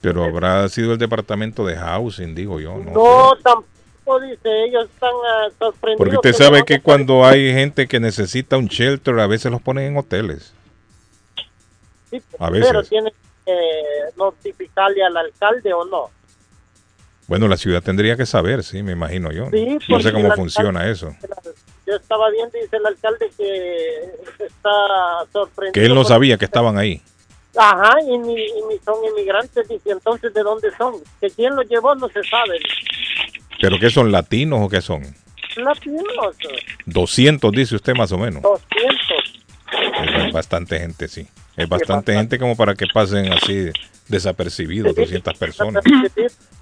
[0.00, 2.76] pero habrá sido el departamento de housing, digo yo.
[2.78, 5.98] No, No, tampoco dice, ellos están ah, sorprendidos.
[5.98, 9.50] Porque usted que sabe no- que cuando hay gente que necesita un shelter, a veces
[9.52, 10.52] los ponen en hoteles.
[12.10, 12.68] Sí, a veces.
[12.68, 13.12] Pero tiene
[13.44, 13.54] que
[14.16, 16.10] notificarle al alcalde o no.
[17.30, 19.48] Bueno, la ciudad tendría que saber, sí, me imagino yo.
[19.52, 21.16] Sí, no sé porque cómo funciona alcalde- eso.
[21.86, 24.70] Yo estaba viendo, dice el alcalde, que está
[25.32, 25.72] sorprendido.
[25.72, 27.00] Que él no sabía que estaban ahí.
[27.56, 30.94] Ajá, y ni, y ni son inmigrantes, dice, entonces, ¿de dónde son?
[31.20, 32.58] Que quién los llevó no se sabe.
[33.60, 35.02] ¿Pero qué son latinos o qué son?
[35.54, 36.04] Latinos,
[36.86, 38.42] 200, dice usted más o menos.
[38.42, 40.26] 200.
[40.26, 41.28] Es bastante gente, sí.
[41.60, 43.70] Es bastante gente como para que pasen así
[44.08, 45.84] desapercibidos 200 personas.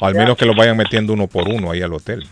[0.00, 2.26] Al menos que los vayan metiendo uno por uno ahí al hotel.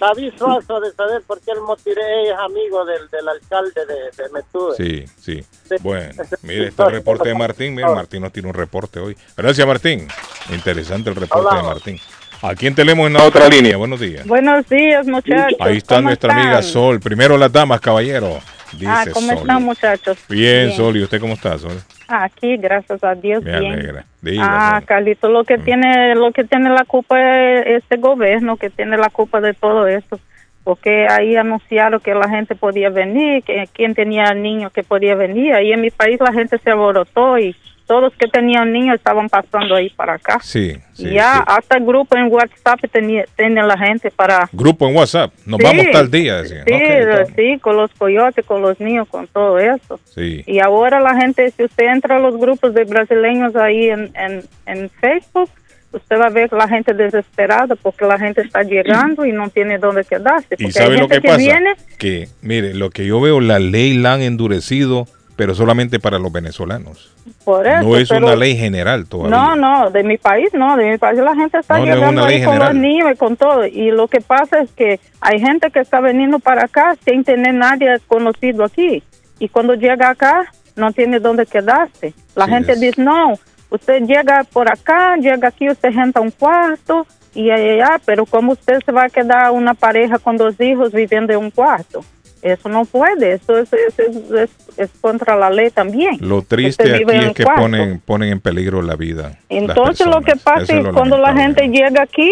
[0.00, 4.30] David Suazo de saber por qué el Motiré es amigo del, del alcalde de, de
[4.30, 4.74] Metúe.
[4.76, 5.44] Sí, sí.
[5.80, 7.74] Bueno, mire este reporte de Martín.
[7.74, 9.16] Mire, Martín nos tiene un reporte hoy.
[9.36, 10.08] Gracias, Martín.
[10.50, 12.00] Interesante el reporte de Martín.
[12.42, 13.76] ¿A quién tenemos en la otra línea?
[13.76, 14.26] Buenos días.
[14.26, 15.56] Buenos días, muchachos.
[15.60, 16.60] Ahí está ¿Cómo nuestra amiga?
[16.62, 17.00] Sol.
[17.00, 18.40] Primero las damas, caballero.
[18.78, 20.18] Dice Ah, ¿cómo están, muchachos?
[20.28, 20.96] Bien, Sol.
[20.96, 21.72] ¿Y usted cómo está, Sol?
[22.08, 23.72] Aquí, gracias a Dios, Me bien.
[23.72, 24.04] alegra.
[24.20, 24.86] Diga, Ah, Sol.
[24.86, 29.08] Carlito, lo que tiene, lo que tiene la culpa es este gobierno que tiene la
[29.10, 30.18] culpa de todo esto,
[30.64, 35.54] porque ahí anunciaron que la gente podía venir, que quien tenía niños que podía venir.
[35.54, 37.54] Ahí en mi país la gente se aborotó y
[37.86, 40.38] todos que tenían niños estaban pasando ahí para acá.
[40.42, 41.42] Sí, sí, ya sí.
[41.46, 45.32] hasta el grupo en WhatsApp tenía, tiene la gente para Grupo en WhatsApp.
[45.44, 46.64] Nos Sí, vamos tal día, decían.
[46.66, 50.00] Sí, sí, con los coyotes, con los niños, con todo eso.
[50.14, 50.42] sí.
[50.46, 54.42] Y ahora la gente, si usted entra a los grupos de brasileños ahí en, en,
[54.66, 55.50] en Facebook,
[55.92, 59.78] usted va a ver la gente desesperada porque la gente está llegando y no tiene
[59.78, 60.56] dónde quedarse.
[60.58, 61.36] ¿Y sabe hay lo que pasa?
[61.36, 65.06] viene, Que, mire, lo que yo veo, la ley la han endurecido,
[65.36, 67.10] pero solamente para los venezolanos.
[67.44, 67.82] por eso.
[67.82, 69.36] no es pero- una ley general todavía.
[69.36, 71.96] No, no, de mi país no, de mi país la gente está No, no es
[71.96, 73.66] llegando ahí con los niños y con todo.
[73.66, 77.54] Y lo que pasa es que hay gente que está veniendo para acá sin tener
[77.54, 79.02] nadie conocido aquí.
[79.38, 80.44] Y cuando llega acá,
[80.76, 82.14] no tiene dónde quedarse.
[82.34, 83.34] La Sí, gente es- dice, no,
[83.70, 88.78] usted llega por acá, llega aquí, usted renta un cuarto y allá, pero ¿cómo usted
[88.86, 92.04] se va a quedar una pareja con dos hijos viviendo en un cuarto?
[92.44, 96.18] Eso no puede, eso es, es, es- es- contra la ley también.
[96.20, 97.62] Lo triste aquí es que cuarto.
[97.62, 99.38] ponen, ponen en peligro la vida.
[99.48, 102.30] Entonces lo que pasa Eso es cuando la gente llega aquí,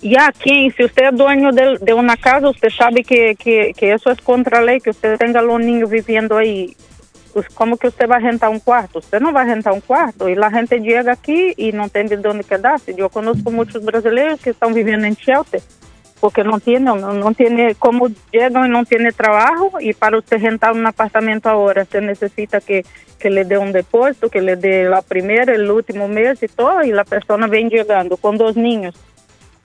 [0.00, 3.92] ya aquí, si usted es dueño de, de una casa, usted sabe que, que, que
[3.92, 6.74] eso es contra ley, que usted tenga los niños viviendo ahí.
[7.34, 9.00] Pues, ¿Cómo que usted va a rentar un cuarto?
[9.00, 10.30] Usted no va a rentar un cuarto.
[10.30, 12.94] Y la gente llega aquí y no tiene dónde quedarse.
[12.96, 15.60] Yo conozco muchos brasileños que están viviendo en shelter
[16.22, 20.40] porque no tiene, no, no tiene cómo llegan y no tiene trabajo y para usted
[20.40, 22.84] rentar un apartamento ahora usted necesita que,
[23.18, 26.84] que le dé un depósito, que le dé la primera, el último mes y todo
[26.84, 28.94] y la persona ven llegando con dos niños.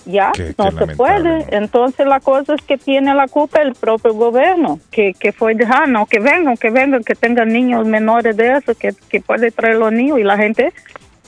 [0.08, 1.46] Ya, Qué- no qué se puede.
[1.52, 5.88] Entonces la cosa es que tiene la culpa el propio gobierno, que, que fue dejar,
[5.90, 9.76] no, que vengan, que vengan, que tengan niños menores de eso, que, que puede traer
[9.76, 10.74] los niños y la gente,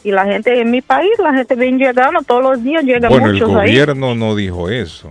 [0.04, 3.28] y la gente en mi país, la gente ven llegando todos los días, llegan Bueno,
[3.28, 3.68] el muchos ahí.
[3.72, 5.10] gobierno no dijo eso,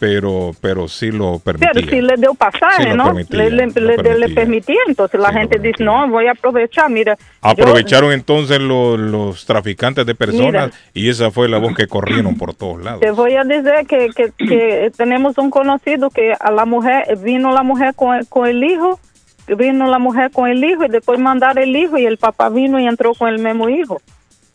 [0.00, 1.70] pero, pero sí lo permitía.
[1.72, 3.04] Pero si le dio pasaje, Sí, ¿no?
[3.06, 4.34] permitía, le, le, le- le permitía.
[4.34, 4.76] permitía.
[4.88, 6.90] Entonces la gente dice, no, voy a aprovechar.
[6.90, 10.70] Mira, yo- Aprovecharon entonces lo- los traficantes de personas Mira.
[10.94, 13.00] y esa fue la voz que corrieron por todos lados.
[13.00, 17.52] te voy a decir que, que, que tenemos un conocido que a la mujer, vino
[17.52, 18.98] la mujer con, el- con el hijo,
[19.46, 22.80] vino la mujer con el hijo y después mandar el hijo y el papá vino
[22.80, 24.02] y entró con el mismo hijo.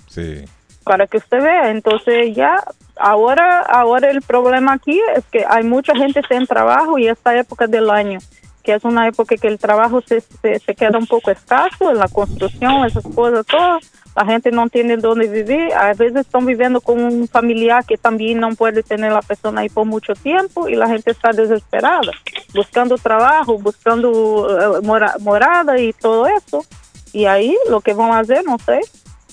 [0.09, 0.45] Sí.
[0.83, 1.69] para que usted vea.
[1.71, 2.55] Entonces ya,
[2.97, 7.67] ahora, ahora el problema aquí es que hay mucha gente sin trabajo y esta época
[7.67, 8.19] del año,
[8.63, 12.07] que es una época que el trabajo se, se, queda un poco escaso en la
[12.07, 13.79] construcción, esas cosas, todo.
[14.15, 15.73] La gente no tiene dónde vivir.
[15.73, 19.69] A veces están viviendo con un familiar que también no puede tener la persona ahí
[19.69, 22.11] por mucho tiempo y la gente está desesperada,
[22.53, 26.65] buscando trabajo, buscando eh, mora- morada y todo eso.
[27.13, 28.81] Y ahí lo que vamos a hacer, no sé,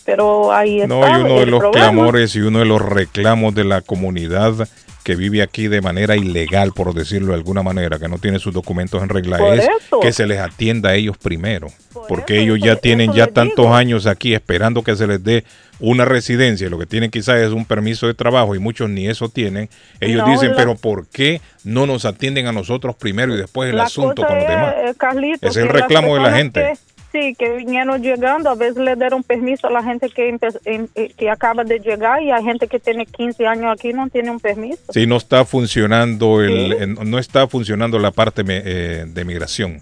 [0.06, 1.86] pero ahí está No, y uno de los problema.
[1.90, 4.68] clamores y uno de los reclamos de la comunidad
[5.04, 8.52] que vive aquí de manera ilegal, por decirlo de alguna manera, que no tiene sus
[8.52, 10.00] documentos en regla, Por es eso.
[10.00, 11.68] que se les atienda a ellos primero.
[12.08, 15.44] porque ellos ya tienen ya tantos años aquí esperando que se les dé
[15.80, 16.68] una residencia.
[16.68, 19.68] Lo que tienen quizás es un permiso de trabajo y muchos ni eso tienen.
[20.00, 23.70] Ellos No, dicen, la- pero ¿por qué no nos atienden a nosotros primero y después
[23.70, 24.74] el La asunto con los demás?
[24.84, 26.60] eh, es el reclamo de la gente.
[26.60, 30.28] que- sí, que vinieron llegando, a veces le dieron permiso a la gente que,
[30.64, 34.08] em- eh, que acaba de llegar y hay gente que tiene 15 años aquí no
[34.08, 34.82] tiene un permiso.
[34.92, 39.80] Sí, no está funcionando el, no está funcionando la parte eh, de migración.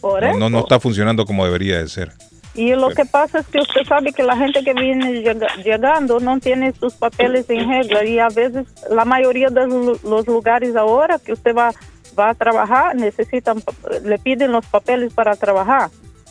[0.00, 0.38] Por No, eso.
[0.38, 2.12] no, no está funcionando como debería de ser.
[2.54, 6.18] Y lo que pasa es que usted sabe que la gente que viene llega- llegando
[6.18, 11.18] no tiene sus papeles en regla y a veces la mayoría de los lugares ahora
[11.18, 11.72] que usted va,
[12.18, 13.62] va a trabajar necesitan,
[14.04, 15.90] le piden los papeles para trabajar.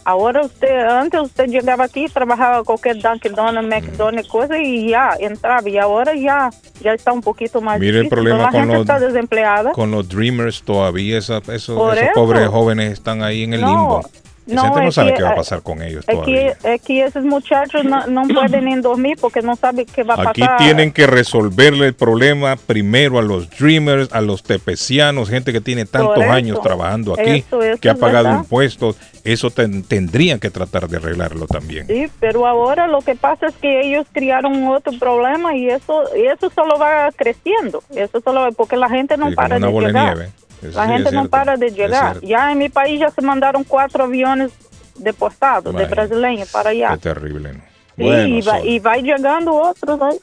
[0.09, 5.67] Ahora usted, antes usted llegaba aquí, trabajaba cualquier Dunkin' Donuts, McDonald's, cosa y ya entraba.
[5.69, 8.81] Y ahora ya, ya está un poquito más Mire el problema la con gente los-
[8.83, 9.71] está desempleada.
[9.73, 12.11] Con los Dreamers todavía esa- esos, esos eso.
[12.13, 14.01] pobres jóvenes están ahí en el No, limbo.
[14.49, 16.57] No, gente no es sabe que, qué va a pasar con ellos Aquí, todavía.
[16.73, 20.39] aquí esos muchachos no, no pueden ni dormir porque no saben qué va a Aquí
[20.39, 20.55] pasar.
[20.59, 25.85] tienen que resolverle el problema primero a los Dreamers, a los tepecianos, gente que tiene
[25.85, 28.39] tantos eso, años trabajando aquí, eso, eso que ha pagado verdad.
[28.39, 28.95] impuestos.
[29.33, 31.85] Eso ten- tendrían que tratar de arreglarlo también.
[31.87, 36.25] Sí, pero ahora lo que pasa es que ellos criaron otro problema y eso y
[36.27, 37.83] eso solo va creciendo.
[37.93, 40.17] Eso solo va- porque la gente no Sí, para de llegar.
[40.61, 42.21] la sí, gente no para de llegar.
[42.21, 44.51] Ya en mi país ya se mandaron cuatro aviones
[44.95, 46.89] deportados de brasileños para allá.
[46.91, 47.59] Qué terrible, ¿no?
[47.97, 50.17] Sí, Bueno, y, va, y va llegando otros ahí.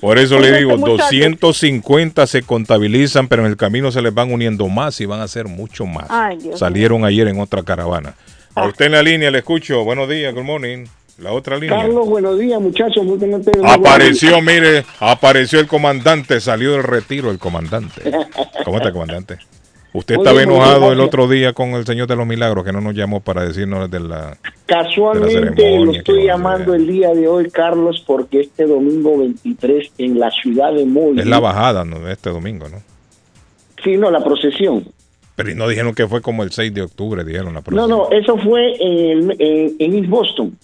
[0.00, 4.32] Por eso le digo, muchacho- 250 se contabilizan, pero en el camino se les van
[4.32, 6.06] uniendo más y van a ser mucho más.
[6.08, 8.14] Ay, Dios Salieron ayer en otra caravana.
[8.54, 9.84] A usted en la línea le escucho.
[9.84, 10.86] Buenos días, good morning.
[11.18, 11.78] La otra línea.
[11.78, 13.02] Carlos, buenos días, muchachos.
[13.04, 13.62] Muy bien, ustedes.
[13.64, 18.02] Apareció, mire, apareció el comandante, salió del retiro el comandante.
[18.64, 19.38] ¿Cómo está, comandante?
[19.96, 22.94] Usted estaba enojado el otro día con el Señor de los Milagros, que no nos
[22.94, 24.36] llamó para decirnos de la...
[24.66, 29.18] Casualmente de la ceremonia lo estoy llamando el día de hoy, Carlos, porque este domingo
[29.18, 31.22] 23 en la ciudad de Molde.
[31.22, 32.00] Es la bajada ¿no?
[32.00, 32.82] de este domingo, ¿no?
[33.82, 34.86] Sí, no, la procesión.
[35.34, 37.86] Pero no dijeron que fue como el 6 de octubre, dijeron la No, próxima.
[37.86, 40.58] no, eso fue en, en, en East Boston.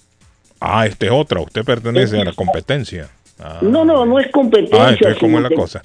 [0.61, 3.09] Ah, este es otra, usted pertenece a la competencia.
[3.41, 4.79] Ah, No, no, no es competencia.
[5.11, 5.83] Ah, ¿cómo sino es la cosa?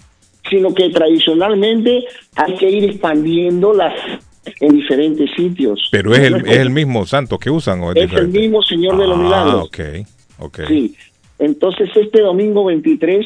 [0.49, 2.06] Sino que tradicionalmente
[2.36, 3.94] hay que ir expandiéndolas
[4.61, 5.90] en diferentes sitios.
[5.91, 8.61] Pero es No el, es el mismo santo que usan o es, es el mismo
[8.61, 9.64] Señor de los Ah, Milagros.
[9.68, 9.80] ok,
[10.40, 10.60] ok.
[10.68, 10.95] Sí.
[11.40, 13.26] Entonces, este domingo 23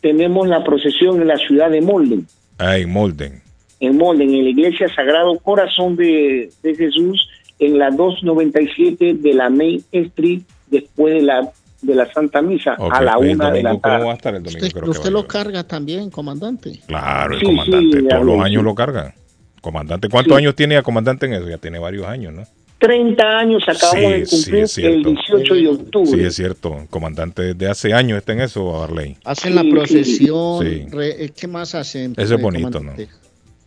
[0.00, 2.26] tenemos la procesión en la ciudad de Molden.
[2.58, 3.40] Ah, en Molden.
[3.80, 7.26] en Molden, en la iglesia Sagrado Corazón de, de Jesús,
[7.58, 11.50] en la 297 de la Main Street, después de la
[11.82, 14.04] de la Santa Misa, a la el una de la domingo, ¿cómo tarde.
[14.06, 14.66] va a estar el domingo?
[14.66, 16.80] Usted, Creo usted lo carga también, comandante.
[16.86, 18.64] Claro, el Sí, comandante, sí, todos los años sí.
[18.64, 19.14] lo carga.
[19.60, 20.38] Comandante, ¿cuántos Sí.
[20.42, 21.48] años tiene ya comandante en eso?
[21.48, 22.42] Ya tiene varios años, ¿no?
[22.78, 25.08] 30 años acabamos de Sí, sí, cumplir el cierto.
[25.10, 26.06] 18 de octubre.
[26.18, 26.76] Sí, es cierto.
[26.88, 29.16] Comandante de hace años está en eso, Barley.
[29.24, 30.64] Hacen la procesión.
[30.64, 30.86] Sí.
[30.90, 32.12] re- eh, ¿Qué más hacen?
[32.12, 33.08] Ese es eh, bonito, comandante?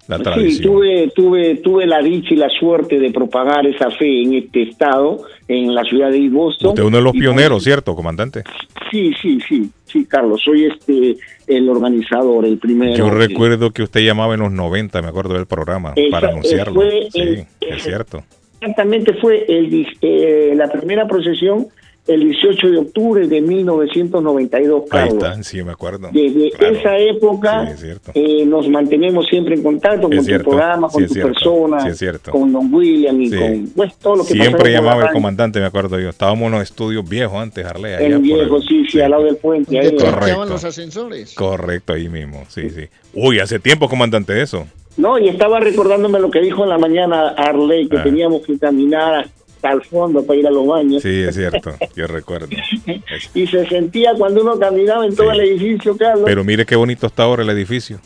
[0.08, 0.74] La Sí, tradición.
[0.74, 5.22] tuve, tuve, tuve la dicha y la suerte de propagar esa fe en este estado,
[5.48, 6.70] en la ciudad de Boston.
[6.70, 8.44] Usted es uno de los Y- pioneros, ¿cierto, comandante?
[8.92, 11.18] Sí, sí, sí, sí, Carlos, soy este
[11.48, 12.96] el organizador, el primero.
[12.96, 16.32] Yo recuerdo que usted llamaba en los 90, me acuerdo del programa, Esa- para eh,
[16.32, 16.74] anunciarlo.
[16.76, 18.24] fue Sí, el- es cierto.
[18.62, 21.68] Exactamente fue el, eh, la primera procesión
[22.06, 25.14] el 18 de octubre de 1992, Ahí Carlos.
[25.24, 26.10] está, sí, me acuerdo.
[26.12, 26.76] Desde Claro.
[26.76, 30.90] esa época Sí, es eh, nos mantenemos siempre en contacto Es con cierto, tu programa,
[30.90, 33.38] sí, con es tu cierto, persona, sí, con Don William y Sí.
[33.38, 36.10] con pues, todo lo que Siempre llamaba el comandante, me acuerdo yo.
[36.10, 37.94] Estábamos en los estudios viejos antes, Harley.
[37.94, 39.80] allá El viejo, sí, sí, al lado del puente.
[39.80, 39.96] ahí.
[39.96, 40.46] Correcto.
[40.46, 41.34] los ascensores.
[41.36, 42.86] Correcto, ahí mismo, sí, sí.
[43.14, 44.68] Uy, hace tiempo, comandante, eso.
[44.98, 48.04] No, y estaba recordándome lo que dijo en la mañana Arley, que Ah.
[48.04, 49.28] teníamos que caminar
[49.64, 51.02] hasta el fondo para ir a los baños.
[51.02, 52.48] Sí, es cierto, yo recuerdo.
[53.34, 56.26] Y se sentía cuando uno caminaba en todo el edificio, Carlos.
[56.26, 58.00] Pero mire qué bonito está ahora el edificio.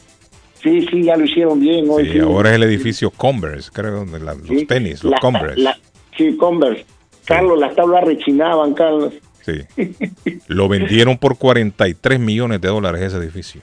[0.61, 2.11] Sí, sí, ya lo hicieron bien hoy.
[2.11, 5.59] Sí, ahora es el edificio Converse, creo, de la- los tenis, los La- Converse.
[5.61, 5.77] la-
[6.17, 6.85] sí, Converse.
[7.25, 9.13] Carlos, las tablas rechinaban, Carlos.
[9.45, 9.61] Sí.
[10.47, 13.61] Lo vendieron por 43 millones de dólares ese edificio.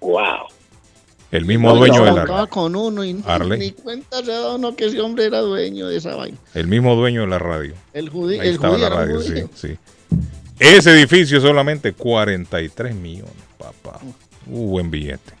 [0.00, 0.46] Wow.
[1.34, 3.58] El mismo No, dueño yo de hablaba la con uno y Arley.
[3.58, 6.38] ni cuenta se dado uno que ese hombre era dueño de esa vaina.
[6.54, 7.74] el mismo dueño de la radio.
[7.92, 8.40] El judío.
[8.40, 9.48] Ahí El estaba judío la radio, sí, judío.
[9.54, 9.76] sí.
[10.60, 13.98] Ese edificio solamente 43 millones, papá.
[14.46, 15.32] Uh, buen billete.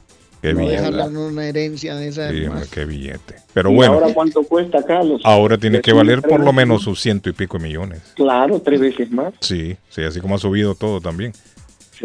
[0.42, 0.82] Qué no billete.
[0.82, 2.28] dejarle una herencia de esa.
[2.30, 3.36] Sí, qué billete.
[3.54, 5.20] Pero ¿Y bueno, ahora cuánto cuesta, Carlos?
[5.24, 8.00] ahora tiene que valer por lo menos sus ciento y pico de millones.
[8.16, 9.32] Claro, tres veces más.
[9.40, 11.32] Sí, sí, así como ha subido todo también.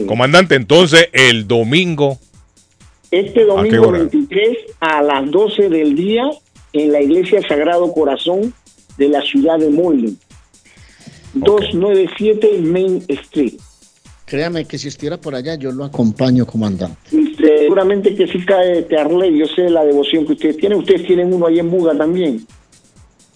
[0.08, 2.20] Comandante, entonces el domingo,
[3.12, 4.00] Este domingo hora?
[4.00, 6.24] 23 a las 12 del día
[6.74, 8.54] en la iglesia Sagrado Corazón
[8.98, 10.18] de la ciudad de Moreland.
[11.34, 13.54] 297 Main Street.
[14.26, 16.98] Créame que si estuviera por allá, yo lo acompaño, comandante.
[17.12, 20.78] Y seguramente que sí cae Tearley, yo sé la devoción que ustedes tienen.
[20.80, 22.46] Ustedes tienen uno ahí en Buga también.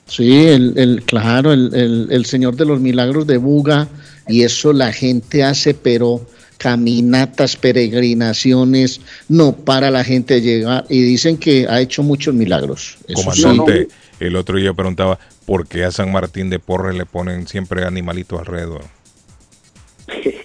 [0.06, 3.88] Sí, el, el- claro, el, el- el Señor de los Milagros de Buga,
[4.28, 6.22] y eso la gente hace, pero
[6.58, 12.98] caminatas, peregrinaciones, no para la gente llegar, y dicen que ha hecho muchos milagros.
[13.08, 13.42] Eso sí.
[13.44, 13.88] comandante,
[14.20, 18.40] el otro día preguntaba por qué a San Martín de Porres le ponen siempre animalitos
[18.40, 18.82] alrededor.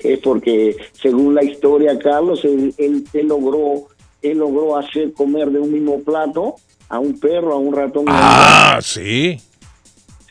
[0.02, 3.88] Es porque según la historia, Carlos, él, él- él logró
[4.20, 6.56] él logró hacer comer de un mismo plato
[6.88, 8.04] a un perro, a un ratón.
[8.08, 9.38] Ah, sí.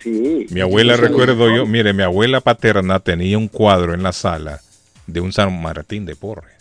[0.03, 0.45] Sí.
[0.49, 4.59] Mi abuela, recuerdo yo, mire, mi abuela paterna tenía un cuadro en la sala
[5.07, 6.53] de un San Martín de Porres.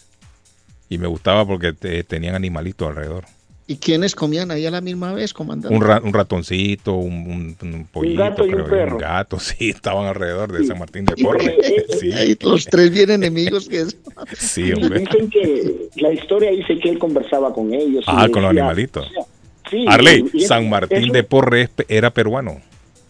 [0.88, 3.24] Y me gustaba porque te- tenían animalitos alrededor.
[3.68, 5.74] ¿Y quiénes comían ahí a la misma vez, comandante?
[5.76, 8.98] Un, ra- un ratoncito, un, un- un pollito, gato y un creo, perro.
[8.98, 11.52] gato, sí, estaban alrededor de San Martín de Porres.
[12.00, 13.96] Sí, los tres bien enemigos que es.
[14.38, 15.00] sí, hombre.
[15.00, 18.04] Dicen que la historia dice que él conversaba con ellos.
[18.06, 19.08] Ah, con los decía- animalitos.
[19.68, 22.60] Sí, Arley, y- y es- San Martín de Porres era peruano.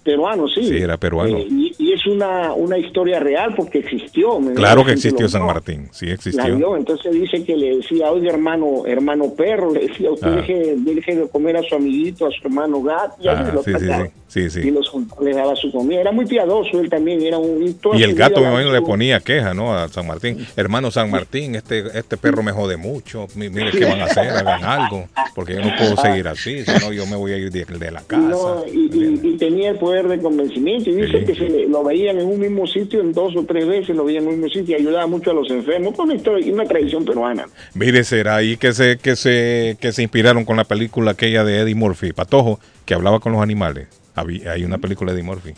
[0.07, 0.65] Peruano, sí.
[0.67, 1.37] Sí, era peruano.
[1.37, 4.39] Eh, y, y es una, una historia real porque existió.
[4.55, 5.45] Claro la que existió San.
[5.45, 6.57] Martín, sí existió.
[6.57, 10.37] vio, entonces dice que le decía, oye hermano, hermano perro, le decía, usted Ah.
[10.37, 13.79] deje, deje de comer a su amiguito, a su hermano gato, y, Ah, sí, sí,
[13.87, 14.69] sí, sí, sí.
[14.69, 16.01] y los les daba su comida.
[16.01, 17.57] Era muy piadoso él también, era un...
[17.95, 19.75] Y el gato, me imagino, le ponía queja, ¿no?
[19.75, 20.47] A San Martín.
[20.57, 23.27] Hermano San Martín, este, este perro me jode mucho.
[23.35, 25.07] Mi- Mire qué van a hacer, hagan algo.
[25.35, 27.91] Porque yo no puedo seguir así, si no yo me voy a ir de, de
[27.91, 28.21] la casa.
[28.23, 31.69] no, y, y- y tenía el poder de convencimiento y dice Sí, que se le-
[31.69, 34.41] lo veían en un mismo sitio en dos o tres veces lo veían en un
[34.41, 37.47] mismo sitio y ayudaba mucho a los enfermos con una historia y una tradición peruana
[37.75, 41.61] Mire, será ahí que se, que se, que se inspiraron con la película aquella de
[41.61, 43.89] Eddie Murphy, Patojo, que hablaba con los animales.
[44.15, 45.53] Había- hay una película de Eddie Murphy.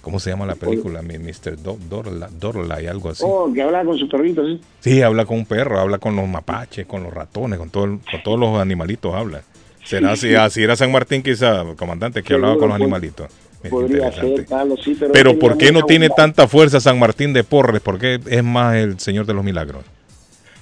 [0.00, 1.02] ¿Cómo se llama la película?
[1.02, 1.58] Mr.
[1.62, 3.22] Do- Dorla- Dorla y algo así.
[3.26, 4.58] oh que hablaba con su perrito ¿sí?
[4.80, 7.98] Sí, habla con un perro, habla con los mapaches, con los ratones, con, todo el-
[8.10, 9.42] con todos los animalitos habla.
[9.84, 10.34] ¿Será así?
[10.36, 13.28] Así era San Martín quizá, comandante, que hablaba con los animalitos.
[13.62, 17.32] Es podría ser Carlos sí pero, Pero ¿por qué no tiene tanta fuerza San Martín
[17.34, 17.82] de Porres?
[17.82, 19.84] ¿Por qué es más el Señor de los Milagros?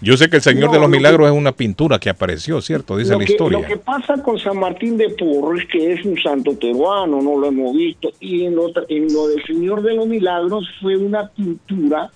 [0.01, 2.09] Yo sé que el Señor No, de los lo que- Milagros es una pintura que
[2.11, 2.97] apareció, ¿cierto?
[2.97, 3.59] Dice la que, historia.
[3.61, 7.37] lo que pasa con San Martín de Porres es que es un santo peruano, no
[7.39, 8.11] lo hemos visto.
[8.21, 12.11] Y en lo, en lo del Señor de los Milagros fue una pintura,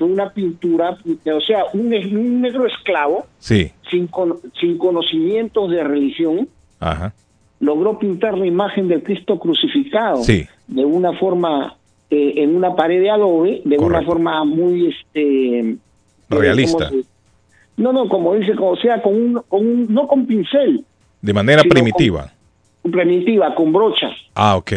[0.00, 5.84] fue una pintura, o sea, un, un negro esclavo Sí, sin, cono- sin conocimientos de
[5.84, 6.48] religión,
[6.80, 7.12] ajá.
[7.60, 10.46] logró pintar la imagen del Cristo crucificado Sí.
[10.68, 11.76] de una forma,
[12.08, 15.58] eh, en una pared de adobe, de una forma muy, este...
[15.60, 15.76] eh,
[16.30, 16.88] Realista.
[16.88, 17.08] ¿cómo se-
[17.76, 20.82] No, no, como dice, como sea, con un, con un- no con pincel,
[21.20, 22.32] De manera primitiva.
[22.90, 24.72] primitiva, con brocha, Ah, ok.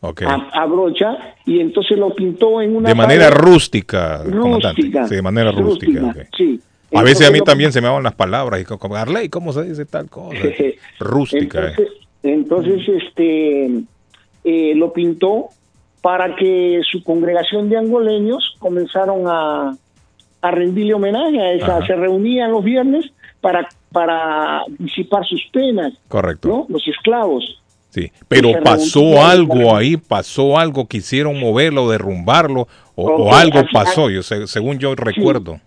[0.00, 5.08] A, a brocha, y entonces lo pintó en una De manera pared rústica, rústica.
[5.08, 6.14] Sí, de manera rústica.
[6.36, 6.60] sí.
[6.94, 8.60] A veces a mí lo- también se me van las palabras.
[8.62, 10.36] Y co- como, Arley, ¿cómo se dice tal cosa?
[11.00, 11.66] Rústica.
[11.68, 11.74] eh.
[11.76, 11.88] Entonces,
[12.22, 13.66] entonces, este,
[14.44, 15.48] eh, lo pintó
[16.00, 19.76] para que su congregación de angoleños comenzaron a,
[20.40, 21.76] a rendirle homenaje a esa.
[21.78, 21.86] Ajá.
[21.88, 23.04] Se reunían los viernes
[23.40, 26.48] para, para disipar sus penas, Correcto.
[26.48, 26.66] ¿no?
[26.68, 27.60] Los esclavos.
[27.90, 34.22] Sí, pero pasó algo ahí, pasó algo, quisieron moverlo, derrumbarlo, o, o algo pasó, yo
[34.22, 35.58] según yo recuerdo.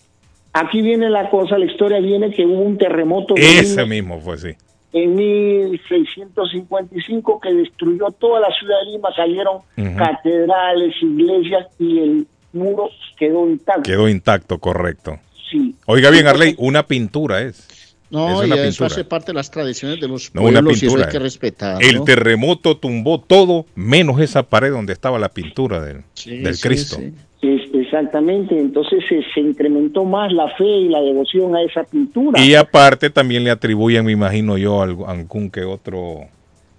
[0.54, 4.50] Aquí viene la cosa, la historia viene que hubo un terremoto Ese mismo fue, sí.
[4.94, 9.62] en 1655 que destruyó toda la ciudad de Lima, cayeron
[9.98, 13.84] catedrales, iglesias y el muro quedó intacto.
[13.84, 15.18] Quedó intacto, correcto.
[15.50, 15.74] Sí.
[15.86, 17.70] Oiga bien, Arley, una pintura es.
[18.12, 18.88] No, Es y eso pintura.
[18.88, 21.06] hace parte de las tradiciones de los No, una pueblos y eso pintura.
[21.08, 21.82] hay que respetar.
[21.84, 22.04] El ¿no?
[22.04, 26.98] terremoto tumbó todo, menos esa pared donde estaba la pintura del, del sí, Cristo.
[26.98, 27.14] sí.
[27.42, 32.40] Es- exactamente, entonces se, se incrementó más la fe y la devoción a esa pintura.
[32.40, 36.20] Y aparte también le atribuyen, me imagino yo, algo- algún que otro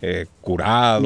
[0.04, 1.02] eh, curado,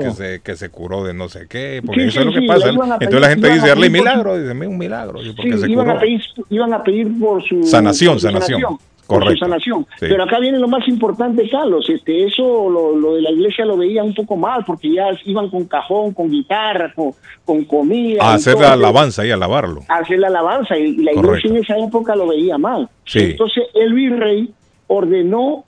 [0.00, 2.32] que se, que se curó de no sé qué, porque Sí, eso sí, es lo
[2.32, 2.68] que sí, pasa.
[2.68, 2.70] a
[3.00, 5.86] Entonces la gente a dice, su- milagro, dice, un milagro, y porque Sí, se iban,
[5.86, 5.96] curó.
[5.96, 6.20] a pedir,
[6.50, 8.78] iban a pedir por su, Sanación, por su sanación.
[9.14, 9.44] Por su Correcto.
[9.46, 9.86] sanación.
[9.98, 10.06] Sí.
[10.08, 11.88] Pero acá viene lo más importante, Carlos.
[11.90, 15.48] Este, eso lo, lo de la iglesia lo veía un poco mal porque ya iban
[15.50, 17.12] con cajón, con guitarra, con,
[17.44, 18.22] con comida.
[18.22, 18.62] A hacer todo.
[18.64, 19.80] la alabanza y alabarlo.
[19.88, 21.48] a hacer la alabanza y, y la Correcto.
[21.48, 22.88] iglesia en esa época lo veía mal.
[23.04, 23.18] Sí.
[23.32, 24.50] Entonces el virrey
[24.86, 25.64] ordenó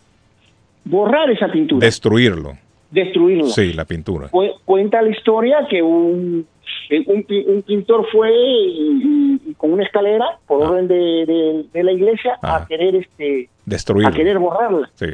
[0.84, 2.56] borrar esa pintura, Destruirlo.
[2.92, 3.48] Destruirla.
[3.48, 4.28] Sí, la pintura.
[4.28, 6.46] Cu- cuenta la historia que un,
[6.90, 9.02] eh, un, un pintor fue y-
[9.44, 10.94] y- y con una escalera por orden de,
[11.26, 14.08] de- de la iglesia a querer este Destruirlo.
[14.08, 15.06] a querer borrarla Sí.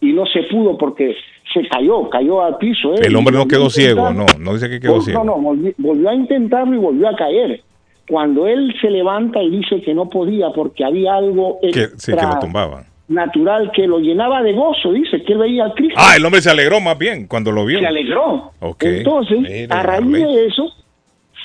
[0.00, 1.14] y no se pudo porque
[1.52, 2.94] se cayó, cayó al piso.
[2.94, 3.00] ¿eh?
[3.04, 5.22] El hombre no quedó ciego, no, no dice que quedó ciego.
[5.24, 7.60] No, no, volvió, a intentarlo y volvió a caer.
[8.08, 12.22] Cuando él se levanta y dice que no podía porque había algo Que, sí, que
[12.22, 12.84] lo tumbaba.
[13.10, 15.98] Natural que lo llenaba de gozo, dice que él veía al Cristo.
[15.98, 17.80] Ah, el hombre se alegró más bien cuando lo vio.
[17.80, 18.52] Se alegró.
[18.60, 18.84] Ok.
[18.84, 20.72] Entonces, Mira, a raíz de eso,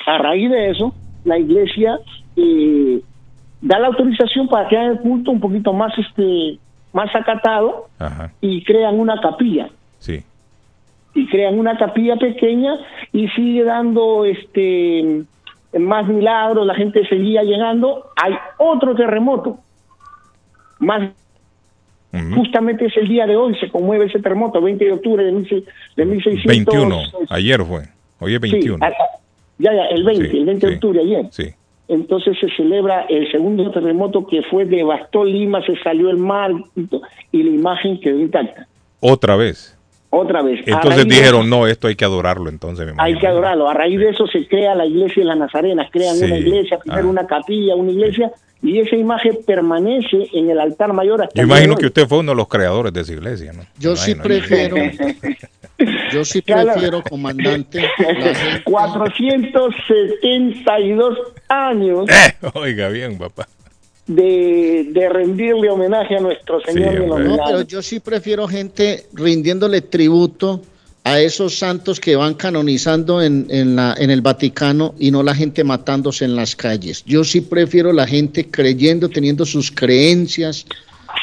[0.06, 0.94] a raíz de eso,
[1.24, 2.00] la iglesia
[2.38, 3.02] eh,
[3.62, 6.60] da la autorización para que haga el culto un poquito más este
[6.94, 9.68] más acatado Ajá, y crean una capilla
[9.98, 10.24] sí.
[11.14, 12.76] y crean una capilla pequeña
[13.12, 15.26] y sigue dando este
[15.78, 19.58] más milagros, la gente seguía llegando, hay otro terremoto.
[20.80, 21.12] Más
[22.36, 25.48] justamente es el día de hoy se conmueve ese terremoto, 20 de octubre de, mil
[25.48, 25.64] seis-
[25.96, 27.02] de 1600 21.
[27.30, 27.84] Ayer fue.
[28.20, 28.78] Hoy es 21.
[28.78, 29.20] Sí, a- a-
[29.58, 31.26] ya, ya, el 20, Sí, el 20 de sí, octubre ayer.
[31.32, 31.46] Sí.
[31.88, 36.52] Entonces se celebra el segundo terremoto que fue, devastó Lima, se salió el mar
[37.32, 38.68] y la imagen quedó intacta.
[39.00, 39.74] Otra vez.
[40.18, 40.62] Otra vez.
[40.66, 42.88] Entonces dijeron, no, esto hay que adorarlo entonces.
[42.88, 43.70] me Hay que adorarlo.
[43.70, 45.90] A raíz de eso se crea la iglesia de las Nazarenas.
[45.92, 46.24] Crean Sí.
[46.24, 48.32] una iglesia, primero una capilla, una iglesia,
[48.64, 52.32] y esa imagen permanece en el altar mayor hasta Yo imagino que usted fue uno
[52.32, 53.64] de los creadores de esa iglesia, ¿no?
[53.78, 54.78] Yo sí prefiero,
[56.14, 56.72] yo sí Claro.
[56.72, 57.88] prefiero, comandante, la
[58.34, 61.18] gente- 472
[61.50, 62.06] años
[62.54, 63.48] Oiga bien, papá.
[64.07, 69.07] De, de rendirle homenaje a nuestro Señor de los No, pero yo sí prefiero gente
[69.14, 70.61] rindiéndole tributo
[71.03, 75.36] a esos santos que van canonizando en, en, la, en el Vaticano y no la
[75.36, 77.03] gente matándose en las calles.
[77.06, 80.65] Yo sí prefiero la gente creyendo, teniendo sus creencias,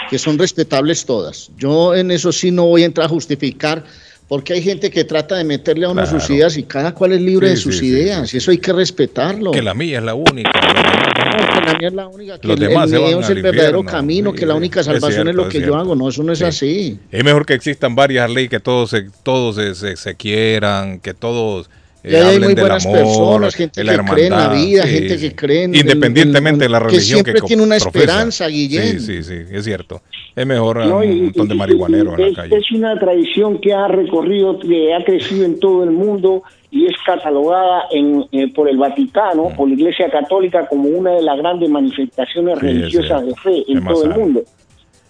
[0.08, 1.50] que son respetables todas.
[1.58, 3.84] Yo en eso sí no voy a entrar a justificar,
[4.28, 6.20] porque hay gente que trata de meterle a uno Claro.
[6.20, 8.50] sus ideas y cada cual es libre Sí, de sus sí, sí, ideas, y eso
[8.50, 9.50] hay que respetarlo.
[9.50, 10.50] Que la mía es la única.
[10.52, 13.42] No, que la mía es la única, que Los el, demás el mío es el
[13.42, 16.22] verdadero camino, que la única salvación es, cierto, lo es que yo hago, no, eso
[16.22, 16.44] no es Sí.
[16.44, 16.98] así.
[17.10, 21.14] Es mejor que existan varias leyes, que todos se, todos se, se, se quieran, que
[21.14, 21.68] todos
[22.04, 25.34] eh, hay muy buenas amor, personas, gente que cree en la vida, sí, gente que
[25.36, 27.98] cree en el- Independientemente en- de la que religión siempre co- tiene una profesa.
[28.00, 28.48] esperanza.
[28.48, 30.02] Sí, sí, sí, es cierto.
[30.34, 32.56] Es mejor No, un y- montón de marihuaneros en la calle.
[32.56, 36.94] es una tradición que ha recorrido, que ha crecido en todo el mundo y es
[37.04, 41.68] catalogada en, eh, por el Vaticano, por la Iglesia Católica, como una de las grandes
[41.68, 44.40] manifestaciones Sí, religiosas de fe en Es todo el mundo.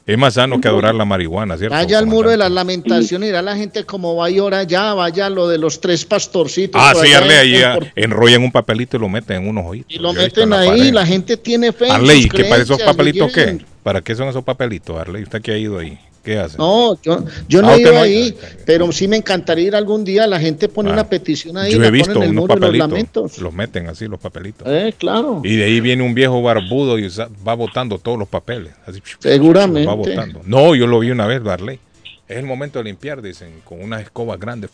[0.04, 1.76] Es más sano que adorar la marihuana, ¿cierto?
[1.76, 5.26] Vaya al muro de las lamentaciones, irá la gente como va y ora allá, vaya
[5.26, 6.80] a lo de los tres pastorcitos.
[6.82, 9.94] Ah, sí, en- ahí ah, Por- enrollan un papelito y lo meten en unos ojitos.
[9.94, 10.92] y lo meten la ahí, pared.
[10.92, 11.86] la gente tiene fe.
[11.86, 13.58] en Arley, sus ¿qué para esos papelitos qué?
[13.84, 15.22] ¿Para qué son esos papelitos, Arley?
[15.22, 15.96] ¿Usted que ha ido ahí?
[16.22, 16.56] ¿Qué hace?
[16.56, 20.04] No, yo, yo no Ah, he ido no ahí, pero sí me encantaría ir algún
[20.04, 20.26] día.
[20.28, 23.38] La gente pone una petición ahí, Yo la he visto unos los papelitos.
[23.38, 24.66] Los meten así, los papelitos.
[24.68, 25.40] Eh, claro.
[25.42, 27.08] Y de ahí viene un viejo barbudo y
[27.46, 28.72] va botando todos los papeles.
[28.86, 29.86] Así, Seguramente.
[29.86, 30.42] Va botando.
[30.44, 31.80] No, yo lo vi una vez, Darley.
[32.28, 34.70] Es el momento de limpiar, dicen, con unas escobas grandes.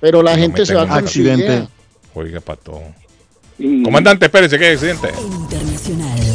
[0.00, 1.66] Pero la gente se va su idea.
[2.14, 2.82] Oiga, pato.
[3.82, 5.08] Comandante, espérese, ¿qué accidente?
[5.18, 6.27] Internacional.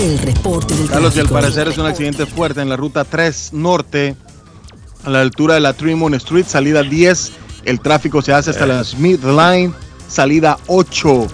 [0.00, 0.10] Internacional.
[0.10, 1.40] El reporte del Carlos, y al tráfico.
[1.40, 4.16] parecer es un accidente fuerte en la ruta 3 norte,
[5.04, 7.32] a la altura de la Tremont Street, salida 10.
[7.64, 9.72] El tráfico se hace hasta la Smith Line,
[10.08, 11.26] salida 8.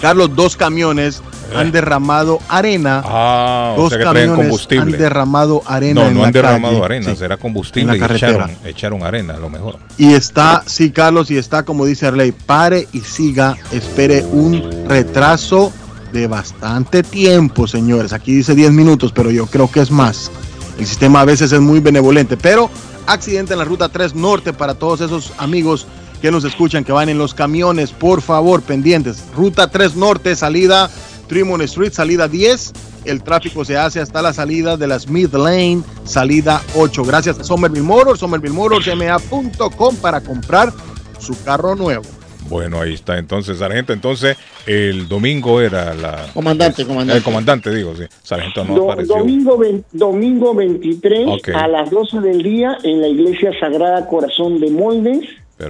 [0.00, 1.22] Carlos, dos camiones
[1.54, 3.02] han derramado arena.
[3.04, 4.82] Ah, o dos sea que traen camiones combustible.
[4.94, 6.02] han derramado arena.
[6.02, 6.84] No, en no la han derramado calle.
[6.84, 7.16] arena, Sí.
[7.16, 8.30] será en combustible la y carretera.
[8.32, 9.78] echaron, echaron arena, a lo mejor.
[9.96, 15.72] Y está, sí, Carlos, y está, como dice Arley, pare y siga, espere un retraso
[16.12, 18.12] de bastante tiempo, señores.
[18.12, 20.30] Aquí dice 10 minutos, pero yo creo que es más.
[20.78, 22.70] El sistema a veces es muy benevolente, pero
[23.06, 25.86] accidente en la ruta 3 norte para todos esos amigos
[26.20, 29.22] que nos escuchan, que van en los camiones, por favor, pendientes.
[29.34, 30.90] Ruta 3 norte, salida
[31.28, 32.72] Tremont Street, salida 10.
[33.04, 37.04] El tráfico se hace hasta la salida de la Smith Lane, salida 8.
[37.04, 40.72] Gracias a Somerville Motors, Somerville Motors, ma.com para comprar
[41.18, 42.04] su carro nuevo.
[42.48, 43.92] Bueno, ahí está entonces, sargento.
[43.92, 44.36] Entonces,
[44.66, 46.26] el domingo era la.
[46.34, 47.18] Comandante, comandante.
[47.18, 48.04] El comandante, digo, sí.
[48.22, 49.16] Sargento no Do- apareció.
[49.18, 51.48] domingo, ve- domingo 23 Ok.
[51.54, 55.20] a las 12 del día en la Iglesia Sagrada Corazón de Moldes,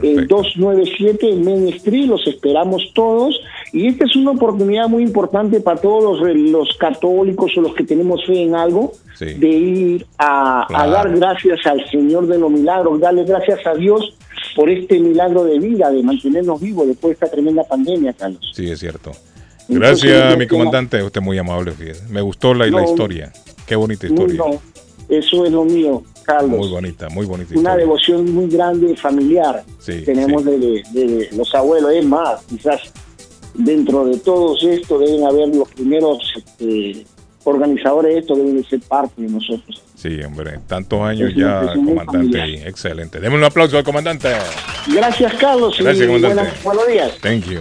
[0.02, 3.38] el 297 en Main Street, los esperamos todos.
[3.72, 7.74] Y esta es una oportunidad muy importante para todos los, re- los católicos o los
[7.74, 9.26] que tenemos fe en algo, Sí.
[9.34, 14.14] de ir a, a dar gracias al Señor de los milagros, darle gracias a Dios
[14.56, 18.40] por este milagro de vida, de mantenernos vivos después de esta tremenda pandemia, Carlos.
[18.54, 19.12] Sí, es cierto.
[19.68, 21.02] Gracias, mi comandante.
[21.02, 22.04] Usted muy amable, fíjese.
[22.08, 22.84] Me gustó la, la No.
[22.84, 23.32] historia.
[23.66, 24.36] Qué bonita historia.
[24.38, 24.60] no,
[25.08, 26.58] Eso es lo mío, Carlos.
[26.58, 27.50] Muy bonita, muy bonita.
[27.50, 27.76] Una historia.
[27.76, 31.92] devoción muy grande y familiar Sí, tenemos de, de- de los abuelos.
[31.92, 32.80] Es más, quizás
[33.54, 37.04] dentro de todos esto deben haber los primeros este,
[37.46, 39.82] organizadores de esto, deben de ser parte de nosotros.
[39.94, 42.40] Sí, hombre, tantos años Es ya, comandante.
[42.40, 42.54] ahí.
[42.64, 43.18] Excelente.
[43.20, 44.28] Deme un aplauso al comandante.
[44.88, 45.76] Gracias, Carlos.
[45.78, 46.36] y Gracias, comandante.
[46.36, 47.12] buenas- buenos días.
[47.22, 47.60] Thank you.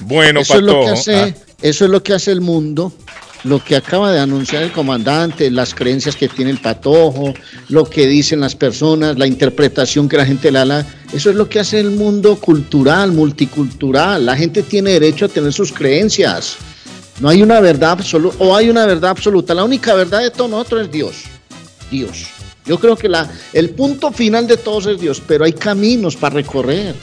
[0.00, 0.92] Bueno, eso, es lo que Patojo.
[0.94, 2.92] hace, Ah, eso es lo que hace el mundo,
[3.44, 7.34] lo que acaba de anunciar el comandante, las creencias que tiene el patojo,
[7.68, 10.86] lo que dicen las personas, la interpretación que la gente le da.
[11.12, 14.26] Eso es lo que hace el mundo cultural, multicultural.
[14.26, 16.56] La gente tiene derecho a tener sus creencias.
[17.20, 19.54] No hay una verdad absoluta, o hay una verdad absoluta.
[19.54, 21.24] La única verdad de todos nosotros es Dios.
[21.90, 22.26] Dios.
[22.64, 26.36] Yo creo que la, el punto final de todos es Dios, pero hay caminos para
[26.36, 26.94] recorrer.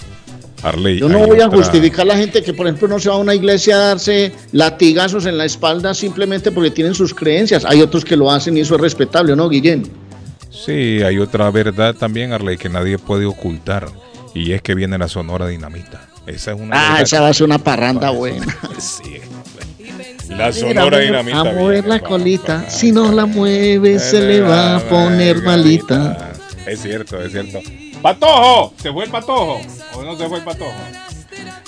[0.63, 3.15] Arley, Yo no voy a justificar a la gente que, por ejemplo, no se va
[3.15, 7.63] a una iglesia a darse latigazos en la espalda simplemente porque tienen sus creencias.
[7.63, 9.89] Hay otros que lo hacen y eso es respetable, ¿no, Guillén?
[10.51, 13.87] Sí, hay otra verdad también, Arley, que nadie puede ocultar.
[14.33, 16.09] Y es que viene la Sonora Dinamita.
[16.27, 18.45] Esa es una Ah, esa va a ser una parranda buena.
[18.79, 19.19] Sí.
[20.29, 21.43] La Sonora a Dinamita.
[21.43, 22.69] mover viene, la va, colita.
[22.69, 26.33] Si no la mueve, se le va a poner malita.
[26.65, 27.59] Es cierto, es cierto.
[28.01, 28.73] ¡Patojo!
[28.81, 29.59] ¿Se fue el patojo?
[29.95, 30.71] ¿O no se fue el patojo?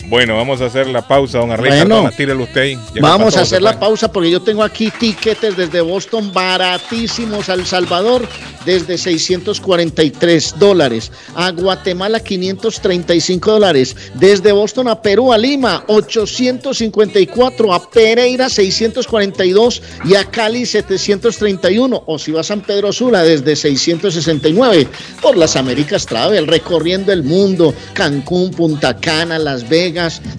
[0.08, 1.72] Bueno, vamos a hacer la pausa, don Arley.
[1.72, 2.04] Bueno.
[2.04, 2.78] Usted ahí.
[3.00, 3.80] Vamos a hacer la fue.
[3.80, 8.28] pausa porque yo tengo aquí tiquetes desde Boston baratísimos a El Salvador
[8.66, 17.90] desde 643 dólares, a Guatemala 535 dólares, desde Boston a Perú a Lima 854, a
[17.90, 24.88] Pereira 642 y a Cali 731 o si va a San Pedro Sula desde 669
[25.22, 29.91] por las Américas Travel recorriendo el mundo, Cancún, Punta Cana, Las Vegas,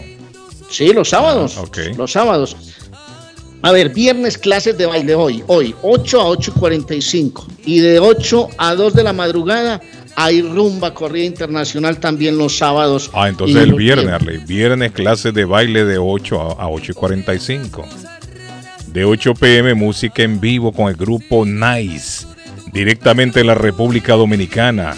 [0.70, 1.56] Sí, los sábados.
[1.58, 1.78] Ah, ok.
[1.96, 2.58] Los sábados.
[3.62, 5.42] A ver, viernes clases de baile hoy.
[5.48, 7.48] Hoy, 8 a 8 y 45.
[7.66, 9.80] Y de 8 a 2 de la madrugada
[10.16, 13.10] hay rumba corrida internacional también los sábados.
[13.14, 14.14] Ah, entonces el viernes, viernes.
[14.14, 14.38] Arley.
[14.46, 17.86] Viernes clases de baile de 8 a, a 8 y 45.
[18.88, 22.28] De 8 pm música en vivo con el grupo Nice.
[22.74, 24.96] Directamente de la República Dominicana.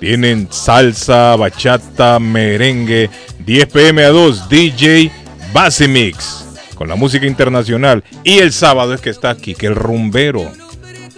[0.00, 3.10] Tienen salsa, bachata, merengue.
[3.44, 5.10] 10 pm a 2 DJ
[5.52, 6.46] Basimix.
[6.74, 8.02] Con la música internacional.
[8.24, 10.50] Y el sábado es que está Quique el Rumbero.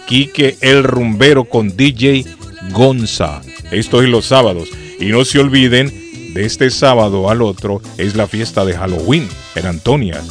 [0.05, 2.25] Quique el Rumbero con DJ
[2.71, 3.41] Gonza.
[3.71, 4.69] Esto es los sábados.
[4.99, 5.91] Y no se olviden,
[6.33, 10.27] de este sábado al otro es la fiesta de Halloween en Antonias.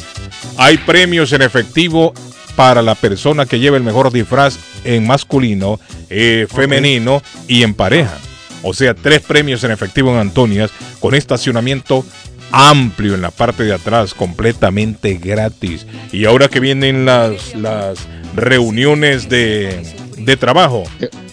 [0.57, 2.13] Hay premios en efectivo
[2.55, 5.79] para la persona que lleve el mejor disfraz en masculino,
[6.09, 8.17] eh, femenino y en pareja.
[8.61, 12.05] O sea, tres premios en efectivo en Antonias con estacionamiento
[12.51, 15.87] amplio en la parte de atrás, completamente gratis.
[16.11, 19.81] Y ahora que vienen las, las reuniones de,
[20.17, 20.83] de trabajo,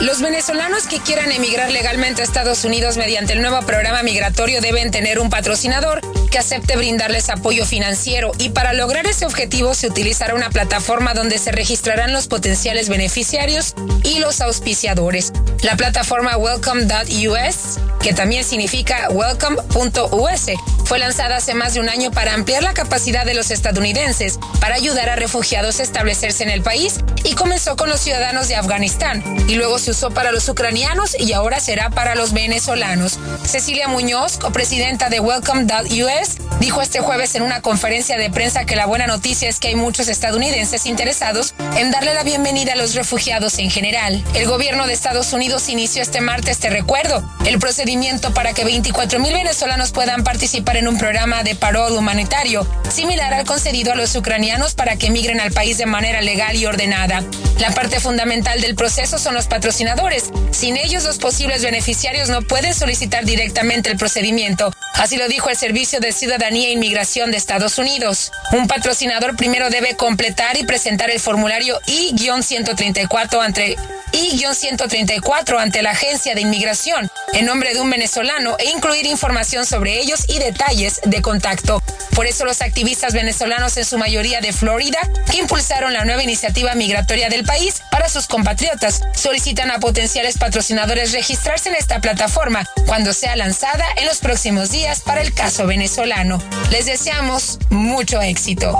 [0.00, 4.90] Los venezolanos que quieran emigrar legalmente a Estados Unidos mediante el nuevo programa migratorio deben
[4.90, 10.34] tener un patrocinador que acepte brindarles apoyo financiero y para lograr ese objetivo se utilizará
[10.34, 15.32] una plataforma donde se registrarán los potenciales beneficiarios y los auspiciadores.
[15.62, 20.50] La plataforma Welcome.us, que también significa Welcome.us,
[20.84, 24.76] fue lanzada hace más de un año para ampliar la capacidad de los estadounidenses para
[24.76, 29.24] ayudar a refugiados a establecerse en el país y comenzó con los ciudadanos de Afganistán
[29.48, 33.20] y luego se usó para los ucranianos y ahora será para los venezolanos.
[33.44, 38.86] Cecilia Muñoz, copresidenta de Welcome.us, dijo este jueves en una conferencia de prensa que la
[38.86, 43.60] buena noticia es que hay muchos estadounidenses interesados en darle la bienvenida a los refugiados
[43.60, 44.24] en general.
[44.34, 49.20] El gobierno de Estados Unidos inició este martes, te recuerdo, el procedimiento para que 24
[49.20, 54.16] mil venezolanos puedan participar en un programa de parol humanitario, similar al concedido a los
[54.16, 57.22] ucranianos para que emigren al país de manera legal y ordenada.
[57.60, 59.65] La parte fundamental del proceso son los patrocinadores.
[59.72, 64.72] Sin ellos, los posibles beneficiarios no pueden solicitar directamente el procedimiento.
[64.98, 68.32] Así lo dijo el Servicio de Ciudadanía e Inmigración de Estados Unidos.
[68.52, 73.76] Un patrocinador primero debe completar y presentar el formulario I-134 ante
[74.12, 80.00] I-134 ante la Agencia de Inmigración en nombre de un venezolano e incluir información sobre
[80.00, 81.82] ellos y detalles de contacto.
[82.14, 84.98] Por eso los activistas venezolanos en su mayoría de Florida,
[85.30, 91.12] que impulsaron la nueva iniciativa migratoria del país para sus compatriotas, solicitan a potenciales patrocinadores
[91.12, 96.38] registrarse en esta plataforma cuando sea lanzada en los próximos días para el caso venezolano.
[96.70, 98.78] Les deseamos mucho éxito.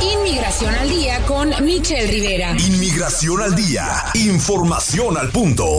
[0.00, 2.56] Inmigración al día con Michelle Rivera.
[2.58, 3.86] Inmigración al día.
[4.14, 5.78] Información al punto.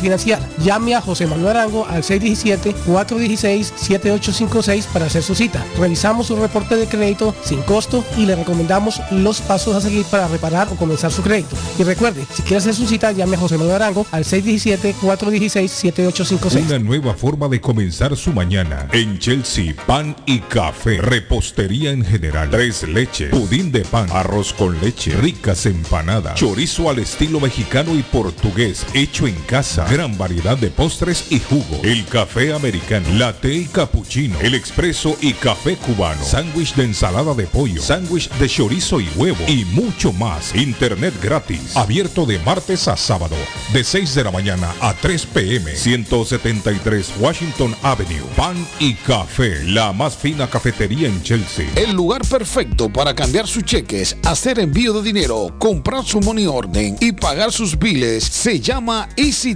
[0.63, 5.63] Llame a José Manuel Arango al 617-416-7856 para hacer su cita.
[5.77, 10.27] Revisamos su reporte de crédito sin costo y le recomendamos los pasos a seguir para
[10.27, 11.55] reparar o comenzar su crédito.
[11.77, 16.65] Y recuerde, si quiere hacer su cita, llame a José Manuel Arango al 617-416-7856.
[16.65, 18.87] Una nueva forma de comenzar su mañana.
[18.91, 20.99] En Chelsea, pan y café.
[21.01, 22.49] Repostería en general.
[22.49, 23.29] Tres leches.
[23.29, 24.07] Pudín de pan.
[24.11, 25.15] Arroz con leche.
[25.17, 26.33] Ricas empanadas.
[26.35, 28.85] Chorizo al estilo mexicano y portugués.
[28.93, 29.90] Hecho en casa.
[29.91, 31.81] Gran variedad de postres y jugo.
[31.83, 33.05] El café americano.
[33.15, 34.39] Latte y cappuccino.
[34.39, 36.23] El expreso y café cubano.
[36.23, 37.81] Sándwich de ensalada de pollo.
[37.81, 39.43] Sándwich de chorizo y huevo.
[39.49, 40.55] Y mucho más.
[40.55, 41.75] Internet gratis.
[41.75, 43.35] Abierto de martes a sábado.
[43.73, 45.75] De 6 de la mañana a 3 pm.
[45.75, 48.23] 173 Washington Avenue.
[48.37, 49.61] Pan y café.
[49.65, 51.67] La más fina cafetería en Chelsea.
[51.75, 56.95] El lugar perfecto para cambiar sus cheques, hacer envío de dinero, comprar su money orden
[57.01, 59.55] y pagar sus biles se llama Easy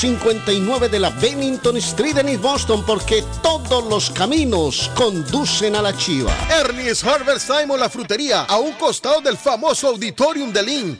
[0.01, 5.95] 259 de la Bennington Street en East Boston porque todos los caminos conducen a la
[5.95, 6.33] chiva.
[6.49, 10.99] Ernie's Harvest Time la frutería, a un costado del famoso Auditorium de Lynn.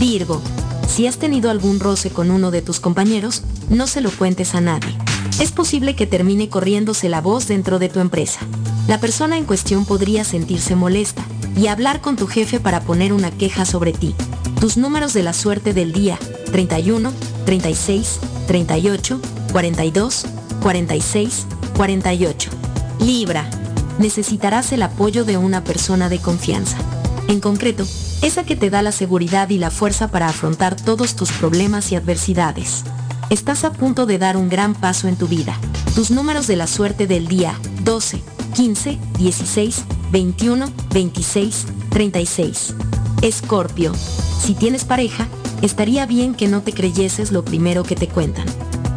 [0.00, 0.40] Virgo.
[0.88, 4.62] Si has tenido algún roce con uno de tus compañeros, no se lo cuentes a
[4.62, 4.96] nadie.
[5.40, 8.40] Es posible que termine corriéndose la voz dentro de tu empresa.
[8.86, 11.24] La persona en cuestión podría sentirse molesta
[11.56, 14.14] y hablar con tu jefe para poner una queja sobre ti.
[14.60, 16.18] Tus números de la suerte del día
[16.52, 17.12] 31,
[17.46, 19.20] 36, 38,
[19.52, 20.26] 42,
[20.62, 21.46] 46,
[21.76, 22.50] 48.
[23.00, 23.50] Libra.
[23.98, 26.76] Necesitarás el apoyo de una persona de confianza.
[27.26, 27.84] En concreto,
[28.22, 31.96] esa que te da la seguridad y la fuerza para afrontar todos tus problemas y
[31.96, 32.84] adversidades.
[33.30, 35.58] Estás a punto de dar un gran paso en tu vida.
[35.94, 38.22] Tus números de la suerte del día 12,
[38.54, 42.74] 15, 16, 21, 26, 36.
[43.22, 43.92] Escorpio.
[44.40, 45.26] Si tienes pareja,
[45.62, 48.46] estaría bien que no te creyeses lo primero que te cuentan.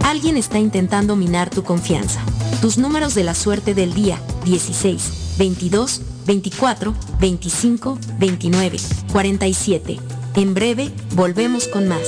[0.04, 2.22] Alguien está intentando minar tu confianza.
[2.62, 8.78] Tus números de la suerte del día 16, 22, 24, 25, 29,
[9.12, 10.00] 47.
[10.36, 12.08] En breve, volvemos con más.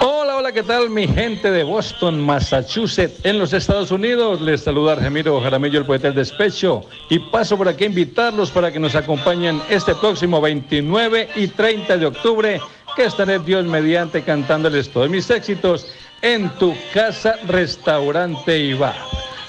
[0.00, 4.42] Hola, hola, ¿qué tal mi gente de Boston, Massachusetts, en los Estados Unidos?
[4.42, 8.70] Les saluda Argemiro Jaramillo, el poeta del despecho, y paso por aquí a invitarlos para
[8.70, 12.60] que nos acompañen este próximo 29 y 30 de octubre,
[12.94, 15.86] que estaré Dios mediante cantándoles todos mis éxitos
[16.24, 18.96] en tu casa, restaurante y bar.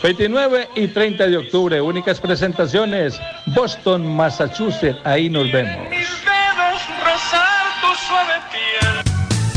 [0.03, 5.87] 29 y 30 de octubre, únicas presentaciones, Boston, Massachusetts, ahí nos vemos.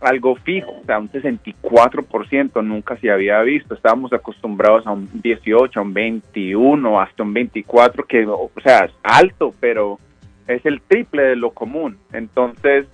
[0.00, 3.74] algo fijo, o sea, un 64% nunca se había visto.
[3.74, 8.92] Estábamos acostumbrados a un 18, a un 21, hasta un 24, que, o sea, es
[9.02, 9.98] alto, pero
[10.46, 11.96] es el triple de lo común.
[12.12, 12.86] Entonces,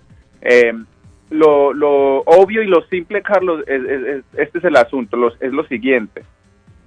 [0.43, 0.73] eh,
[1.31, 5.41] lo, lo obvio y lo simple, Carlos, es- es- es- este es el asunto, los-
[5.41, 6.23] es lo siguiente.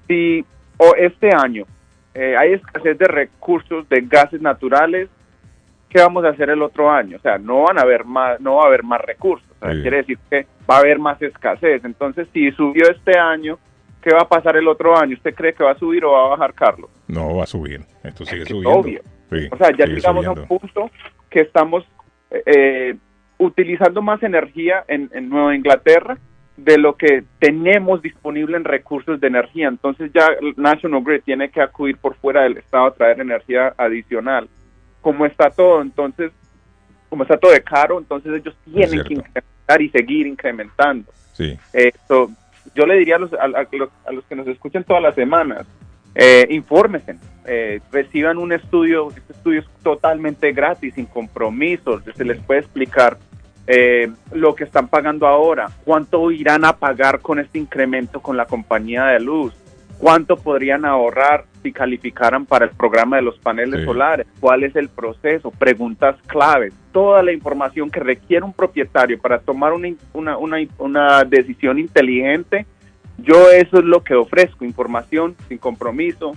[0.07, 0.45] Si
[0.77, 1.63] o este año
[2.13, 5.09] eh, hay escasez de recursos de gases naturales,
[5.89, 7.17] ¿qué vamos a hacer el otro año?
[7.17, 9.45] O sea, no van a haber más, no va a haber más recursos.
[9.59, 9.81] O sea, Sí.
[9.81, 11.83] quiere decir que va a haber más escasez.
[11.83, 13.57] Entonces, si subió este año,
[14.01, 15.15] ¿qué va a pasar el otro año?
[15.15, 16.89] ¿Usted cree que va a subir o va a bajar, Carlos?
[17.07, 17.81] No va a subir.
[18.03, 18.69] Esto sigue Es subiendo.
[18.79, 19.01] obvio.
[19.31, 20.89] Sí, O sea, ya llegamos a un punto
[21.29, 21.83] que estamos
[22.45, 22.95] eh,
[23.37, 26.17] utilizando más energía en, en Nueva Inglaterra
[26.57, 29.67] de lo que tenemos disponible en recursos de energía.
[29.67, 34.47] Entonces ya National Grid tiene que acudir por fuera del estado a traer energía adicional.
[35.01, 36.31] Como está todo, entonces,
[37.09, 41.11] como está todo de caro, entonces ellos tienen que incrementar y seguir incrementando.
[41.33, 41.57] Sí.
[41.73, 42.31] Eh, so,
[42.73, 45.13] yo le diría a los, a, a los, a los que nos escuchan todas las
[45.15, 45.67] semanas,
[46.15, 52.39] eh, infórmense, eh, reciban un estudio, este estudio es totalmente gratis, sin compromiso, se les
[52.39, 53.17] puede explicar
[53.67, 58.45] eh, lo que están pagando ahora, cuánto irán a pagar con este incremento con la
[58.45, 59.53] compañía de luz,
[59.97, 63.85] cuánto podrían ahorrar si calificaran para el programa de los paneles Sí.
[63.85, 69.39] solares, cuál es el proceso, preguntas claves, toda la información que requiere un propietario para
[69.39, 72.67] tomar una, una, una, una decisión inteligente.
[73.17, 76.33] Yo eso es lo que ofrezco, información sin compromiso,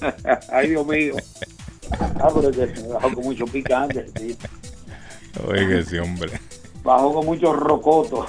[0.52, 1.14] Ay, Dios mío.
[2.20, 4.06] Ah, pero que bajó con mucho picante.
[5.46, 6.32] Oiga ese hombre.
[6.82, 8.26] Bajó con mucho rocoto.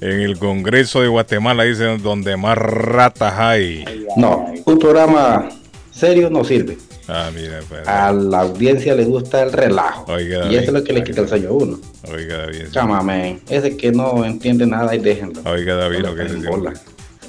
[0.00, 3.84] En el Congreso de Guatemala dicen donde más ratas hay.
[4.16, 5.48] No, un programa
[5.90, 6.78] serio no sirve.
[7.12, 7.86] Ah, mira, pues.
[7.88, 10.04] A la audiencia le gusta el relajo.
[10.12, 11.78] Oiga, y eso es lo que le quita el sueño a uno.
[12.12, 12.66] Oiga, David.
[12.70, 15.40] Chámame, ese que no entiende nada y déjenlo.
[15.44, 16.32] Oiga, David, No lo que es.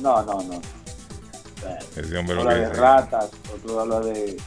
[0.01, 0.61] No, no, no.
[1.95, 2.79] Ese hombre lo Habla que de dice.
[2.81, 4.37] ratas, otro habla de...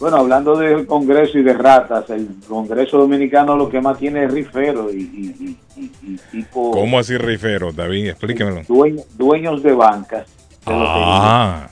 [0.00, 4.32] Bueno, hablando del Congreso y de ratas, el Congreso Dominicano lo que más tiene es
[4.32, 8.08] rifero y, y- y- y- y tipo ¿Cómo así rifero, David?
[8.08, 8.62] Explíquemelo.
[8.66, 10.26] dueño- dueños de bancas.
[10.66, 11.68] Ah.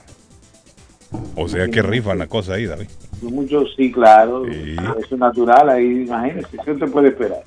[1.37, 2.89] O sea que rifan la cosa ahí, David.
[3.23, 4.47] Muchos, sí, claro.
[4.47, 7.43] Eso es natural, ahí imagínese, ¿qué te puede esperar?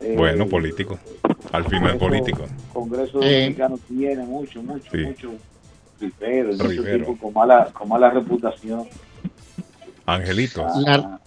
[0.00, 0.98] Eh, Bueno, político.
[1.52, 2.42] Al final político.
[2.44, 3.40] El Congreso Eh.
[3.42, 4.98] Dominicano tiene mucho, mucho, Sí.
[4.98, 5.30] mucho
[6.00, 8.86] riferos, mucho con mala, con mala reputación.
[10.06, 10.66] Angelito.
[10.84, 11.20] La,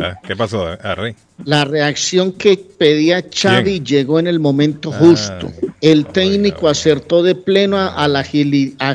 [0.00, 1.14] Ah, ¿Qué pasó, ah, Rey?
[1.44, 5.52] la reacción que pedía Xavi llegó en el momento Ah, justo.
[5.82, 8.94] El técnico acertó de pleno a, a la, agili- a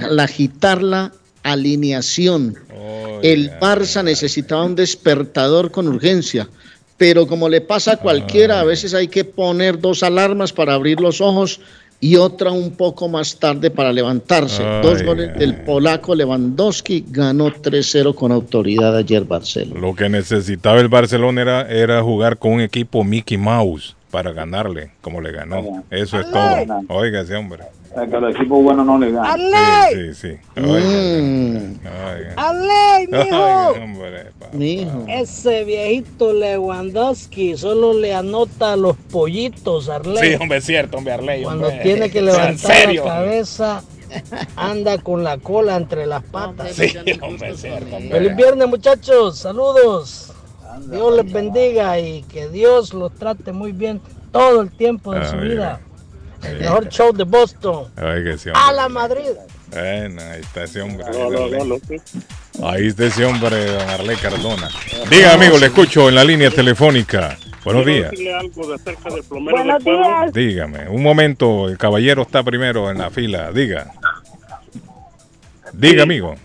[1.51, 2.55] alineación.
[3.23, 6.47] El Barça necesitaba un despertador con urgencia.
[6.97, 10.99] Pero como le pasa a cualquiera, a veces hay que poner dos alarmas para abrir
[10.99, 11.59] los ojos
[11.99, 14.63] y otra un poco más tarde para levantarse.
[14.81, 19.79] Dos Ay, goles del polaco Lewandowski ganó 3-0 con autoridad ayer Barcelona.
[19.79, 24.91] Lo que necesitaba el Barcelona era, era jugar con un equipo Mickey Mouse para ganarle,
[25.01, 25.83] como le ganó.
[25.89, 26.83] Eso es todo.
[26.89, 27.63] Oiga ese hombre.
[27.91, 29.39] O sea, que a los equipos buenos no le ganan.
[29.91, 30.61] Sí, sí, sí.
[30.61, 31.73] Oiga.
[32.35, 33.35] ¡Ale, mijo!
[33.71, 34.27] Oiga, hombre.
[35.07, 40.17] Ese viejito Lewandowski solo le anota a los pollitos, Arley.
[40.17, 41.43] Sí, hombre, es cierto, hombre, Arley.
[41.43, 41.83] Cuando hombre.
[41.83, 43.03] tiene que ¿En levantar serio?
[43.05, 43.83] la cabeza,
[44.55, 46.73] anda con la cola entre las patas.
[46.73, 48.11] Sí, hombre, es cierto, hombre.
[48.11, 49.39] Feliz viernes, muchachos.
[49.39, 50.33] Saludos.
[50.79, 54.01] Dios les bendiga y que Dios los trate muy bien
[54.31, 55.47] todo el tiempo de Ah, su mira.
[55.47, 55.81] vida.
[56.43, 57.85] El mejor show de Boston.
[57.97, 59.31] Ese A la Madrid.
[59.71, 61.05] Bueno, ahí está ese hombre.
[61.11, 62.67] No, no, no, no.
[62.67, 64.69] Ahí está ese hombre, don Arley Cardona.
[65.09, 67.37] Diga, amigo, le escucho en la línea telefónica.
[67.65, 68.11] Buenos días.
[68.11, 70.33] decirle algo de acerca del plomero Buenos días.
[70.33, 73.51] Dígame, un momento, el caballero está primero en la fila.
[73.51, 73.91] Diga.
[75.73, 76.35] Diga, amigo.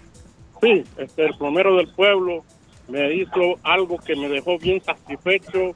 [0.61, 2.45] Sí, este, el plomero del pueblo
[2.93, 5.73] me hizo algo que me dejó bien satisfecho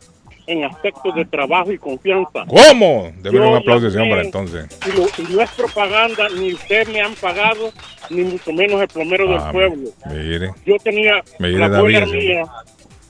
[0.47, 2.45] en aspectos de trabajo y confianza.
[2.47, 3.11] ¿Cómo?
[3.23, 4.67] Debe un aplauso ese hombre entonces.
[4.87, 7.73] Y, lo- y no es propaganda, ni usted me han pagado,
[8.11, 9.91] ni mucho menos el plomero Ah, del pueblo.
[10.09, 10.51] Mire.
[10.65, 12.45] Yo tenía Mire, la David, mía,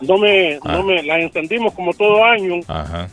[0.01, 0.73] no me, Ah.
[0.73, 3.09] no me, la encendimos como todo año, Ajá,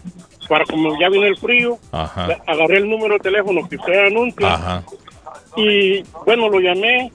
[0.48, 4.54] para como ya viene el frío, ajá, agarré el número de teléfono que usted anuncia,
[4.54, 4.84] ajá.
[5.58, 7.12] y bueno, lo llamé,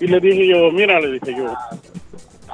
[0.00, 1.52] y le dije yo, mira, le dije yo,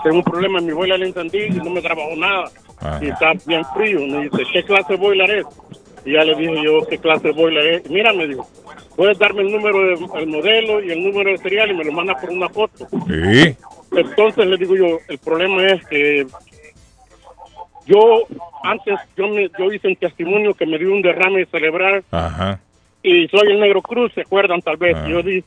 [0.04, 2.44] tengo un problema en mi boiler, le encendí y no me trabajó nada,
[2.78, 3.00] Ajá.
[3.02, 5.46] y está bien frío, me dice, ¿qué clase de boiler es?
[6.04, 7.90] Y ya le dije yo, ¿qué clase de boiler es?
[7.90, 8.46] Mira, me dijo,
[8.94, 12.14] puedes darme el número del modelo y el número de serial y me lo manda
[12.14, 12.86] por una foto.
[13.08, 13.56] Sí.
[13.96, 16.26] Entonces le digo yo, el problema es que
[17.86, 18.26] yo
[18.62, 22.60] antes yo me yo hice un testimonio que me dio un derrame cerebral Ajá.
[23.02, 24.96] y soy el Negro Cruz, ¿se acuerdan tal vez?
[24.96, 25.06] Ah.
[25.08, 25.42] Yo di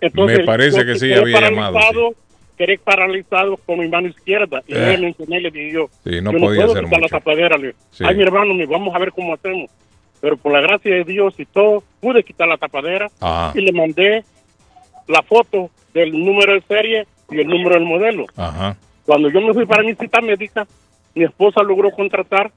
[0.00, 2.14] entonces Me parece que sí había llamado, paralizado,
[2.58, 4.78] Quedé paralizado con mi mano izquierda y Eh.
[4.78, 7.74] le mencioné le dije yo, Sí, no yo podía puedo hacer la tapadera, le.
[7.92, 8.04] Sí.
[8.04, 9.70] Ay, mi hermano, me vamos a ver cómo hacemos.
[10.20, 13.52] Pero por la gracia de Dios y todo, pude quitar la tapadera Ajá.
[13.56, 14.24] y le mandé
[15.06, 18.26] la foto del número de serie y el número del modelo.
[18.36, 18.76] Ajá.
[19.06, 20.66] Cuando yo me fui para mi cita médica,
[21.14, 22.50] mi esposa logró contratar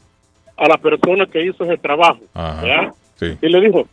[0.58, 2.20] a la persona que hizo ese trabajo.
[2.34, 2.62] Ajá.
[2.62, 2.94] ¿verdad?
[3.18, 3.38] Sí.
[3.40, 3.88] Y le dijo,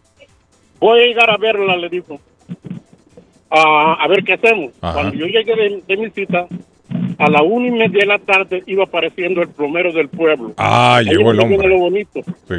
[0.81, 2.19] voy a llegar a verla, le dijo,
[3.51, 4.73] a, a ver qué hacemos.
[4.81, 4.95] Ajá.
[4.95, 6.47] Cuando yo llegué de, de mi cita,
[7.19, 10.53] a la una y media de la tarde iba apareciendo el plomero del pueblo.
[10.57, 11.69] Ah, Ahí llegó el hombre.
[11.69, 12.21] lo bonito.
[12.49, 12.55] Sí.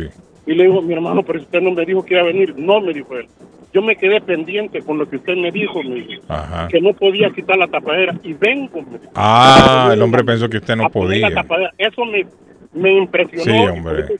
[0.47, 2.55] Y le digo, mi hermano, pero usted no me dijo que iba a venir.
[2.57, 3.27] No, me dijo él.
[3.71, 6.67] Yo me quedé pendiente con lo que usted me dijo, me dijo, Ajá.
[6.69, 8.15] que no podía quitar la tapadera.
[8.23, 9.11] Y vengo, me dijo.
[9.15, 11.31] Ah, el hombre pensó que usted no la podía.
[11.31, 11.71] tapadera.
[11.77, 12.25] Eso me,
[12.73, 13.43] me impresionó.
[13.43, 14.07] Sí, hombre.
[14.07, 14.13] Sí.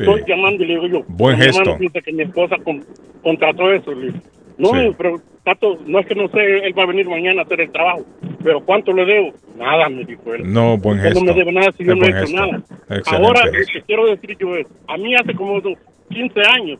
[0.00, 1.04] Estoy llamando y le digo yo.
[1.06, 1.76] Buen gesto.
[1.78, 2.82] dice que mi esposa con-
[3.22, 3.92] contrató eso.
[3.92, 4.18] Le digo,
[4.58, 4.94] no, Sí.
[4.96, 7.70] pero Tato, no es que no sé, él va a venir mañana a hacer el
[7.70, 8.02] trabajo.
[8.42, 9.32] Pero ¿cuánto le debo?
[9.58, 10.50] Nada, me dijo él.
[10.50, 11.20] No, buen gesto.
[11.20, 12.62] no me debe nada si yo no he hecho nada.
[12.88, 15.78] Excelente Ahora, que quiero decir yo es, a mí hace como unos
[16.08, 16.78] 15 años,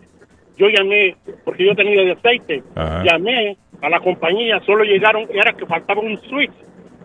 [0.57, 1.15] yo llamé,
[1.45, 3.05] porque yo tenía de aceite, Ajá.
[3.05, 6.53] llamé a la compañía, solo llegaron, era que faltaba un switch,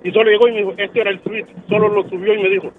[0.04, 2.50] y solo llegó y me dijo, este era el switch, solo lo subió y me
[2.50, 2.72] dijo,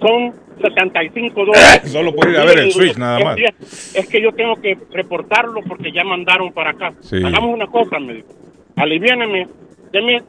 [0.00, 1.82] son 75 dólares.
[1.84, 3.94] Eh, Solo por ir a ver el switch, nada "Es más".
[3.94, 6.92] Es que yo tengo que reportarlo porque ya mandaron para acá.
[7.00, 7.16] Sí.
[7.24, 8.28] Hagamos una cosa, me dijo,
[8.76, 9.46] aliviáneme,
[9.92, 10.22] deme,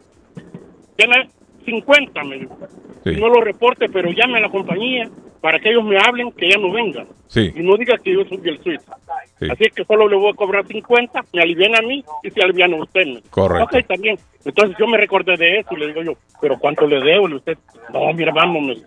[0.98, 1.30] deme
[1.66, 2.58] 50, me dijo.
[3.04, 3.12] Sí.
[3.20, 5.10] No lo reporte, pero llame a la compañía
[5.42, 7.06] para que ellos me hablen que ya no vengan.
[7.28, 7.52] Sí.
[7.56, 8.82] Y no diga que yo subí el switch.
[9.40, 9.48] Sí.
[9.52, 12.42] Así es que solo le voy a cobrar 50, me alivian a mí y se
[12.42, 13.06] alivian a usted.
[13.06, 13.22] me.
[13.30, 13.78] Correcto.
[13.78, 14.18] Ok, bien.
[14.46, 17.28] Entonces yo me recordé de eso y le digo yo, ¿pero cuánto le debo?
[17.30, 17.58] Y usted,
[17.94, 18.78] no, mi hermano, me-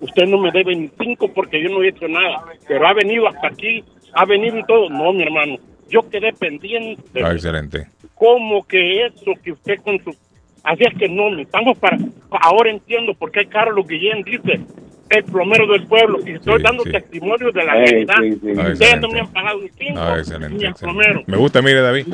[0.00, 2.44] usted no me debe ni cinco porque yo no he hecho nada.
[2.66, 4.88] Pero ha venido hasta aquí, ha venido y todo.
[4.90, 5.56] No, mi hermano,
[5.88, 7.22] yo quedé pendiente.
[7.24, 7.86] Ah, excelente.
[8.14, 10.14] ¿Cómo que eso que usted con su...
[10.62, 11.96] Así es que no, me estamos para...
[12.30, 14.60] Ahora entiendo por qué Carlos Guillén dice
[15.08, 16.92] el plomero del pueblo y estoy Sí, dando sí.
[16.92, 18.14] testimonio de la realidad.
[18.20, 18.52] sí, sí.
[18.58, 21.02] Ah, Ustedes no me han pagado un cinco Ah, excelente, ni el excelente.
[21.02, 21.22] plomero.
[21.26, 22.06] Me gusta, mire, David.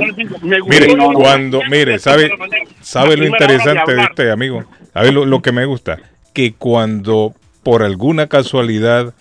[0.43, 2.31] Me gustó Mire, cuando, mire, sabe,
[2.81, 4.11] sabe lo de interesante de hablar.
[4.11, 4.65] usted, amigo.
[4.95, 5.99] ¿Sabe lo, lo que me gusta?
[6.33, 7.35] Que cuando
[7.67, 9.13] por alguna casualidad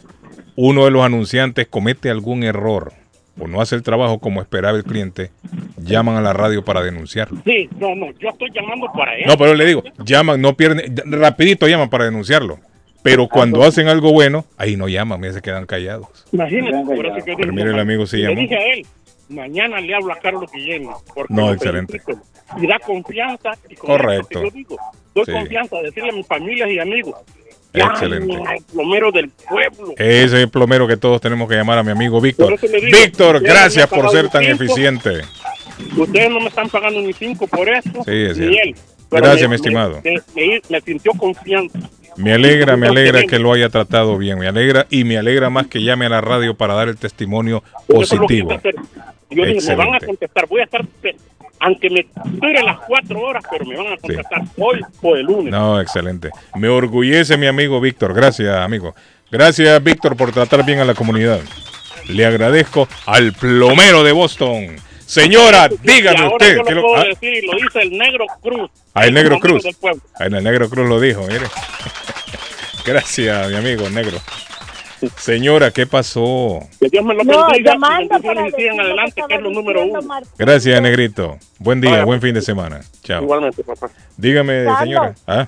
[0.56, 2.94] uno de los anunciantes comete algún error
[3.40, 5.32] o no hace el trabajo como esperaba el cliente,
[5.78, 7.42] llaman a la radio para denunciarlo.
[7.44, 9.28] Sí, no, no, yo estoy llamando para eso.
[9.28, 12.60] No, pero le digo, llaman, no pierden, rapidito llaman para denunciarlo.
[13.02, 16.08] Pero cuando hacen algo bueno, ahí no llaman, mira, se quedan callados.
[16.32, 18.42] Imagínate, por eso que Pero mire, el amigo sí le llamó.
[18.42, 18.86] dije a él,
[19.28, 20.88] mañana le hablo a Carlos Guillén.
[21.16, 22.00] porque No, excelente.
[22.62, 23.54] Y da confianza.
[23.70, 24.40] Y con Correcto.
[24.40, 24.78] eso que yo digo,
[25.16, 25.32] doy Sí.
[25.32, 27.16] confianza a decirle a mis familias y amigos.
[27.84, 28.36] Excelente.
[28.36, 29.94] al plomero del pueblo.
[29.98, 32.54] Ese es el plomero que todos tenemos que llamar a mi amigo Víctor.
[32.54, 34.64] Eso Víctor, gracias por ser tan cinco.
[34.64, 35.22] eficiente.
[35.98, 38.82] Ustedes no me están pagando ni cinco por esto, Sí, es cierto.
[39.12, 40.02] Gracias, me- mi estimado.
[40.04, 41.80] Me, me- me sintió confianza.
[42.18, 44.40] Me alegra, me alegra que lo haya tratado bien.
[44.40, 47.62] Me alegra y me alegra más que llame a la radio para dar el testimonio
[47.90, 48.50] Eso positivo.
[49.30, 50.86] Yo dije, me van a contestar, voy a estar,
[51.66, 55.52] aunque me dure las cuatro horas, pero me van a contestar hoy o el lunes.
[55.52, 56.30] No, excelente.
[56.54, 58.14] Me orgullece mi amigo Víctor.
[58.14, 58.94] Gracias, amigo.
[59.32, 61.40] Gracias, Víctor, por tratar bien a la comunidad.
[62.08, 64.76] Le agradezco al plomero de Boston.
[65.08, 66.58] Señora, dígame ahora usted.
[66.58, 68.70] yo ¿qué lo puedo ah, decir, lo dice el Negro Cruz.
[68.94, 69.64] Ah, el Negro Cruz.
[69.82, 70.02] pueblo.
[70.20, 71.48] Ah, el Negro Cruz lo dijo, mire.
[72.86, 74.20] Gracias, mi amigo Negro.
[75.18, 76.60] Señora, ¿qué pasó?
[76.80, 77.74] Que Dios me lo No, bendiga.
[77.74, 80.02] llamando y bendiciones sigan adelante, que es lo número uno.
[80.02, 80.32] Martín.
[80.38, 81.38] Gracias, Negrito.
[81.60, 82.82] Buen día, buen fin de semana.
[83.04, 83.24] Chao.
[83.24, 83.90] Igualmente, papá.
[84.18, 84.80] Dígame, Carlos.
[84.80, 85.16] señora.
[85.28, 85.48] ¿Ah?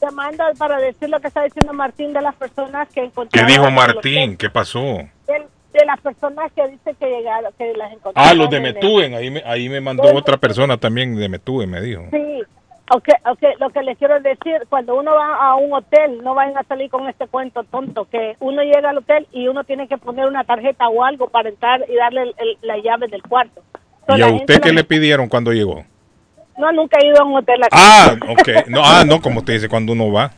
[0.00, 3.48] Llamando para decir lo que está diciendo Martín de las personas que ¿Qué encontraron.
[3.50, 4.36] dijo los- Martín?
[4.36, 4.80] ¿Qué pasó?
[4.80, 8.30] De, de las personas que dice que llegaron, que las encontraron.
[8.30, 9.14] Ah, los de el- Metúen.
[9.14, 12.02] Ahí me, ahí me mandó otra persona también de Metúen, me dijo.
[12.10, 12.42] Sí,
[12.90, 16.58] Ok, ok, lo que les quiero decir, cuando uno va a un hotel, no vayan
[16.58, 19.96] a salir con este cuento tonto, que uno llega al hotel y uno tiene que
[19.96, 23.62] poner una tarjeta o algo para entrar y darle el- el- la llave del cuarto.
[24.08, 25.82] ¿Y a usted qué no- le pidieron cuando llegó?
[26.58, 27.70] No, nunca he ido a un hotel aquí.
[27.76, 28.68] Ah, ok.
[28.68, 30.30] No, ah, no, como usted dice, cuando uno va.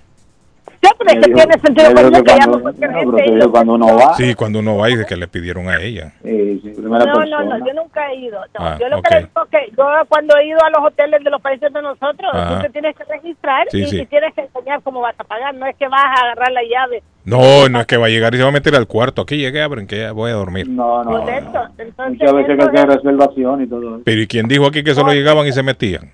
[0.80, 3.22] Siempre es que tiene sentido común que que cuando- cualquier no, gente
[3.52, 6.12] pero uno va, Sí, cuando uno va y dice que le pidieron a ella.
[6.22, 7.58] sí, primera No, no, persona.
[7.58, 8.38] no, yo nunca he ido.
[8.40, 11.24] No, Ah, yo lo que les digo que yo cuando he ido a los hoteles
[11.24, 12.56] de los países de nosotros, Ajá.
[12.56, 14.00] tú te tienes que registrar Sí, y, sí.
[14.02, 15.54] y tienes que enseñar cómo vas a pagar.
[15.54, 17.02] No es que vas a agarrar la llave.
[17.24, 19.22] No, no es que va a llegar y se va a meter al cuarto.
[19.22, 20.68] Aquí llegué, abren que ya voy a dormir.
[20.68, 21.10] No, no.
[21.22, 24.02] Por eso, entonces, Muchas veces hay que reservación y todo eso.
[24.04, 26.10] Pero ¿y quién dijo aquí que solo llegaban y se metían?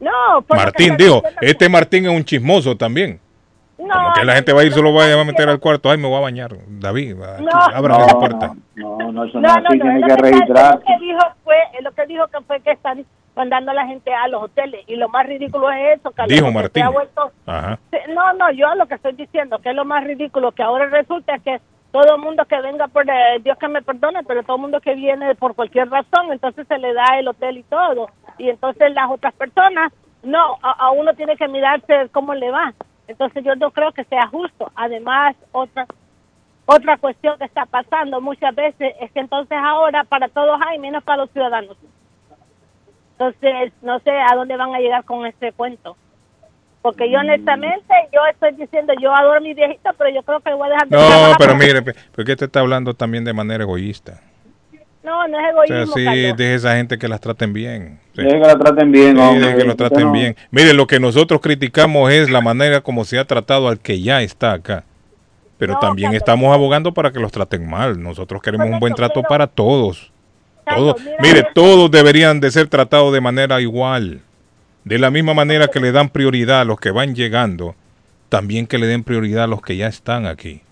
[0.00, 0.10] No,
[0.48, 3.18] que Martín dijo, este Martín es un chismoso también.
[3.78, 5.90] No, Como que la gente va a ir, solo va a meter al cuarto.
[5.90, 6.50] Ay, me voy a bañar.
[6.66, 8.54] David, va, No, abran no, esa puerta.
[8.74, 10.74] No, no, eso no, No, tiene que lo que, registrar.
[10.76, 13.04] lo que dijo fue, lo que dijo que fue que están
[13.34, 16.46] mandando a la gente a los hoteles y lo más ridículo es eso, Carlos, Dijo
[16.48, 16.82] se Martín.
[16.84, 17.78] ha vuelto- Ajá.
[18.14, 21.38] No, no, yo lo que estoy diciendo, que es lo más ridículo, que ahora resulta
[21.40, 21.60] que
[21.92, 24.80] todo el mundo que venga por, eh, Dios que me perdone, pero todo el mundo
[24.80, 28.08] que viene por cualquier razón, entonces se le da el hotel y todo.
[28.38, 29.92] Y entonces las otras personas,
[30.22, 32.72] no, a, a uno tiene que mirarse cómo le va.
[33.08, 34.70] Entonces yo no creo que sea justo.
[34.74, 35.86] Además, otra
[36.66, 41.04] otra cuestión que está pasando muchas veces es que entonces ahora para todos hay, menos
[41.04, 41.76] para los ciudadanos.
[43.12, 45.96] Entonces, no sé a dónde van a llegar con este cuento.
[46.82, 50.52] Porque yo honestamente, yo estoy diciendo, yo adoro a mi viejito, pero yo creo que
[50.52, 51.82] voy a dejar de No, pero mire,
[52.14, 54.20] porque te está hablando también de manera egoísta.
[55.02, 58.00] No, no es O sea, sí, deje esa gente que las traten bien.
[58.16, 58.22] Sí.
[58.22, 59.46] Deje que la traten bien, Sí, hombre.
[59.46, 60.36] deje que lo traten no- bien.
[60.50, 64.22] Mire, lo que nosotros criticamos es la manera como se ha tratado al que ya
[64.22, 64.84] está acá.
[65.58, 66.22] Pero No, también Carlos.
[66.22, 68.02] estamos abogando para que los traten mal.
[68.02, 70.12] Nosotros queremos un buen trato pero- para todos.
[70.64, 71.04] Carlos, Todos.
[71.04, 71.50] mira, Mire, mira.
[71.54, 74.20] todos deberían de ser tratados de manera igual.
[74.84, 77.74] De la misma manera que le dan prioridad a los que van llegando,
[78.28, 80.62] también que le den prioridad a los que ya están aquí.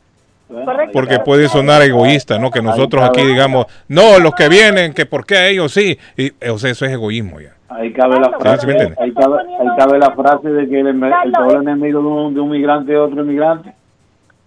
[0.49, 0.93] Correcto.
[0.93, 2.51] Porque puede sonar egoísta, ¿no?
[2.51, 5.99] Que nosotros aquí digamos, no, los que vienen, que por qué a ellos sí.
[6.17, 7.55] Y, eh, o sea, eso es egoísmo ya.
[7.69, 11.57] Ahí cabe la frase, ahí cabe, ahí cabe la frase de que el, el eh.
[11.61, 13.75] enemigo de un, de un migrante es otro inmigrante.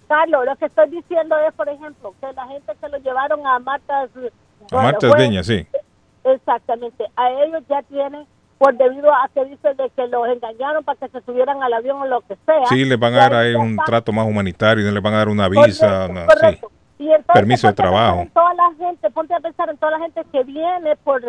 [0.08, 3.60] Carlos, lo que estoy diciendo es, por ejemplo, que la gente se lo llevaron a
[3.60, 4.10] Martas...
[4.72, 5.68] A Marta bueno, sí.
[6.24, 7.06] Exactamente.
[7.16, 8.26] A ellos ya tienen,
[8.58, 12.02] por debido a que dicen de que los engañaron para que se subieran al avión
[12.02, 12.66] o lo que sea.
[12.70, 15.48] Sí, les van a dar ahí un trato más humanitario, les van a dar una
[15.48, 16.28] visa, Correcto, una- sí.
[16.28, 16.72] correcto.
[17.00, 18.22] Y entonces, Permiso de trabajo.
[18.22, 21.22] en toda la gente, ponte a pensar en toda la gente que viene por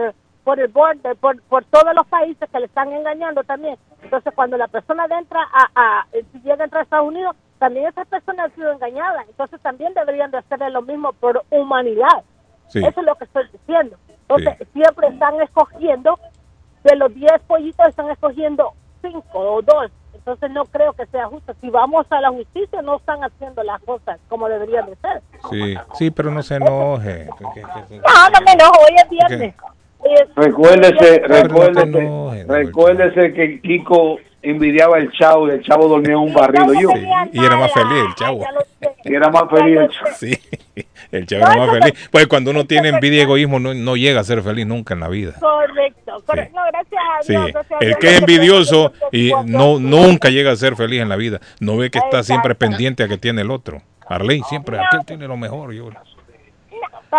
[0.45, 3.77] por el border, por, por todos los países que le están engañando también.
[4.03, 7.87] Entonces, cuando la persona entra a, a si llega a entrar a Estados Unidos, también
[7.87, 9.27] esas personas han sido engañadas.
[9.29, 12.23] Entonces, también deberían de hacerle lo mismo por humanidad.
[12.69, 12.79] Sí.
[12.79, 13.99] Eso es lo que estoy diciendo.
[14.23, 16.19] Entonces, siempre están escogiendo,
[16.85, 18.73] de los 10 pollitos están escogiendo
[19.03, 19.91] 5 o 2.
[20.15, 21.55] Entonces, no creo que sea justo.
[21.61, 25.23] Si vamos a la justicia, no están haciendo las cosas como deberían de ser.
[25.51, 27.29] Sí, sí, pero no se enoje.
[27.41, 29.55] No, no me enojo, hoy es viernes.
[30.05, 36.19] Es- Recuérdese, no recuérdese, recuérdese que Kiko envidiaba el chavo y el chavo dormía en
[36.19, 36.63] un barril.
[36.81, 36.91] Yo,
[37.33, 38.45] Y era más feliz el chavo.
[39.05, 40.11] y era más feliz el chavo.
[40.17, 40.39] Sí,
[41.11, 42.09] el chavo era más feliz.
[42.13, 45.01] Pues cuando uno tiene envidia y egoísmo, no, no llega a ser feliz nunca en
[45.01, 45.35] la vida.
[45.41, 46.57] Correcto, correcto.
[46.57, 47.53] No, gracias a Sí, Dios.
[47.53, 51.17] gracias a el que es envidioso y no nunca llega a ser feliz en la
[51.17, 53.83] vida, no ve que está siempre pendiente a que tiene el otro.
[54.11, 55.73] Arley siempre, aquel tiene lo mejor.
[55.75, 55.91] Yo.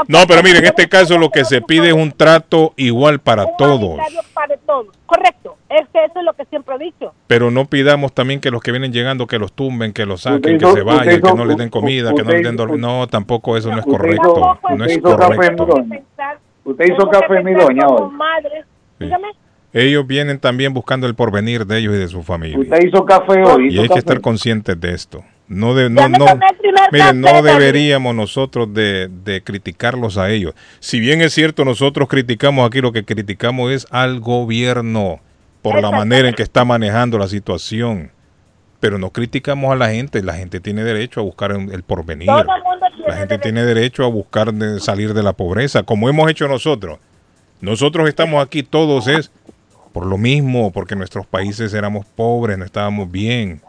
[0.08, 3.46] No, pero miren, en este caso lo que se pide es un trato igual para
[3.58, 3.98] todos.
[4.34, 4.88] Para todos.
[5.06, 7.14] Correcto, es que eso es lo que siempre he dicho.
[7.28, 10.58] Pero no pidamos también que los que vienen llegando que los tumben, que los saquen,
[10.60, 12.80] que se vayan, que no les den comida, que no les den dormir.
[12.80, 14.60] No, tampoco eso no es correcto.
[14.70, 15.66] No usted es hizo café, correcto.
[15.66, 16.04] mi doña.
[16.64, 18.12] Usted hizo café, mi doña, hoy.
[19.00, 19.28] Dígame.
[19.72, 22.60] Ellos vienen también buscando el porvenir de ellos y de su familia.
[22.60, 23.74] Usted hizo café hoy.
[23.74, 25.24] Y hay que estar conscientes de esto.
[25.50, 26.08] No, de, no,
[26.92, 30.54] miren, deberíamos nosotros de, de criticarlos a ellos.
[30.80, 35.20] Si bien es cierto, nosotros criticamos aquí, lo que criticamos es al gobierno
[35.64, 38.12] por la manera en que está manejando la situación.
[38.80, 40.22] Pero no criticamos a la gente.
[40.22, 42.30] La gente tiene derecho a buscar el porvenir.
[43.08, 47.00] La gente tiene derecho a buscar de salir de la pobreza, como hemos hecho nosotros.
[47.60, 49.32] Nosotros estamos aquí todos es
[49.92, 53.62] por lo mismo, porque nuestros países éramos pobres, no estábamos bien.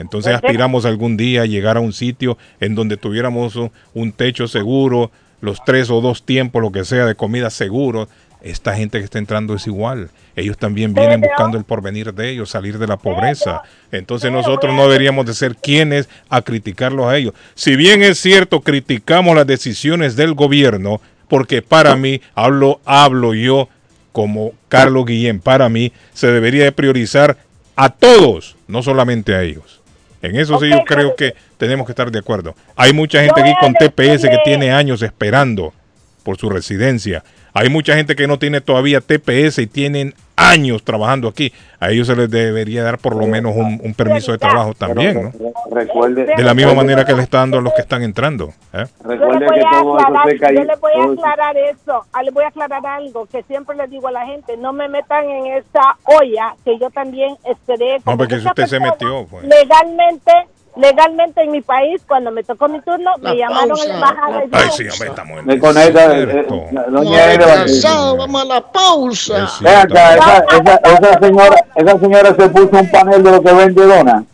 [0.00, 4.48] Entonces aspiramos algún día a llegar a un sitio en donde tuviéramos un, un techo
[4.48, 8.08] seguro, los tres o dos tiempos, lo que sea, de comida seguro.
[8.42, 10.10] Esta gente que está entrando es igual.
[10.34, 13.62] Ellos también vienen buscando el porvenir de ellos, salir de la pobreza.
[13.92, 17.34] Entonces nosotros no deberíamos de ser quienes a criticarlos a ellos.
[17.54, 23.68] Si bien es cierto, criticamos las decisiones del gobierno, porque para mí, hablo, hablo yo
[24.12, 25.40] como Carlos Guillén.
[25.40, 27.36] Para mí se debería de priorizar
[27.76, 29.79] a todos, no solamente a ellos.
[30.22, 32.54] En eso sí yo creo que tenemos que estar de acuerdo.
[32.76, 35.72] Hay mucha gente aquí con TPS que tiene años esperando
[36.20, 37.24] por su residencia.
[37.52, 41.52] Hay mucha gente que no tiene todavía TPS y tienen años trabajando aquí.
[41.80, 45.20] A ellos se les debería dar por lo menos un, un permiso de trabajo también,
[45.24, 45.32] ¿no?
[45.70, 48.52] Recuerde, De la misma manera que le está dando a los que están entrando.
[48.72, 48.86] ¿eh?
[49.02, 50.54] Yo le recuerde voy que a todo eso aclarar, se cayó.
[50.60, 53.42] yo le voy a todo eso- aclarar eso, ah, le voy a aclarar algo que
[53.42, 57.36] siempre le digo a la gente, no me metan en esa olla que yo también
[57.50, 57.98] esperé.
[58.06, 59.44] No, porque si usted se metió, pues.
[59.46, 60.32] Legalmente,
[60.76, 63.94] legalmente en mi país, cuando me tocó mi turno, La me llamaron pausa, a la
[63.94, 68.42] embajada Ay, sí, hombre, estamos en Me conecta, eh, eh, No, doña Eva, retrasado, vamos
[68.42, 69.48] a la pausa.
[69.60, 73.52] Ve acá, esa, esa, esa señora, esa señora se puso un panel de lo que
[73.52, 74.24] vende dona.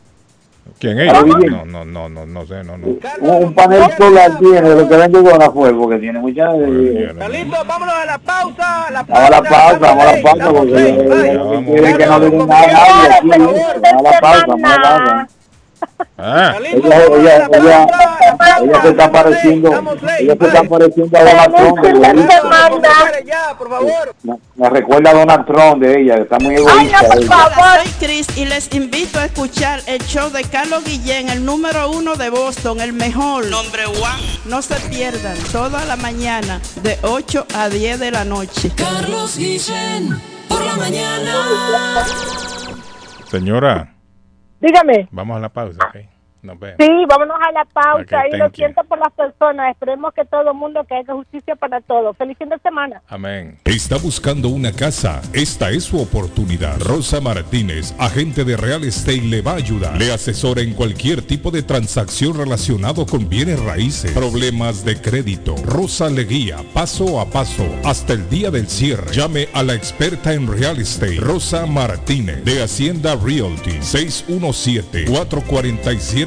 [0.78, 1.10] ¿Quién es?
[1.10, 2.86] No, no, no, no, no sé, no, no.
[3.20, 6.55] Un, un panel solar tiene de lo que vende dona fue, porque tiene mucha...
[6.55, 7.15] eh,
[7.66, 8.90] vámonos a la pausa.
[8.90, 12.20] La Vamos a la pausa, vamos a la pausa, porque ella- ella quiere que no
[12.20, 13.28] digan nada a nadie aquí.
[13.31, 15.28] Vamos a la pausa, vamos a la pausa.
[16.18, 17.86] Ah, Ella, ella, ella,
[18.62, 19.70] ella se está pareciendo,
[20.18, 21.78] ella se está pareciendo a Donald Trump.
[23.58, 24.14] por favor.
[24.22, 26.82] Me- Me recuerda a Donald Trump de ella, está muy egoísta.
[26.82, 27.26] ella.
[27.26, 31.90] Hola, soy Chris y les invito a escuchar el show de Carlos Guillén, el número
[31.90, 33.44] uno de Boston, el mejor.
[33.46, 34.40] Nombre one.
[34.46, 38.70] No se pierdan, toda la mañana, de 8 a 10 de la noche.
[38.74, 42.06] Carlos Guillén, por la mañana.
[43.30, 43.92] señora,
[44.60, 45.09] Dígame.
[45.10, 46.16] vamos a la pausa, ok.
[46.47, 46.76] Nos vemos.
[46.78, 48.57] Sí, vámonos a la pausa y lo thank you.
[48.57, 49.70] siento por las personas.
[49.73, 52.16] Esperemos que todo el mundo que haga justicia para todos.
[52.16, 53.02] Feliz fin de semana.
[53.08, 53.58] Amén.
[53.65, 55.20] ¿Está buscando una casa?
[55.33, 56.81] Esta es su oportunidad.
[56.81, 59.99] Rosa Martínez, agente de Real Estate, le va a ayudar.
[59.99, 65.57] Le asesora en cualquier tipo de transacción relacionado con bienes raíces, problemas de crédito.
[65.65, 69.12] Rosa le guía paso a paso hasta el día del cierre.
[69.12, 73.83] Llame a la experta en Real Estate, Rosa Martínez, de Hacienda Realty,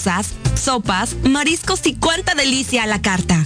[0.55, 3.45] sopas, mariscos y cuánta delicia a la carta.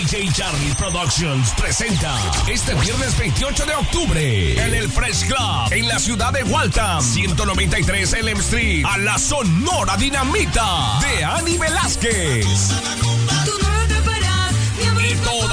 [0.00, 2.16] DJ Charlie Productions presenta
[2.48, 8.14] este viernes 28 de octubre en el Fresh Club en la ciudad de Waltham, 193
[8.14, 12.46] Elm Street, a la Sonora Dinamita de Ani Velázquez.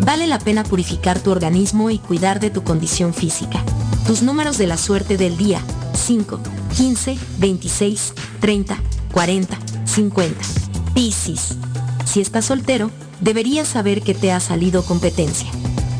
[0.00, 3.64] Vale la pena purificar tu organismo y cuidar de tu condición física.
[4.06, 5.62] Tus números de la suerte del día
[5.94, 6.38] 5,
[6.76, 8.76] 15, 26, 30,
[9.10, 10.44] 40, 50.
[10.92, 11.56] Piscis.
[12.04, 12.90] Si estás soltero,
[13.22, 15.48] deberías saber que te ha salido competencia.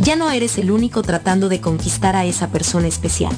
[0.00, 3.32] Ya no eres el único tratando de conquistar a esa persona especial.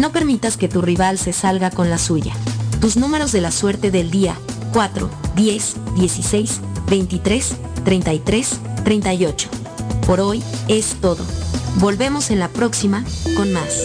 [0.00, 2.34] No permitas que tu rival se salga con la suya.
[2.80, 4.36] Tus números de la suerte del día
[4.72, 9.48] 4, 10, 16, 23, 33, 38.
[10.06, 11.22] Por hoy es todo.
[11.76, 13.04] Volvemos en la próxima
[13.36, 13.84] con más.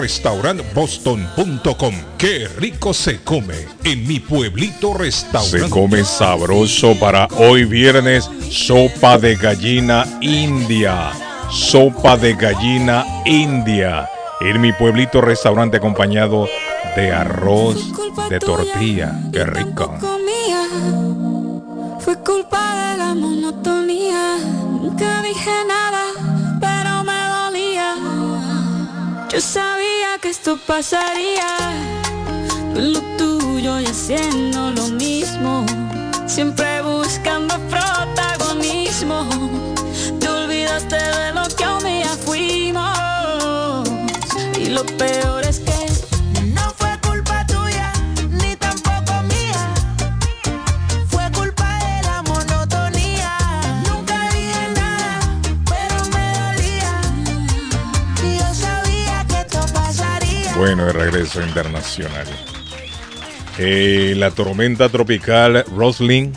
[0.73, 1.93] boston.com.
[2.17, 5.59] Qué rico se come en mi pueblito restaurante.
[5.59, 11.11] Se come sabroso para hoy viernes sopa de gallina india.
[11.51, 14.09] Sopa de gallina india.
[14.41, 16.47] En mi pueblito restaurante acompañado
[16.95, 17.91] de arroz
[18.29, 19.19] de tortilla.
[19.31, 19.97] Qué rico.
[21.99, 24.37] Fue culpa de la monotonía.
[24.81, 26.03] Nunca dije nada,
[26.59, 27.95] pero me dolía.
[29.31, 31.47] Yo sabía que esto pasaría.
[32.75, 35.65] Lo tuyo y haciendo lo mismo.
[36.27, 39.29] Siempre buscando protagonismo.
[40.19, 43.89] Te olvidaste de lo que un día fuimos.
[44.59, 45.62] Y lo peor es que
[60.65, 62.25] Bueno, de regreso internacional.
[63.57, 66.31] Eh, la tormenta tropical Roslyn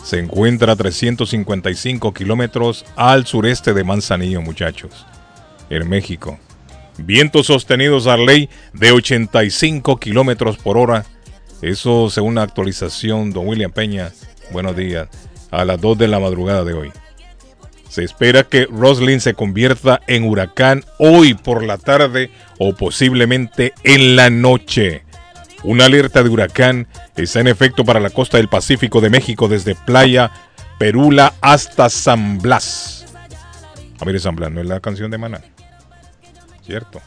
[0.00, 5.04] se encuentra a 355 kilómetros al sureste de Manzanillo, muchachos,
[5.70, 6.38] en México.
[6.98, 11.04] Vientos sostenidos a ley de 85 kilómetros por hora.
[11.60, 14.12] Eso según la actualización, don William Peña.
[14.52, 15.08] Buenos días.
[15.50, 16.92] A las 2 de la madrugada de hoy.
[17.94, 24.16] Se espera que Roslyn se convierta en huracán hoy por la tarde o posiblemente en
[24.16, 25.04] la noche.
[25.62, 29.76] Una alerta de huracán está en efecto para la costa del Pacífico de México desde
[29.76, 30.32] Playa
[30.76, 33.06] Perula hasta San Blas.
[34.00, 35.40] A ver, San Blas no es la canción de Maná.
[36.66, 37.00] ¿Cierto?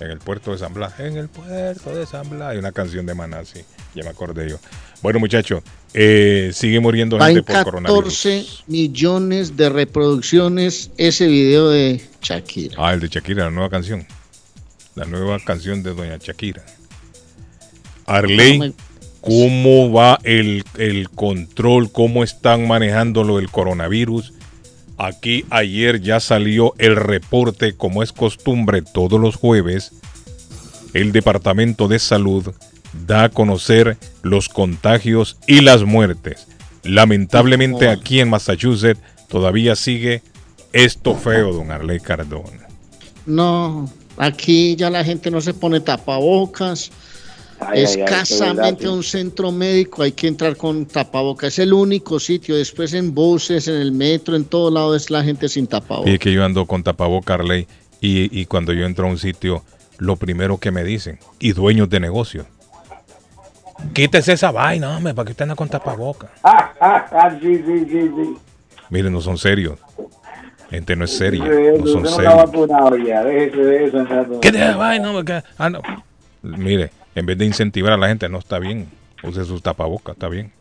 [0.00, 0.98] En el puerto de San Blas.
[0.98, 2.52] En el puerto de San Blas.
[2.52, 3.62] Hay una canción de Maná, sí.
[3.94, 4.56] Ya me acordé yo.
[5.04, 8.22] Bueno, muchachos, eh, sigue muriendo gente en por coronavirus.
[8.22, 12.76] 14 millones de reproducciones ese video de Shakira.
[12.78, 14.06] Ah, el de Shakira, la nueva canción.
[14.94, 16.64] La nueva canción de Doña Shakira.
[18.06, 18.74] Arley,
[19.20, 21.92] ¿cómo va el, el control?
[21.92, 24.32] ¿Cómo están manejando lo del coronavirus?
[24.96, 29.92] Aquí ayer ya salió el reporte, como es costumbre todos los jueves.
[30.94, 32.54] El Departamento de Salud
[33.06, 36.46] da a conocer los contagios y las muertes.
[36.82, 40.22] Lamentablemente aquí en Massachusetts todavía sigue
[40.72, 42.68] esto feo, don Arley Cardona.
[43.26, 46.90] No, aquí ya la gente no se pone tapabocas.
[47.60, 51.54] Ay, ay, ay, Escasamente verdad, un centro médico hay que entrar con tapabocas.
[51.54, 52.56] Es el único sitio.
[52.56, 56.10] Después en buses, en el metro, en todo lado es la gente sin tapabocas.
[56.10, 57.66] Y es que yo ando con tapaboca, Arley,
[58.00, 59.62] y, y cuando yo entro a un sitio,
[59.98, 62.46] lo primero que me dicen, y dueños de negocios,
[63.92, 66.28] quítese esa vaina, hombre, para que usted anda con tapaboca.
[66.86, 68.36] Ah, sí, sí, sí, sí.
[68.90, 69.78] Miren, no son serios.
[70.68, 72.50] Gente no es seria, no son no serios.
[74.40, 75.42] ¿Qué de vaina, hombre?
[75.56, 75.80] ah, no.
[76.42, 78.88] Mire, en vez de incentivar a la gente, no está bien.
[79.22, 80.52] Use sus tapabocas, está bien.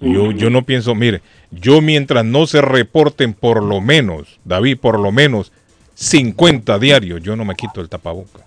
[0.00, 4.98] Yo, yo no pienso, mire, yo mientras no se reporten por lo menos, David, por
[4.98, 5.52] lo menos
[5.94, 8.40] 50 diarios, yo no me quito el tapaboca.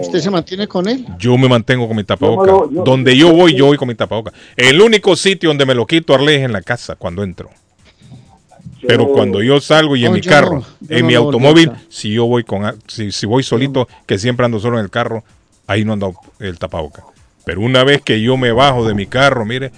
[0.00, 1.06] ¿Usted se mantiene con él?
[1.18, 2.46] Yo me mantengo con mi tapaboca.
[2.46, 4.32] Yo yo- donde yo voy, yo voy con mi tapaboca.
[4.56, 7.50] El único sitio donde me lo quito, Arley, es en la casa, cuando entro.
[8.86, 12.12] Pero cuando yo salgo y en No, mi carro, no, en no mi automóvil, si
[12.12, 15.24] yo voy con, si, si voy solito, que siempre ando solo en el carro,
[15.66, 17.02] ahí no ando el tapaboca.
[17.44, 19.72] Pero una vez que yo me bajo de mi carro, mire,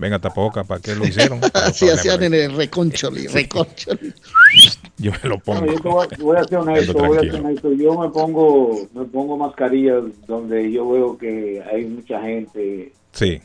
[0.00, 1.40] venga tapaboca, ¿para qué lo hicieron?
[1.54, 4.12] Así hacían en el reconcholi, reconcholi.
[4.98, 5.66] Yo me lo No, pongo.
[5.66, 7.44] yo voy, voy a ser honesto, voy a tranquilo.
[7.46, 7.72] honesto.
[7.72, 12.92] Yo me pongo, me pongo mascarillas donde yo veo que hay mucha gente.
[13.12, 13.40] Sí.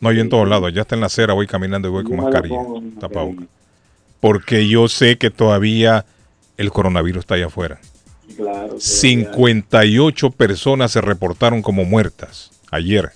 [0.00, 0.72] No, yo en todos lados.
[0.74, 2.58] Ya está en la acera, voy caminando y voy Yo con mascarilla,
[2.98, 3.44] tapaboca.
[4.20, 6.04] Porque yo sé que todavía
[6.56, 7.78] el coronavirus está allá afuera.
[8.36, 8.74] Claro.
[8.80, 13.10] 58 personas se reportaron como muertas ayer.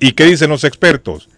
[0.00, 1.28] ¿Y qué dicen los expertos?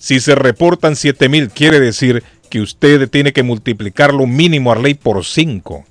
[0.00, 5.24] Si se reportan 7.000, quiere decir que usted tiene que multiplicarlo mínimo a ley por
[5.24, 5.84] 5.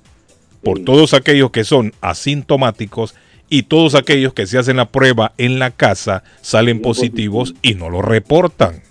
[0.62, 3.14] Por todos aquellos que son asintomáticos
[3.48, 7.88] y todos aquellos que se hacen la prueba en la casa salen positivos y no
[7.88, 8.82] lo reportan.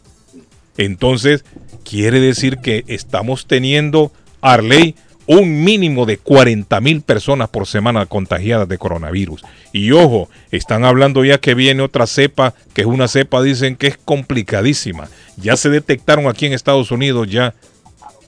[0.86, 1.46] Entonces,
[1.84, 4.12] quiere decir que estamos teniendo,
[4.42, 4.96] Arley,
[5.28, 9.44] un mínimo de 40 mil personas por semana contagiadas de coronavirus.
[9.72, 13.88] Y ojo, están hablando ya que viene otra cepa, que es una cepa, dicen que
[13.88, 15.08] es complicadísima.
[15.38, 17.54] Ya se detectaron aquí en Estados Unidos ya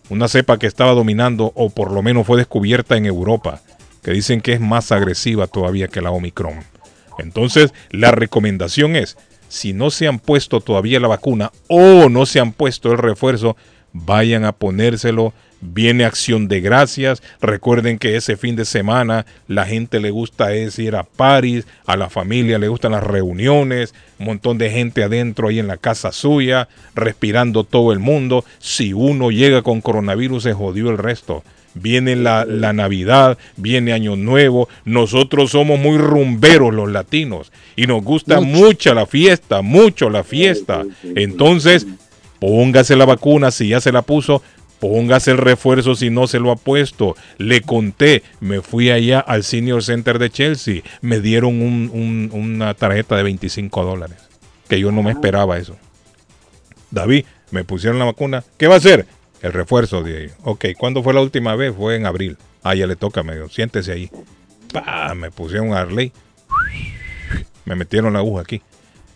[0.09, 3.61] una cepa que estaba dominando, o por lo menos fue descubierta en Europa,
[4.03, 6.59] que dicen que es más agresiva todavía que la Omicron.
[7.17, 9.17] Entonces, la recomendación es,
[9.53, 13.55] si no se han puesto todavía la vacuna o no se han puesto el refuerzo,
[13.91, 15.31] vayan a ponérselo.
[15.61, 17.21] Viene acción de gracias.
[17.39, 21.95] Recuerden que ese fin de semana la gente le gusta es ir a París, a
[21.95, 26.11] la familia le gustan las reuniones, un montón de gente adentro ahí en la casa
[26.11, 28.43] suya, respirando todo el mundo.
[28.57, 31.43] Si uno llega con coronavirus, se jodió el resto.
[31.75, 34.69] Viene la, la Navidad, viene Año Nuevo.
[34.85, 40.83] Nosotros somos muy rumberos los latinos y nos gusta mucho la fiesta, mucho la fiesta.
[41.15, 41.87] Entonces,
[42.39, 44.43] póngase la vacuna si ya se la puso,
[44.79, 47.15] póngase el refuerzo si no se lo ha puesto.
[47.37, 52.73] Le conté, me fui allá al Senior Center de Chelsea, me dieron un- un- una
[52.73, 54.17] tarjeta de 25 dólares,
[54.67, 55.75] que yo no me esperaba eso.
[56.91, 59.05] David, me pusieron la vacuna, ¿qué va a hacer?
[59.43, 60.35] El refuerzo de ellos.
[60.43, 61.75] Ok, ¿cuándo fue la última vez?
[61.75, 62.37] Fue en abril.
[62.63, 64.09] Ah, ya le toca, me dijo, siéntese ahí.
[64.71, 66.11] Pa, me pusieron Arley.
[67.65, 68.61] Me metieron la aguja aquí.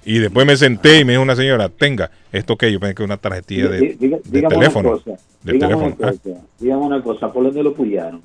[0.06, 3.04] Y después me senté y me dijo una señora, tenga, esto que yo pensé que
[3.04, 4.90] una tarjetilla de, diga- teléfono.
[4.90, 5.12] Una cosa,
[5.44, 5.96] de dígame teléfono.
[6.00, 8.22] Una cosa, dígame una cosa, ¿por dónde lo pullaron?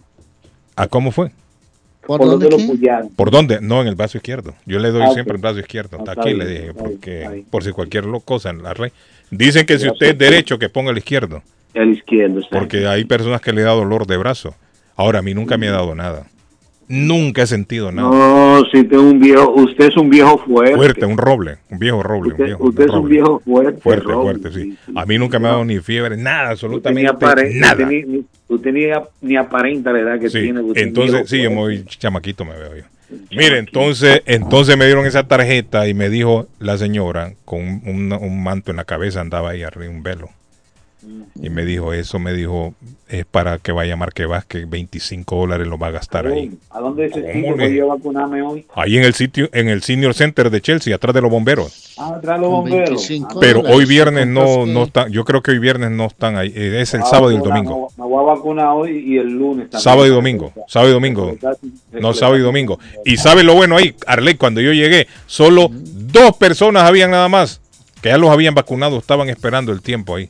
[0.76, 1.32] Ah, ¿cómo fue?
[2.06, 3.08] ¿Por, dónde lo pullaron?
[3.10, 3.60] ¿Por dónde?
[3.60, 4.54] No, en el brazo izquierdo.
[4.66, 5.96] Yo le doy Ah, siempre el brazo izquierdo.
[5.98, 7.44] Ah, está Aquí bien, le dije, porque bien.
[7.50, 8.92] por si cualquier cosa en la red.
[9.30, 11.42] Dicen que si usted es derecho, que ponga el izquierdo.
[11.74, 14.54] El izquierdo, está Porque hay personas que le da dolor de brazo.
[14.96, 16.26] Ahora, a mí nunca me ha dado nada.
[16.88, 18.10] Nunca he sentido nada.
[18.10, 20.74] No, si usted es un viejo, usted es un viejo fuerte.
[20.76, 22.32] Fuerte, un roble, un viejo roble.
[22.32, 23.80] Usted, un viejo, usted es un viejo fuerte.
[23.80, 24.38] Fuerte, roble.
[24.40, 24.76] fuerte, sí.
[24.94, 27.72] A mí nunca me ha dado ni fiebre, nada, Usted ni, absolutamente nada.
[27.72, 28.82] usted ni- ni- usted ni,
[29.22, 30.60] ni aparenta la edad que Sí, tiene.
[30.60, 32.84] usted entonces, sí, yo voy chamaquito, me veo yo.
[33.30, 38.12] Mire, entonces, entonces me dieron esa tarjeta y me dijo la señora, con un, un-
[38.12, 40.28] un manto en la cabeza, andaba ahí arriba, un velo.
[41.40, 42.74] Y me dijo, eso me dijo,
[43.08, 46.52] es para que vaya Marque Vázquez, 25 dólares lo va a gastar ahí.
[46.70, 48.66] ¿A dónde ese ¿Cómo sitio voy yo a vacunarme hoy?
[48.74, 51.94] Ahí en el sitio, en el Senior Center de Chelsea, atrás de los bomberos.
[51.98, 53.10] Ah, atrás los bomberos.
[53.10, 56.36] Ah, Pero dólares, hoy viernes no, no están, yo creo que hoy viernes no están
[56.36, 57.88] ahí, eh, es el Me voy a sábado y el domingo.
[57.96, 59.82] Me voy a vacunar hoy y el lunes también.
[59.82, 61.36] Sábado y domingo, sábado y domingo.
[61.92, 62.78] No, sábado y domingo.
[63.04, 67.60] Y sabe lo bueno ahí, Arley, cuando yo llegué, solo dos personas habían nada más,
[68.00, 70.28] que ya los habían vacunado, estaban esperando el tiempo ahí.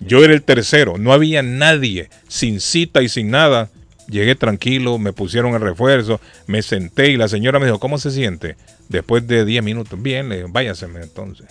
[0.00, 3.70] Yo era el tercero, no había nadie, sin cita y sin nada.
[4.08, 8.10] Llegué tranquilo, me pusieron el refuerzo, me senté y la señora me dijo, ¿cómo se
[8.10, 8.56] siente?
[8.88, 11.46] Después de 10 minutos, bien, le váyaseme entonces.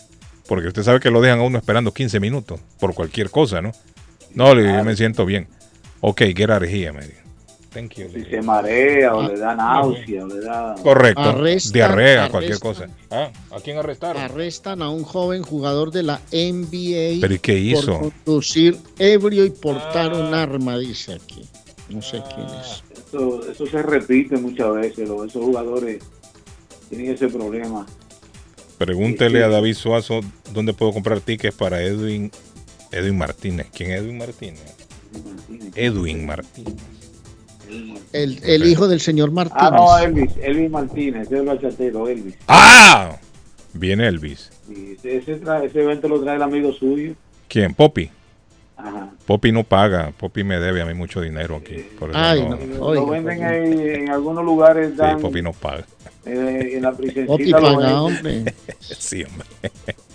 [0.47, 3.73] Porque usted sabe que lo dejan a uno esperando 15 minutos por cualquier cosa, ¿no?
[4.33, 5.47] No, le digo, yo me siento bien.
[5.99, 7.26] Ok, get out of here, me dijo.
[7.77, 8.09] Thank you.
[8.11, 10.73] Si se marea o le da náusea o le da...
[10.81, 11.21] Correcto.
[11.21, 12.87] Arrestan- Diarrea, cualquier cosa.
[13.11, 14.19] Ah, ¿A quién arrestaron?
[14.21, 17.99] Arrestan a un joven jugador de la NBA ¿Pero y qué hizo?
[17.99, 21.47] por conducir ebrio y portar un arma, dice aquí.
[21.89, 22.83] No sé quién es.
[23.07, 25.07] Eso, eso se repite muchas veces.
[25.07, 26.01] los- esos jugadores
[26.89, 27.85] tienen ese problema.
[28.79, 32.31] Pregúntele a David Suazo dónde puedo comprar tickets para Edwin
[32.91, 33.67] Edwin Martínez.
[33.73, 34.75] ¿Quién es Edwin Martínez?
[35.75, 36.73] Edwin Martínez.
[38.13, 39.61] El, el hijo del señor Martínez.
[39.63, 40.31] Ah, no, Elvis.
[40.41, 41.23] Elvis Martínez.
[41.27, 42.35] Ese es el bachatero, Elvis.
[42.47, 43.17] ¡Ah!
[43.73, 44.49] Viene Elvis.
[44.69, 45.17] Y ese,
[45.63, 47.13] ese evento lo trae el amigo suyo.
[47.47, 47.73] ¿Quién?
[47.73, 48.09] Poppy.
[48.77, 49.09] Ajá.
[49.25, 50.11] Poppy no paga.
[50.17, 51.77] Poppy me debe a mí mucho dinero aquí.
[51.97, 52.93] Por eso Ay, no- no.
[52.93, 54.91] lo venden ahí en algunos lugares.
[54.91, 55.83] Sí, Dan, Poppy no paga.
[56.25, 58.53] eh, en la lo paga, hombre.
[58.79, 59.47] Sí, hombre.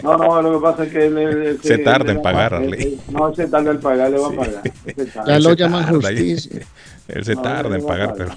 [0.02, 2.62] No, no, lo que pasa es que él, Se él- tarda él- en pagar, él-
[2.64, 2.82] Arley.
[2.82, 4.62] él- No, se tarda en pagar, le va a pagar.
[5.26, 6.60] Ya lo llaman justicia.
[7.08, 8.30] Él se No, tarda en pagar, pero.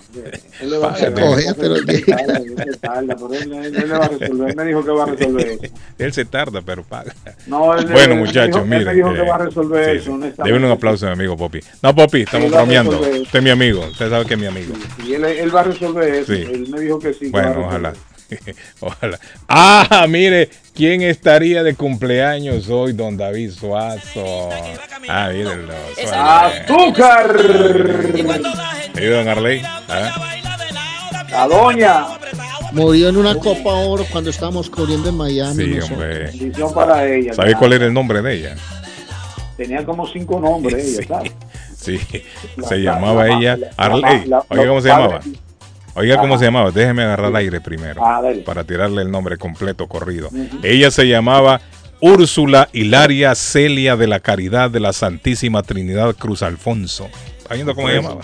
[0.61, 1.11] Él le va a Págale.
[1.11, 1.29] pagar.
[1.29, 4.07] Coge, pero Él se tarda, él se tarda, pero él, él- él le va a
[4.07, 4.49] resolver.
[4.49, 5.73] Él me dijo que va a resolver eso.
[5.99, 7.13] Él se tarda, pero paga.
[7.47, 8.95] No, él- bueno, muchachos, dijo- él me miren.
[8.95, 10.43] dijo que eh, va a resolver sí, eso.
[10.43, 11.59] Denle un aplauso a mi amigo Popi.
[11.83, 12.99] No, Popi, estamos bromeando.
[12.99, 13.81] Usted es mi amigo.
[13.91, 14.73] Usted sabe que es mi amigo.
[15.05, 16.33] Y él, él va a resolver eso.
[16.33, 16.41] Sí.
[16.41, 17.29] Él me dijo que sí.
[17.29, 17.93] Bueno, ojalá.
[18.79, 19.19] Ojalá.
[19.47, 24.49] Ah, mire, ¿quién estaría de cumpleaños hoy, don David Suazo?
[25.07, 25.73] Ah, mírenlo.
[26.13, 27.35] ¡Azúcar!
[28.95, 29.61] ¿Y don Arley?
[29.63, 30.11] ¿Ah?
[31.31, 32.05] La doña.
[32.71, 35.63] Murió en una Copa Oro cuando estábamos corriendo en Miami.
[35.63, 35.91] Sí, nosotros.
[35.91, 36.19] hombre.
[36.25, 37.33] Bendición para ella.
[37.33, 37.59] ¿Sabe claro.
[37.59, 38.55] cuál era el nombre de ella?
[39.55, 41.31] Tenía como cinco nombres ella, ¿sabes?
[41.77, 41.99] Sí,
[42.57, 44.25] La- se la- llamaba la- ella la- Arley.
[44.25, 45.19] la- Oiga cómo se la- llamaba.
[45.95, 46.71] Oiga cómo se llamaba.
[46.71, 50.29] Déjeme agarrar el aire primero Ah, para tirarle el nombre completo corrido.
[50.61, 51.61] Ella se llamaba
[52.01, 57.07] Úrsula Hilaria Celia de la Caridad de la Santísima Trinidad Cruz Alfonso.
[57.37, 58.21] ¿Está viendo cómo se llamaba?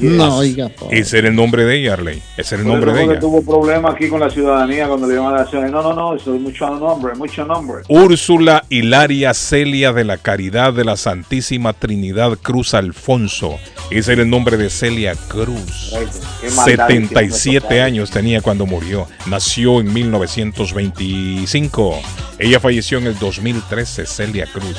[0.00, 0.70] No, oiga.
[0.90, 2.22] Ese era el nombre de ella, Arley.
[2.36, 3.20] Ese era el nombre de ella.
[3.20, 5.76] tuvo problemas aquí con la ciudadanía cuando le llaman a la ciudadanía.
[5.76, 7.82] No, no, no, eso es mucho nombre, mucho nombre.
[7.88, 13.58] Úrsula Hilaria Celia de la Caridad de la Santísima Trinidad Cruz Alfonso.
[13.90, 15.94] Ese era el nombre de Celia Cruz.
[16.40, 19.06] Qué maldad 77 años tenía cuando murió.
[19.26, 22.00] Nació en 1925.
[22.38, 24.76] Ella falleció en el 2013, Celia Cruz.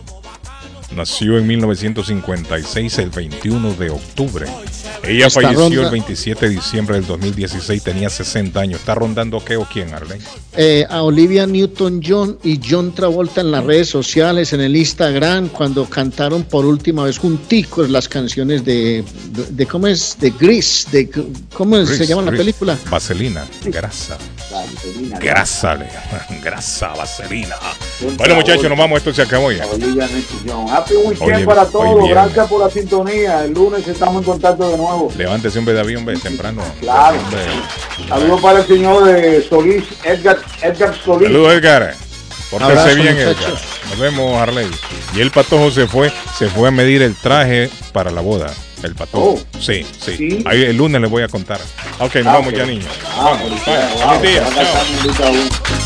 [0.96, 4.46] Nació en 1956, el 21 de octubre.
[5.02, 8.80] Ella Esta falleció ronda- el 27 de diciembre del 2016, tenía 60 años.
[8.80, 10.22] ¿Está rondando qué o quién, Arlene?
[10.56, 15.84] eh, a Olivia Newton-John y John Travolta en las redes sociales, en el Instagram, cuando
[15.86, 20.16] cantaron por última vez junticos las canciones de, de, de- ¿cómo es?
[20.20, 21.10] De Grease, de,
[21.52, 22.78] ¿cómo se Grease, llama la película?
[22.88, 24.16] Vaselina, grasa.
[25.20, 27.56] Grasa, le llaman, grasa, vaselina.
[28.16, 28.98] Bueno, muchachos, nos vamos.
[28.98, 29.64] Esto se acabó ya.
[29.64, 32.08] Happy weekend para todos.
[32.08, 33.44] Gracias por la sintonía.
[33.44, 35.10] El lunes estamos en contacto de nuevo.
[35.16, 36.62] Levántese de avión, ve, temprano.
[36.80, 37.18] Claro.
[37.18, 37.40] Hombre.
[38.08, 41.28] Saludos para el señor de Solís, Edgar, Edgar Solís.
[41.28, 41.94] Saludos, Edgar.
[42.58, 43.54] Pórtese bien, Edgar.
[43.90, 44.66] Nos vemos, Harley.
[45.14, 48.52] Y el patojo se fue, se fue a medir el traje para la boda.
[48.82, 49.34] El patojo.
[49.40, 49.60] Oh.
[49.60, 50.44] Sí, sí, Sí.
[50.46, 51.58] Ahí el lunes les voy a contar.
[52.00, 52.54] Ok, nos Ah, vamos ok.
[52.58, 52.86] ya, niños.
[53.16, 53.42] Ah, vamos.
[53.42, 53.94] felicidades.
[53.94, 54.04] Bye.
[54.04, 55.83] Wow, Feliz día.